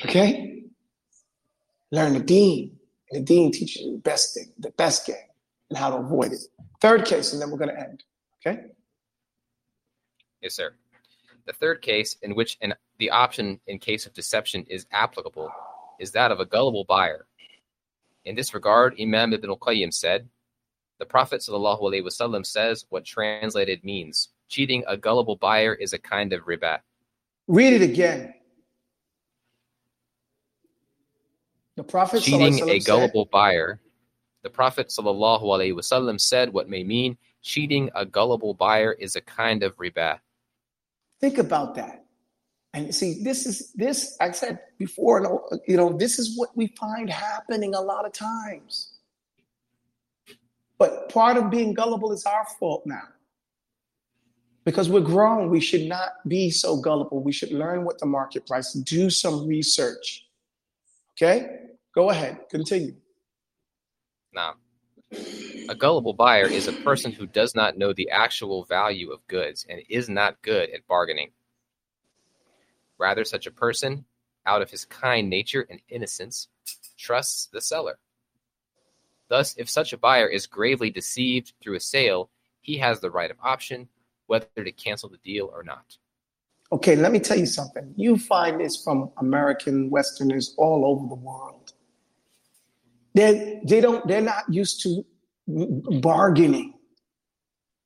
Okay? 0.05 0.63
Learn 1.91 2.15
the 2.15 2.21
deen. 2.21 2.77
And 3.11 3.23
the 3.23 3.25
deen 3.25 3.53
teaches 3.53 3.83
you 3.83 3.93
the 3.93 3.99
best 3.99 4.35
thing, 4.35 4.53
the 4.59 4.71
best 4.71 5.07
game, 5.07 5.17
and 5.71 5.79
how 5.79 5.91
to 5.91 5.97
avoid 5.97 6.33
it. 6.33 6.41
Third 6.81 7.05
case, 7.05 7.33
and 7.33 7.43
then 7.43 7.51
we're 7.51 7.59
going 7.59 7.75
to 7.75 7.81
end. 7.81 8.05
Okay? 8.45 8.63
Yes, 10.41 10.55
sir. 10.55 10.73
The 11.47 11.53
third 11.53 11.81
case 11.81 12.17
in 12.23 12.35
which 12.35 12.59
an, 12.61 12.75
the 12.99 13.11
option 13.11 13.61
in 13.67 13.79
case 13.79 14.07
of 14.07 14.13
deception 14.13 14.65
is 14.69 14.87
applicable 14.91 15.51
is 16.01 16.13
that 16.13 16.33
of 16.33 16.41
a 16.41 16.45
gullible 16.45 16.85
buyer. 16.85 17.27
In 18.25 18.35
this 18.35 18.53
regard, 18.53 18.97
Imam 19.01 19.33
Ibn 19.33 19.51
al-Qayyim 19.51 19.95
said, 19.95 20.29
the 20.99 21.07
Prophet 21.07 21.41
ﷺ 21.41 22.47
says 22.47 22.87
what 22.89 23.05
translated 23.05 23.85
means. 23.85 24.31
Cheating 24.49 24.85
a 24.89 24.97
gullible 24.97 25.37
buyer 25.37 25.75
is 25.75 25.93
a 25.93 25.99
kind 25.99 26.33
of 26.33 26.45
riba. 26.47 26.81
Read 27.47 27.75
it 27.75 27.83
again. 27.83 28.35
The 31.77 31.85
Prophet 31.85 32.23
cheating 32.23 32.69
a 32.69 32.81
gullible 32.81 33.25
said, 33.25 33.31
buyer. 33.31 33.81
The 34.43 34.51
Prophet 34.51 34.89
ﷺ 34.89 36.21
said 36.21 36.53
what 36.53 36.69
may 36.69 36.83
mean 36.83 37.19
cheating 37.43 37.91
a 37.95 38.05
gullible 38.07 38.55
buyer 38.55 38.93
is 38.93 39.15
a 39.15 39.21
kind 39.21 39.63
of 39.63 39.77
riba. 39.77 40.19
Think 41.21 41.39
about 41.39 41.75
that. 41.77 42.05
And 42.75 42.95
see, 42.95 43.23
this 43.23 43.47
is 43.47 43.73
this 43.73 44.17
I 44.21 44.33
said 44.33 44.59
before, 44.79 45.49
you 45.67 45.77
know, 45.77 45.97
this 45.97 46.19
is 46.19 46.37
what 46.37 46.55
we 46.55 46.67
find 46.79 47.09
happening 47.09 47.75
a 47.75 47.81
lot 47.81 48.05
of 48.05 48.13
times. 48.13 48.99
But 50.79 51.09
part 51.09 51.39
of 51.39 51.51
being 51.51 51.73
gullible 51.73 52.13
is 52.13 52.27
our 52.27 52.45
fault 52.61 52.83
now. 52.85 53.09
Because 54.65 54.91
we're 54.91 55.01
grown, 55.01 55.49
we 55.49 55.61
should 55.61 55.89
not 55.89 56.11
be 56.27 56.51
so 56.51 56.77
gullible. 56.77 57.23
We 57.23 57.33
should 57.33 57.53
learn 57.53 57.85
what 57.85 57.99
the 57.99 58.07
market 58.07 58.47
price, 58.47 58.73
do 58.73 59.09
some 59.09 59.47
research. 59.47 60.27
Okay? 61.13 61.61
Go 61.95 62.11
ahead, 62.11 62.41
continue. 62.51 62.95
Now, 64.35 64.57
a 65.69 65.75
gullible 65.75 66.13
buyer 66.13 66.47
is 66.49 66.69
a 66.69 66.73
person 66.73 67.13
who 67.13 67.27
does 67.27 67.55
not 67.55 67.77
know 67.77 67.93
the 67.93 68.11
actual 68.11 68.65
value 68.65 69.11
of 69.11 69.27
goods 69.27 69.67
and 69.69 69.83
is 69.89 70.09
not 70.09 70.41
good 70.43 70.71
at 70.71 70.87
bargaining. 70.87 71.31
Rather, 72.99 73.25
such 73.25 73.47
a 73.47 73.51
person, 73.51 74.05
out 74.47 74.63
of 74.63 74.71
his 74.71 74.85
kind 74.85 75.29
nature 75.29 75.67
and 75.69 75.81
innocence, 75.89 76.49
trusts 76.97 77.47
the 77.53 77.61
seller. 77.61 77.99
Thus, 79.29 79.57
if 79.57 79.69
such 79.69 79.93
a 79.93 79.99
buyer 79.99 80.29
is 80.29 80.47
gravely 80.47 80.91
deceived 80.91 81.53
through 81.61 81.77
a 81.77 81.81
sale, 81.81 82.31
he 82.61 82.79
has 82.79 83.01
the 83.01 83.11
right 83.11 83.31
of 83.31 83.37
option 83.43 83.89
whether 84.27 84.47
to 84.57 84.73
cancel 84.73 85.09
the 85.09 85.19
deal 85.19 85.51
or 85.53 85.63
not. 85.63 85.99
Okay, 86.73 86.97
let 86.97 87.13
me 87.13 87.21
tell 87.21 87.39
you 87.39 87.47
something. 87.47 87.95
You 87.97 88.19
find 88.19 88.61
this 88.61 88.83
from 88.83 89.11
American 89.19 89.89
Westerners 89.89 90.55
all 90.59 90.85
over 90.85 91.07
the 91.09 91.15
world. 91.15 91.66
They 93.17 93.61
they 93.65 93.81
don't 93.81 94.07
they're 94.07 94.21
not 94.21 94.45
used 94.49 94.83
to 94.83 95.05
bargaining. 96.01 96.75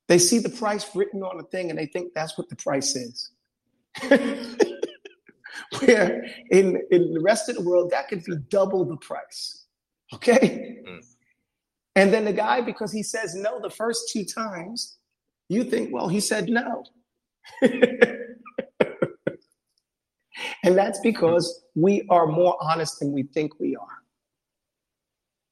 They 0.09 0.19
see 0.19 0.41
the 0.41 0.49
price 0.49 0.85
written 0.95 1.23
on 1.23 1.39
a 1.39 1.45
thing 1.45 1.71
and 1.71 1.79
they 1.79 1.87
think 1.87 2.13
that's 2.15 2.37
what 2.37 2.49
the 2.49 2.57
price 2.57 2.97
is. 2.97 3.31
Where 5.79 6.25
in, 6.51 6.83
in 6.91 7.15
the 7.15 7.21
rest 7.21 7.49
of 7.49 7.55
the 7.55 7.63
world, 7.63 7.91
that 7.93 8.09
could 8.09 8.25
be 8.25 8.35
double 8.49 8.85
the 8.85 8.97
price. 8.97 9.67
Okay? 10.13 10.79
Mm. 10.89 11.05
And 11.95 12.13
then 12.13 12.25
the 12.25 12.33
guy, 12.33 12.61
because 12.61 12.91
he 12.93 13.05
says 13.05 13.37
no 13.37 13.61
the 13.61 13.71
first 13.71 14.11
two 14.13 14.25
times, 14.25 14.99
you 15.49 15.63
think, 15.63 15.93
well, 15.93 16.09
he 16.09 16.19
said 16.19 16.49
no. 16.49 16.85
and 17.63 18.17
that's 20.65 20.99
because 21.01 21.63
we 21.77 22.05
are 22.11 22.27
more 22.27 22.57
honest 22.61 22.99
than 22.99 23.13
we 23.13 23.23
think 23.23 23.61
we 23.61 23.77
are. 23.77 24.00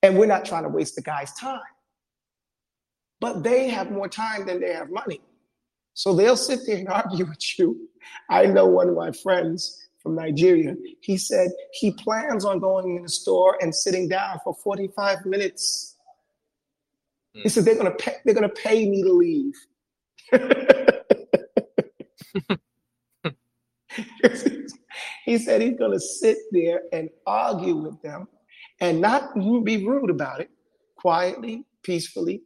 And 0.03 0.17
we're 0.19 0.27
not 0.27 0.45
trying 0.45 0.63
to 0.63 0.69
waste 0.69 0.95
the 0.97 1.03
guy's 1.03 1.33
time. 1.35 1.61
But 3.21 3.43
they 3.43 3.69
have 3.69 3.91
more 3.91 4.09
time 4.09 4.47
than 4.47 4.61
they 4.61 4.73
have 4.73 4.91
money. 4.91 5.21
So 5.95 6.15
they'll 6.15 6.37
sit 6.37 6.61
there 6.67 6.79
and 6.79 6.89
argue 6.91 7.27
with 7.27 7.59
you. 7.59 7.89
I 8.31 8.47
know 8.47 8.67
one 8.67 8.89
of 8.89 8.95
my 8.95 9.11
friends 9.11 9.89
from 10.03 10.15
Nigeria. 10.15 10.77
He 11.01 11.17
said 11.17 11.51
he 11.73 11.91
plans 11.91 12.45
on 12.45 12.61
going 12.61 12.97
in 12.97 13.03
the 13.03 13.09
store 13.09 13.59
and 13.61 13.75
sitting 13.75 14.09
down 14.09 14.39
for 14.45 14.55
45 14.55 15.27
minutes. 15.27 15.97
Mm. 17.37 17.43
He 17.43 17.49
said 17.49 17.65
they're 17.65 17.77
gonna 17.77 17.91
pay, 17.91 18.15
they're 18.25 18.35
gonna 18.35 18.49
pay 18.49 18.89
me 18.89 19.03
to 19.03 19.13
leave. 19.13 19.55
he 25.25 25.39
said 25.39 25.63
he's 25.63 25.79
going 25.79 25.93
to 25.93 26.01
sit 26.01 26.39
there 26.53 26.83
and 26.93 27.09
argue 27.27 27.77
with 27.77 28.01
them 28.03 28.29
and 28.81 29.01
not 29.01 29.35
be 29.65 29.85
rude 29.85 30.11
about 30.11 30.41
it, 30.41 30.51
quietly, 30.97 31.65
peacefully, 31.83 32.43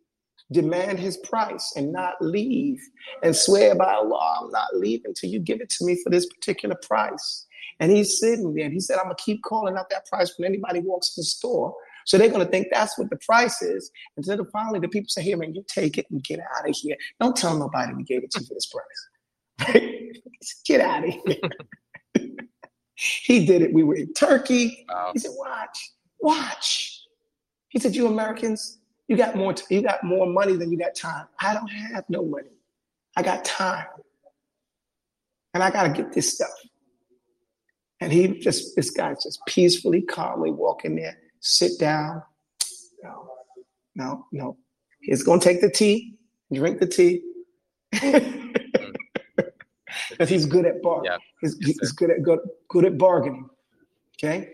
demand 0.51 0.99
his 0.99 1.17
price 1.19 1.73
and 1.77 1.93
not 1.93 2.15
leave 2.21 2.79
and 3.23 3.35
swear 3.35 3.75
by 3.75 3.95
Allah, 3.95 4.41
I'm 4.43 4.51
not 4.51 4.75
leaving 4.75 5.15
till 5.15 5.31
you 5.31 5.41
give 5.41 5.61
it 5.61 5.71
to 5.71 5.85
me 5.85 6.01
for 6.03 6.11
this 6.11 6.27
particular 6.27 6.77
price. 6.83 7.47
And 7.81 7.91
he's 7.91 8.21
sitting 8.21 8.55
there 8.55 8.65
and 8.65 8.73
he 8.73 8.81
said, 8.81 8.99
I'm 8.99 9.09
to 9.09 9.23
keep 9.23 9.43
calling 9.43 9.77
out 9.77 9.89
that 9.91 10.07
price 10.07 10.35
when 10.37 10.47
anybody 10.47 10.81
walks 10.81 11.17
in 11.17 11.23
the 11.23 11.25
store 11.25 11.75
so 12.05 12.19
they're 12.19 12.29
to 12.31 12.47
think 12.47 12.69
that's 12.71 12.99
what 12.99 13.11
the 13.11 13.17
price 13.17 13.63
is. 13.63 13.91
Until 14.17 14.39
so 14.39 14.45
finally 14.53 14.81
the 14.81 14.89
people 14.89 15.09
say, 15.09 15.23
here, 15.23 15.37
man, 15.37 15.55
you 15.55 15.65
take 15.69 15.99
it 15.99 16.07
and 16.11 16.23
get 16.23 16.41
out 16.41 16.69
of 16.69 16.75
here. 16.77 16.97
Don't 17.21 17.37
tell 17.37 17.59
nobody 17.59 17.93
we 17.95 18.05
gave 18.05 18.25
it 18.25 18.31
to 18.33 18.41
you 18.41 18.47
for 18.47 18.55
this 18.55 18.67
price. 18.67 19.75
get 20.67 20.81
out 20.81 21.07
of 21.07 21.15
here. 21.27 22.27
he 22.95 23.47
did 23.47 23.63
it. 23.63 23.73
We 23.73 23.83
were 23.83 23.97
in 23.97 24.13
Turkey. 24.15 24.85
Wow. 24.89 25.11
He 25.13 25.21
said, 25.21 25.33
watch, 25.35 25.92
watch. 26.23 27.01
He 27.69 27.79
said, 27.79 27.95
you 27.95 28.07
Americans, 28.07 28.79
you 29.09 29.17
got 29.17 29.37
more, 29.37 29.53
t- 29.53 29.75
you 29.75 29.83
got 29.83 30.05
more 30.05 30.27
money 30.27 30.57
than 30.57 30.71
you 30.71 30.79
got 30.79 30.95
time. 30.95 31.27
I 31.41 31.55
don't 31.55 31.69
have 31.69 32.05
no 32.09 32.25
money. 32.25 32.51
I 33.17 33.23
got 33.23 33.45
time. 33.45 33.87
And 35.55 35.63
I 35.63 35.71
got 35.71 35.83
to 35.85 35.91
get 35.91 36.13
this 36.13 36.33
stuff. 36.33 36.51
And 38.01 38.13
he 38.13 38.29
just, 38.41 38.75
this 38.75 38.91
guy's 38.91 39.23
just 39.23 39.41
peacefully, 39.47 40.03
calmly 40.03 40.51
walking 40.51 40.97
there 40.97 41.17
sit 41.43 41.79
down. 41.79 42.23
No, 43.03 43.29
no, 43.95 44.27
no. 44.33 44.57
He's 45.01 45.23
going 45.23 45.41
to 45.41 45.45
take 45.45 45.61
the 45.61 45.71
tea, 45.71 46.15
drink 46.53 46.81
the 46.81 46.87
tea. 46.87 47.23
Because 50.11 50.29
he's 50.29 50.47
good 50.47 50.67
at 50.67 50.83
bar. 50.83 51.03
Yeah. 51.05 51.17
He's, 51.41 51.57
he's 51.59 51.93
good 51.93 52.11
at 52.11 52.23
good, 52.23 52.39
good 52.69 52.85
at 52.85 52.99
bargaining. 52.99 53.49
Okay. 54.17 54.51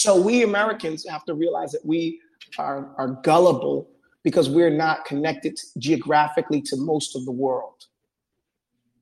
So 0.00 0.18
we 0.18 0.42
Americans 0.42 1.06
have 1.10 1.26
to 1.26 1.34
realize 1.34 1.72
that 1.72 1.84
we 1.84 2.20
are, 2.56 2.88
are 2.96 3.20
gullible 3.22 3.86
because 4.22 4.48
we're 4.48 4.70
not 4.70 5.04
connected 5.04 5.58
geographically 5.76 6.62
to 6.62 6.76
most 6.78 7.14
of 7.14 7.26
the 7.26 7.30
world. 7.30 7.84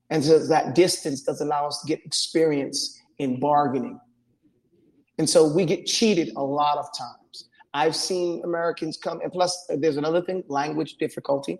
And 0.09 0.21
so 0.21 0.45
that 0.47 0.75
distance 0.75 1.21
does 1.21 1.39
allow 1.39 1.67
us 1.67 1.79
to 1.79 1.87
get 1.87 2.05
experience 2.05 2.99
in 3.17 3.39
bargaining. 3.39 3.97
And 5.17 5.29
so 5.29 5.47
we 5.47 5.63
get 5.63 5.85
cheated 5.85 6.33
a 6.35 6.43
lot 6.43 6.77
of 6.77 6.87
times. 6.97 7.47
I've 7.73 7.95
seen 7.95 8.41
Americans 8.43 8.97
come, 8.97 9.21
and 9.21 9.31
plus 9.31 9.67
there's 9.69 9.95
another 9.95 10.21
thing, 10.21 10.43
language 10.49 10.95
difficulty. 10.95 11.59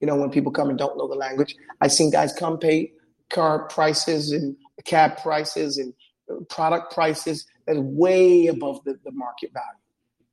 You 0.00 0.06
know, 0.06 0.16
when 0.16 0.30
people 0.30 0.50
come 0.50 0.70
and 0.70 0.78
don't 0.78 0.96
know 0.96 1.08
the 1.08 1.14
language, 1.14 1.56
I've 1.82 1.92
seen 1.92 2.10
guys 2.10 2.32
come 2.32 2.58
pay 2.58 2.92
car 3.28 3.68
prices 3.68 4.32
and 4.32 4.56
cab 4.86 5.18
prices 5.18 5.76
and 5.76 5.92
product 6.48 6.94
prices 6.94 7.46
that 7.68 7.76
are 7.76 7.82
way 7.82 8.46
above 8.46 8.82
the, 8.84 8.98
the 9.04 9.12
market 9.12 9.52
value, 9.52 9.68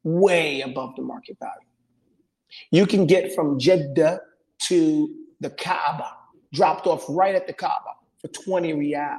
way 0.03 0.61
above 0.61 0.95
the 0.95 1.01
market 1.01 1.37
value. 1.39 1.67
You 2.71 2.87
can 2.87 3.05
get 3.05 3.35
from 3.35 3.59
Jeddah 3.59 4.21
to 4.63 5.15
the 5.41 5.49
Kaaba, 5.49 6.11
dropped 6.53 6.87
off 6.87 7.03
right 7.09 7.35
at 7.35 7.45
the 7.45 7.53
Kaaba 7.53 7.91
for 8.19 8.29
20 8.29 8.73
riyal. 8.73 9.17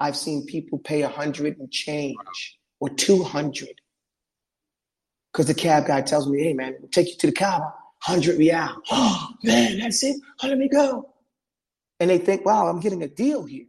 I've 0.00 0.16
seen 0.16 0.44
people 0.44 0.78
pay 0.78 1.02
hundred 1.02 1.58
and 1.58 1.70
change 1.70 2.58
or 2.80 2.88
200. 2.88 3.68
Because 5.32 5.46
the 5.46 5.54
cab 5.54 5.86
guy 5.86 6.02
tells 6.02 6.28
me, 6.28 6.42
hey, 6.42 6.52
man, 6.52 6.74
we'll 6.80 6.90
take 6.90 7.08
you 7.08 7.16
to 7.18 7.26
the 7.28 7.32
Kaaba, 7.32 7.72
100 8.06 8.38
riyal. 8.38 8.76
Oh, 8.90 9.28
man, 9.44 9.78
that's 9.78 10.02
it. 10.02 10.16
Oh, 10.42 10.48
let 10.48 10.58
me 10.58 10.68
go. 10.68 11.12
And 12.00 12.10
they 12.10 12.18
think, 12.18 12.44
wow, 12.44 12.66
I'm 12.66 12.80
getting 12.80 13.02
a 13.02 13.08
deal 13.08 13.44
here. 13.44 13.66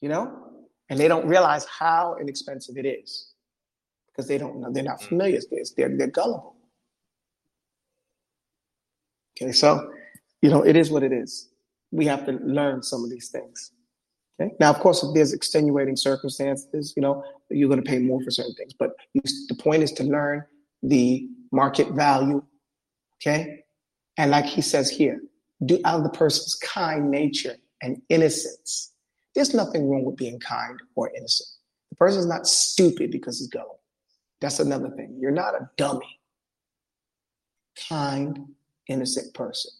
You 0.00 0.10
know? 0.10 0.47
And 0.90 0.98
they 0.98 1.08
don't 1.08 1.26
realize 1.26 1.66
how 1.66 2.16
inexpensive 2.20 2.76
it 2.76 2.86
is 2.86 3.32
because 4.06 4.26
they 4.26 4.38
don't 4.38 4.60
know, 4.60 4.72
they're 4.72 4.82
not 4.82 4.98
mm-hmm. 4.98 5.08
familiar 5.08 5.36
with 5.36 5.50
this. 5.50 5.72
They're, 5.72 5.94
they're 5.96 6.08
gullible. 6.08 6.56
Okay, 9.40 9.52
so, 9.52 9.92
you 10.42 10.50
know, 10.50 10.62
it 10.62 10.76
is 10.76 10.90
what 10.90 11.02
it 11.02 11.12
is. 11.12 11.48
We 11.90 12.06
have 12.06 12.26
to 12.26 12.32
learn 12.32 12.82
some 12.82 13.04
of 13.04 13.10
these 13.10 13.28
things. 13.28 13.72
Okay? 14.40 14.52
Now, 14.60 14.70
of 14.70 14.80
course, 14.80 15.02
if 15.02 15.14
there's 15.14 15.32
extenuating 15.32 15.96
circumstances, 15.96 16.92
you 16.96 17.02
know, 17.02 17.24
you're 17.50 17.68
going 17.68 17.82
to 17.82 17.88
pay 17.88 17.98
more 17.98 18.20
for 18.22 18.30
certain 18.30 18.54
things. 18.54 18.72
But 18.72 18.96
you, 19.14 19.22
the 19.48 19.54
point 19.54 19.82
is 19.82 19.92
to 19.92 20.04
learn 20.04 20.44
the 20.82 21.28
market 21.52 21.88
value. 21.90 22.42
Okay. 23.20 23.64
And 24.16 24.30
like 24.30 24.46
he 24.46 24.60
says 24.60 24.90
here, 24.90 25.20
do 25.64 25.80
out 25.84 25.98
of 25.98 26.02
the 26.04 26.10
person's 26.10 26.54
kind 26.56 27.10
nature 27.10 27.56
and 27.82 28.00
innocence. 28.08 28.92
There's 29.38 29.54
nothing 29.54 29.88
wrong 29.88 30.02
with 30.02 30.16
being 30.16 30.40
kind 30.40 30.80
or 30.96 31.12
innocent. 31.16 31.48
The 31.90 31.94
person's 31.94 32.26
not 32.26 32.48
stupid 32.48 33.12
because 33.12 33.38
he's 33.38 33.46
gullible. 33.46 33.78
That's 34.40 34.58
another 34.58 34.90
thing. 34.90 35.16
You're 35.20 35.30
not 35.30 35.54
a 35.54 35.70
dummy. 35.76 36.18
Kind, 37.88 38.40
innocent 38.88 39.32
person. 39.34 39.70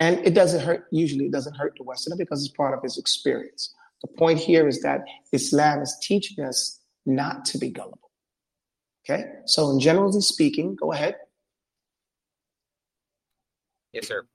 And 0.00 0.18
it 0.26 0.34
doesn't 0.34 0.62
hurt, 0.62 0.88
usually 0.90 1.26
it 1.26 1.30
doesn't 1.30 1.54
hurt 1.54 1.74
the 1.78 1.84
Westerner 1.84 2.16
because 2.16 2.44
it's 2.44 2.52
part 2.56 2.76
of 2.76 2.82
his 2.82 2.98
experience. 2.98 3.72
The 4.02 4.08
point 4.08 4.40
here 4.40 4.66
is 4.66 4.82
that 4.82 5.02
Islam 5.32 5.80
is 5.80 5.96
teaching 6.02 6.44
us 6.44 6.80
not 7.06 7.44
to 7.44 7.58
be 7.58 7.70
gullible. 7.70 8.10
Okay? 9.08 9.26
So, 9.46 9.70
in 9.70 9.78
generally 9.78 10.22
speaking, 10.22 10.74
go 10.74 10.92
ahead. 10.92 11.14
Yes, 13.92 14.08
sir. 14.08 14.26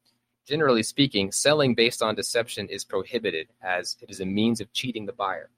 Generally 0.45 0.83
speaking, 0.83 1.31
selling 1.31 1.73
based 1.73 2.01
on 2.01 2.15
deception 2.15 2.67
is 2.67 2.83
prohibited 2.83 3.47
as 3.61 3.95
it 4.01 4.09
is 4.09 4.19
a 4.19 4.25
means 4.25 4.59
of 4.59 4.73
cheating 4.73 5.05
the 5.05 5.13
buyer. 5.13 5.49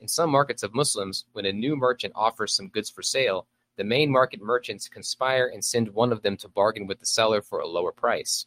In 0.00 0.08
some 0.08 0.30
markets 0.30 0.62
of 0.62 0.74
Muslims, 0.74 1.24
when 1.32 1.44
a 1.44 1.52
new 1.52 1.76
merchant 1.76 2.12
offers 2.16 2.54
some 2.54 2.68
goods 2.68 2.88
for 2.88 3.02
sale, 3.02 3.46
the 3.76 3.84
main 3.84 4.10
market 4.10 4.40
merchants 4.40 4.88
conspire 4.88 5.46
and 5.46 5.62
send 5.62 5.88
one 5.90 6.10
of 6.10 6.22
them 6.22 6.38
to 6.38 6.48
bargain 6.48 6.86
with 6.86 7.00
the 7.00 7.06
seller 7.06 7.42
for 7.42 7.60
a 7.60 7.66
lower 7.66 7.92
price. 7.92 8.46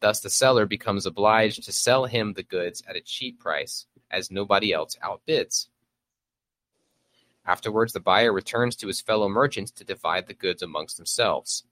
Thus 0.00 0.18
the 0.18 0.30
seller 0.30 0.66
becomes 0.66 1.06
obliged 1.06 1.62
to 1.62 1.72
sell 1.72 2.06
him 2.06 2.32
the 2.32 2.42
goods 2.42 2.82
at 2.88 2.96
a 2.96 3.00
cheap 3.00 3.38
price, 3.38 3.86
as 4.10 4.32
nobody 4.32 4.72
else 4.72 4.96
outbids. 5.00 5.68
Afterwards 7.46 7.92
the 7.92 8.00
buyer 8.00 8.32
returns 8.32 8.74
to 8.76 8.88
his 8.88 9.00
fellow 9.00 9.28
merchants 9.28 9.70
to 9.72 9.84
divide 9.84 10.26
the 10.26 10.34
goods 10.34 10.62
amongst 10.62 10.96
themselves. 10.96 11.64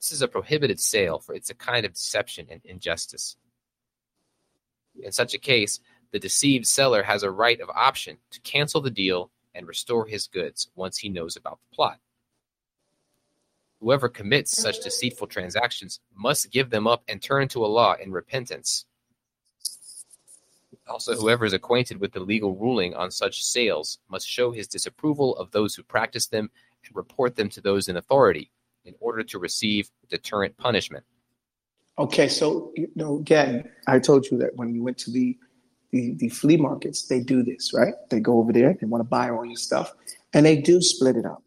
This 0.00 0.12
is 0.12 0.22
a 0.22 0.28
prohibited 0.28 0.78
sale, 0.78 1.18
for 1.18 1.34
it's 1.34 1.50
a 1.50 1.54
kind 1.54 1.84
of 1.84 1.92
deception 1.92 2.46
and 2.50 2.60
injustice. 2.64 3.36
In 5.02 5.12
such 5.12 5.34
a 5.34 5.38
case, 5.38 5.80
the 6.12 6.18
deceived 6.18 6.66
seller 6.66 7.02
has 7.02 7.22
a 7.22 7.30
right 7.30 7.60
of 7.60 7.68
option 7.70 8.18
to 8.30 8.40
cancel 8.40 8.80
the 8.80 8.90
deal 8.90 9.30
and 9.54 9.66
restore 9.66 10.06
his 10.06 10.28
goods 10.28 10.68
once 10.76 10.98
he 10.98 11.08
knows 11.08 11.36
about 11.36 11.58
the 11.60 11.74
plot. 11.74 11.98
Whoever 13.80 14.08
commits 14.08 14.60
such 14.60 14.82
deceitful 14.82 15.26
transactions 15.26 16.00
must 16.14 16.50
give 16.50 16.70
them 16.70 16.86
up 16.86 17.02
and 17.08 17.20
turn 17.20 17.48
to 17.48 17.64
Allah 17.64 17.96
in 18.00 18.12
repentance. 18.12 18.86
Also, 20.86 21.14
whoever 21.14 21.44
is 21.44 21.52
acquainted 21.52 22.00
with 22.00 22.12
the 22.12 22.20
legal 22.20 22.56
ruling 22.56 22.94
on 22.94 23.10
such 23.10 23.44
sales 23.44 23.98
must 24.08 24.28
show 24.28 24.52
his 24.52 24.66
disapproval 24.66 25.36
of 25.36 25.50
those 25.50 25.74
who 25.74 25.82
practice 25.82 26.26
them 26.26 26.50
and 26.84 26.96
report 26.96 27.36
them 27.36 27.48
to 27.50 27.60
those 27.60 27.88
in 27.88 27.96
authority 27.96 28.50
in 28.88 28.94
order 29.00 29.22
to 29.22 29.38
receive 29.38 29.90
deterrent 30.08 30.56
punishment. 30.56 31.04
Okay, 31.98 32.28
so 32.28 32.72
you 32.76 32.88
know, 32.94 33.18
again, 33.18 33.68
I 33.86 33.98
told 33.98 34.26
you 34.30 34.38
that 34.38 34.56
when 34.56 34.72
we 34.72 34.80
went 34.80 34.98
to 34.98 35.10
the, 35.10 35.36
the 35.90 36.14
the 36.14 36.28
flea 36.28 36.56
markets, 36.56 37.06
they 37.06 37.20
do 37.20 37.42
this, 37.42 37.72
right? 37.74 37.94
They 38.08 38.20
go 38.20 38.38
over 38.38 38.52
there, 38.52 38.76
they 38.80 38.86
want 38.86 39.02
to 39.02 39.08
buy 39.08 39.30
all 39.30 39.44
your 39.44 39.56
stuff, 39.56 39.92
and 40.32 40.46
they 40.46 40.56
do 40.56 40.80
split 40.80 41.16
it 41.16 41.26
up. 41.26 41.42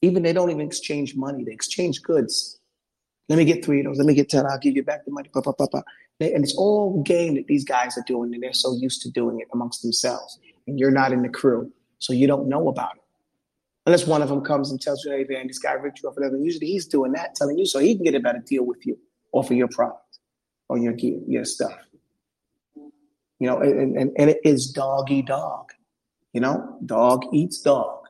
Even 0.00 0.22
they 0.22 0.32
don't 0.32 0.50
even 0.50 0.66
exchange 0.66 1.14
money; 1.14 1.44
they 1.44 1.52
exchange 1.52 2.02
goods. 2.02 2.58
Let 3.28 3.38
me 3.38 3.44
get 3.44 3.64
three 3.64 3.80
of 3.80 3.86
those. 3.86 3.98
Let 3.98 4.06
me 4.06 4.14
get 4.14 4.28
ten. 4.28 4.46
I'll 4.46 4.58
give 4.58 4.76
you 4.76 4.82
back 4.82 5.04
the 5.04 5.12
money. 5.12 5.30
Bah, 5.32 5.42
bah, 5.44 5.52
bah. 5.70 5.82
They, 6.18 6.32
and 6.32 6.42
it's 6.42 6.56
all 6.56 7.02
game 7.02 7.34
that 7.36 7.46
these 7.46 7.64
guys 7.64 7.96
are 7.96 8.04
doing, 8.06 8.34
and 8.34 8.42
they're 8.42 8.52
so 8.52 8.74
used 8.74 9.02
to 9.02 9.10
doing 9.10 9.40
it 9.40 9.48
amongst 9.52 9.82
themselves. 9.82 10.38
And 10.66 10.78
you're 10.78 10.90
not 10.90 11.12
in 11.12 11.22
the 11.22 11.28
crew, 11.28 11.70
so 11.98 12.12
you 12.12 12.26
don't 12.26 12.48
know 12.48 12.68
about 12.68 12.96
it. 12.96 13.01
Unless 13.86 14.06
one 14.06 14.22
of 14.22 14.28
them 14.28 14.42
comes 14.42 14.70
and 14.70 14.80
tells 14.80 15.04
you, 15.04 15.10
"Hey, 15.10 15.26
man, 15.28 15.48
this 15.48 15.58
guy 15.58 15.72
ripped 15.72 16.02
you 16.02 16.08
off," 16.08 16.16
whatever. 16.16 16.36
Usually, 16.36 16.66
he's 16.66 16.86
doing 16.86 17.12
that, 17.12 17.34
telling 17.34 17.58
you 17.58 17.66
so 17.66 17.78
he 17.78 17.94
can 17.94 18.04
get 18.04 18.14
a 18.14 18.20
better 18.20 18.38
deal 18.38 18.64
with 18.64 18.86
you 18.86 18.98
off 19.32 19.50
of 19.50 19.56
your 19.56 19.68
product 19.68 20.18
or 20.68 20.78
your 20.78 20.92
gear, 20.92 21.20
your 21.26 21.44
stuff. 21.44 21.76
You 22.76 23.48
know, 23.48 23.58
and, 23.58 23.96
and, 23.96 24.12
and 24.16 24.30
it 24.30 24.40
is 24.44 24.70
dog 24.70 25.10
eat 25.10 25.26
dog. 25.26 25.72
You 26.32 26.40
know, 26.40 26.78
dog 26.86 27.24
eats 27.32 27.60
dog. 27.60 28.02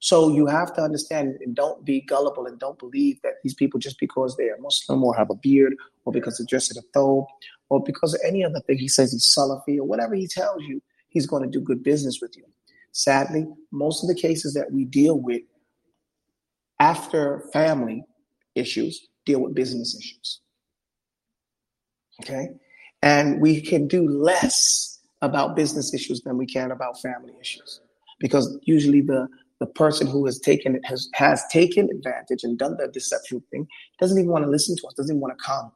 So 0.00 0.32
you 0.32 0.46
have 0.46 0.72
to 0.74 0.82
understand 0.82 1.38
and 1.40 1.56
don't 1.56 1.84
be 1.84 2.02
gullible 2.02 2.46
and 2.46 2.58
don't 2.58 2.78
believe 2.78 3.20
that 3.22 3.34
these 3.42 3.54
people 3.54 3.80
just 3.80 3.98
because 3.98 4.36
they 4.36 4.48
are 4.48 4.58
Muslim 4.58 5.02
or 5.02 5.16
have 5.16 5.30
a 5.30 5.34
beard 5.34 5.74
or 6.04 6.12
because 6.12 6.38
they 6.38 6.44
dress 6.44 6.70
in 6.70 6.78
a 6.78 6.96
thobe 6.96 7.26
or 7.68 7.82
because 7.82 8.14
of 8.14 8.20
any 8.24 8.44
other 8.44 8.60
thing 8.60 8.78
he 8.78 8.88
says 8.88 9.12
he's 9.12 9.26
Salafi 9.26 9.78
or 9.78 9.84
whatever 9.84 10.14
he 10.14 10.28
tells 10.28 10.62
you, 10.62 10.80
he's 11.08 11.26
going 11.26 11.42
to 11.42 11.48
do 11.48 11.60
good 11.60 11.82
business 11.82 12.20
with 12.20 12.36
you. 12.36 12.44
Sadly, 12.98 13.46
most 13.70 14.02
of 14.02 14.08
the 14.08 14.20
cases 14.20 14.54
that 14.54 14.72
we 14.72 14.84
deal 14.84 15.20
with 15.20 15.42
after 16.80 17.48
family 17.52 18.02
issues 18.56 19.06
deal 19.24 19.38
with 19.38 19.54
business 19.54 19.96
issues. 19.96 20.40
Okay? 22.20 22.48
And 23.00 23.40
we 23.40 23.60
can 23.60 23.86
do 23.86 24.08
less 24.08 24.98
about 25.22 25.54
business 25.54 25.94
issues 25.94 26.22
than 26.22 26.36
we 26.36 26.44
can 26.44 26.72
about 26.72 27.00
family 27.00 27.34
issues 27.40 27.80
because 28.18 28.58
usually 28.62 29.00
the 29.00 29.28
the 29.60 29.66
person 29.66 30.08
who 30.08 30.26
has 30.26 30.40
taken 30.40 30.74
it 30.74 30.84
has 30.84 31.08
has 31.14 31.44
taken 31.52 31.88
advantage 31.90 32.42
and 32.42 32.58
done 32.58 32.76
the 32.78 32.88
deception 32.88 33.40
thing 33.52 33.68
doesn't 34.00 34.18
even 34.18 34.30
want 34.30 34.44
to 34.44 34.50
listen 34.50 34.76
to 34.76 34.86
us, 34.88 34.94
doesn't 34.94 35.14
even 35.14 35.20
want 35.20 35.38
to 35.38 35.44
come. 35.44 35.70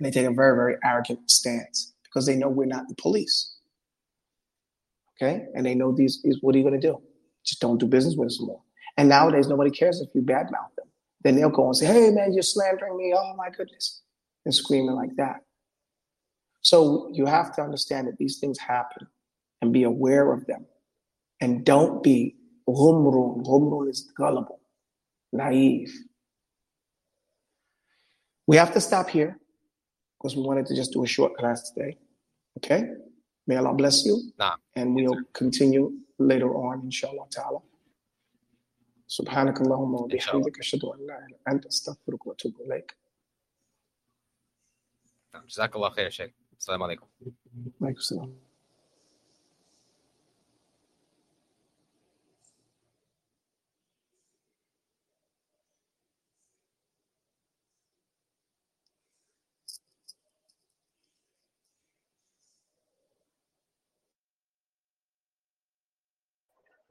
And 0.00 0.06
they 0.06 0.10
take 0.10 0.26
a 0.26 0.34
very, 0.34 0.56
very 0.56 0.76
arrogant 0.84 1.30
stance 1.30 1.92
because 2.02 2.26
they 2.26 2.34
know 2.34 2.48
we're 2.48 2.66
not 2.66 2.88
the 2.88 2.96
police. 2.96 3.57
Okay? 5.20 5.46
And 5.54 5.66
they 5.66 5.74
know 5.74 5.92
these 5.92 6.20
is 6.24 6.38
what 6.42 6.54
are 6.54 6.58
you 6.58 6.64
gonna 6.64 6.80
do? 6.80 7.00
Just 7.44 7.60
don't 7.60 7.78
do 7.78 7.86
business 7.86 8.16
with 8.16 8.26
us 8.26 8.40
more. 8.40 8.60
And 8.96 9.08
nowadays 9.08 9.48
nobody 9.48 9.70
cares 9.70 10.00
if 10.00 10.08
you 10.14 10.22
badmouth 10.22 10.74
them. 10.76 10.86
Then 11.22 11.36
they'll 11.36 11.50
go 11.50 11.66
and 11.66 11.76
say, 11.76 11.86
Hey 11.86 12.10
man, 12.10 12.32
you're 12.32 12.42
slandering 12.42 12.96
me. 12.96 13.14
Oh 13.16 13.34
my 13.36 13.50
goodness. 13.50 14.02
And 14.44 14.54
screaming 14.54 14.94
like 14.94 15.14
that. 15.16 15.40
So 16.60 17.08
you 17.12 17.26
have 17.26 17.54
to 17.56 17.62
understand 17.62 18.08
that 18.08 18.18
these 18.18 18.38
things 18.38 18.58
happen 18.58 19.06
and 19.60 19.72
be 19.72 19.84
aware 19.84 20.32
of 20.32 20.46
them. 20.46 20.66
And 21.40 21.64
don't 21.64 22.02
be 22.02 22.36
Ghumrun. 22.68 23.44
Ghumrun 23.44 23.88
is 23.88 24.12
gullible, 24.16 24.60
naive. 25.32 25.92
We 28.46 28.56
have 28.56 28.72
to 28.74 28.80
stop 28.80 29.08
here 29.08 29.38
because 30.18 30.36
we 30.36 30.42
wanted 30.42 30.66
to 30.66 30.74
just 30.74 30.92
do 30.92 31.04
a 31.04 31.06
short 31.06 31.36
class 31.36 31.70
today. 31.70 31.96
Okay? 32.58 32.90
May 33.47 33.57
Allah 33.57 33.73
bless 33.73 34.05
you. 34.05 34.15
Nah. 34.39 34.55
And 34.75 34.95
we'll 34.95 35.21
continue 35.33 35.91
later 36.19 36.55
on, 36.55 36.81
inshallah 36.85 37.27
ta'ala. 37.29 37.61
سبحانك 39.07 39.61
اللهم 39.61 39.93
وبحمدك 39.93 40.59
أشهد 40.59 40.83
أن 40.85 41.07
لا 41.07 41.17
إله 41.17 41.25
إلا 41.25 41.37
أنت 41.47 41.65
أستغفرك 41.65 42.27
وأتوب 42.27 42.61
إليك. 42.61 42.97
جزاك 45.47 45.75
الله 45.75 45.89
خير 45.89 46.09
شيخ 46.09 46.31
السلام 46.57 46.83
عليكم 46.83 47.07
عليكم 47.81 47.99
السلام. 47.99 48.39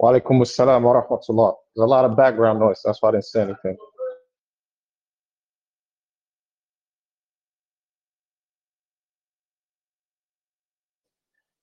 Walaikum 0.01 0.41
assalam 0.41 0.83
wa 0.83 1.01
rahmatullah. 1.01 1.55
There's 1.75 1.83
a 1.83 1.87
lot 1.87 2.05
of 2.05 2.15
background 2.17 2.59
noise. 2.59 2.81
That's 2.85 3.01
why 3.01 3.09
I 3.09 3.11
didn't 3.13 3.25
say 3.25 3.41
anything. 3.41 3.77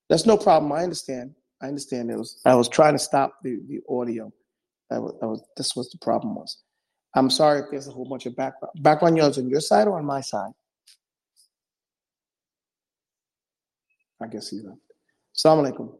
That's 0.08 0.26
no 0.26 0.36
problem. 0.36 0.72
I 0.72 0.82
understand. 0.82 1.34
I 1.62 1.68
understand. 1.68 2.10
It 2.10 2.16
was 2.16 2.40
I 2.44 2.54
was 2.54 2.68
trying 2.68 2.94
to 2.94 2.98
stop 2.98 3.34
the, 3.42 3.60
the 3.68 3.80
audio. 3.88 4.32
That 4.90 5.00
was, 5.02 5.14
that 5.20 5.28
was 5.28 5.42
this 5.56 5.74
was 5.76 5.90
the 5.90 5.98
problem 5.98 6.34
was. 6.34 6.58
I'm 7.14 7.30
sorry 7.30 7.60
if 7.60 7.66
there's 7.70 7.88
a 7.88 7.92
whole 7.92 8.08
bunch 8.08 8.26
of 8.26 8.36
background 8.36 8.72
background 8.82 9.16
noise 9.16 9.38
on 9.38 9.48
your 9.48 9.60
side 9.60 9.86
or 9.88 9.98
on 9.98 10.04
my 10.04 10.20
side. 10.20 10.52
I 14.22 14.26
guess 14.26 14.48
he 14.50 14.60
left. 14.60 14.78
Assalamu 15.36 15.72
alaikum. 15.72 15.92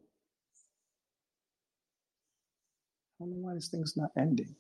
I 3.14 3.14
don't 3.25 3.33
know 3.43 3.49
why 3.49 3.55
this 3.55 3.69
thing's 3.69 3.97
not 3.97 4.11
ending. 4.19 4.55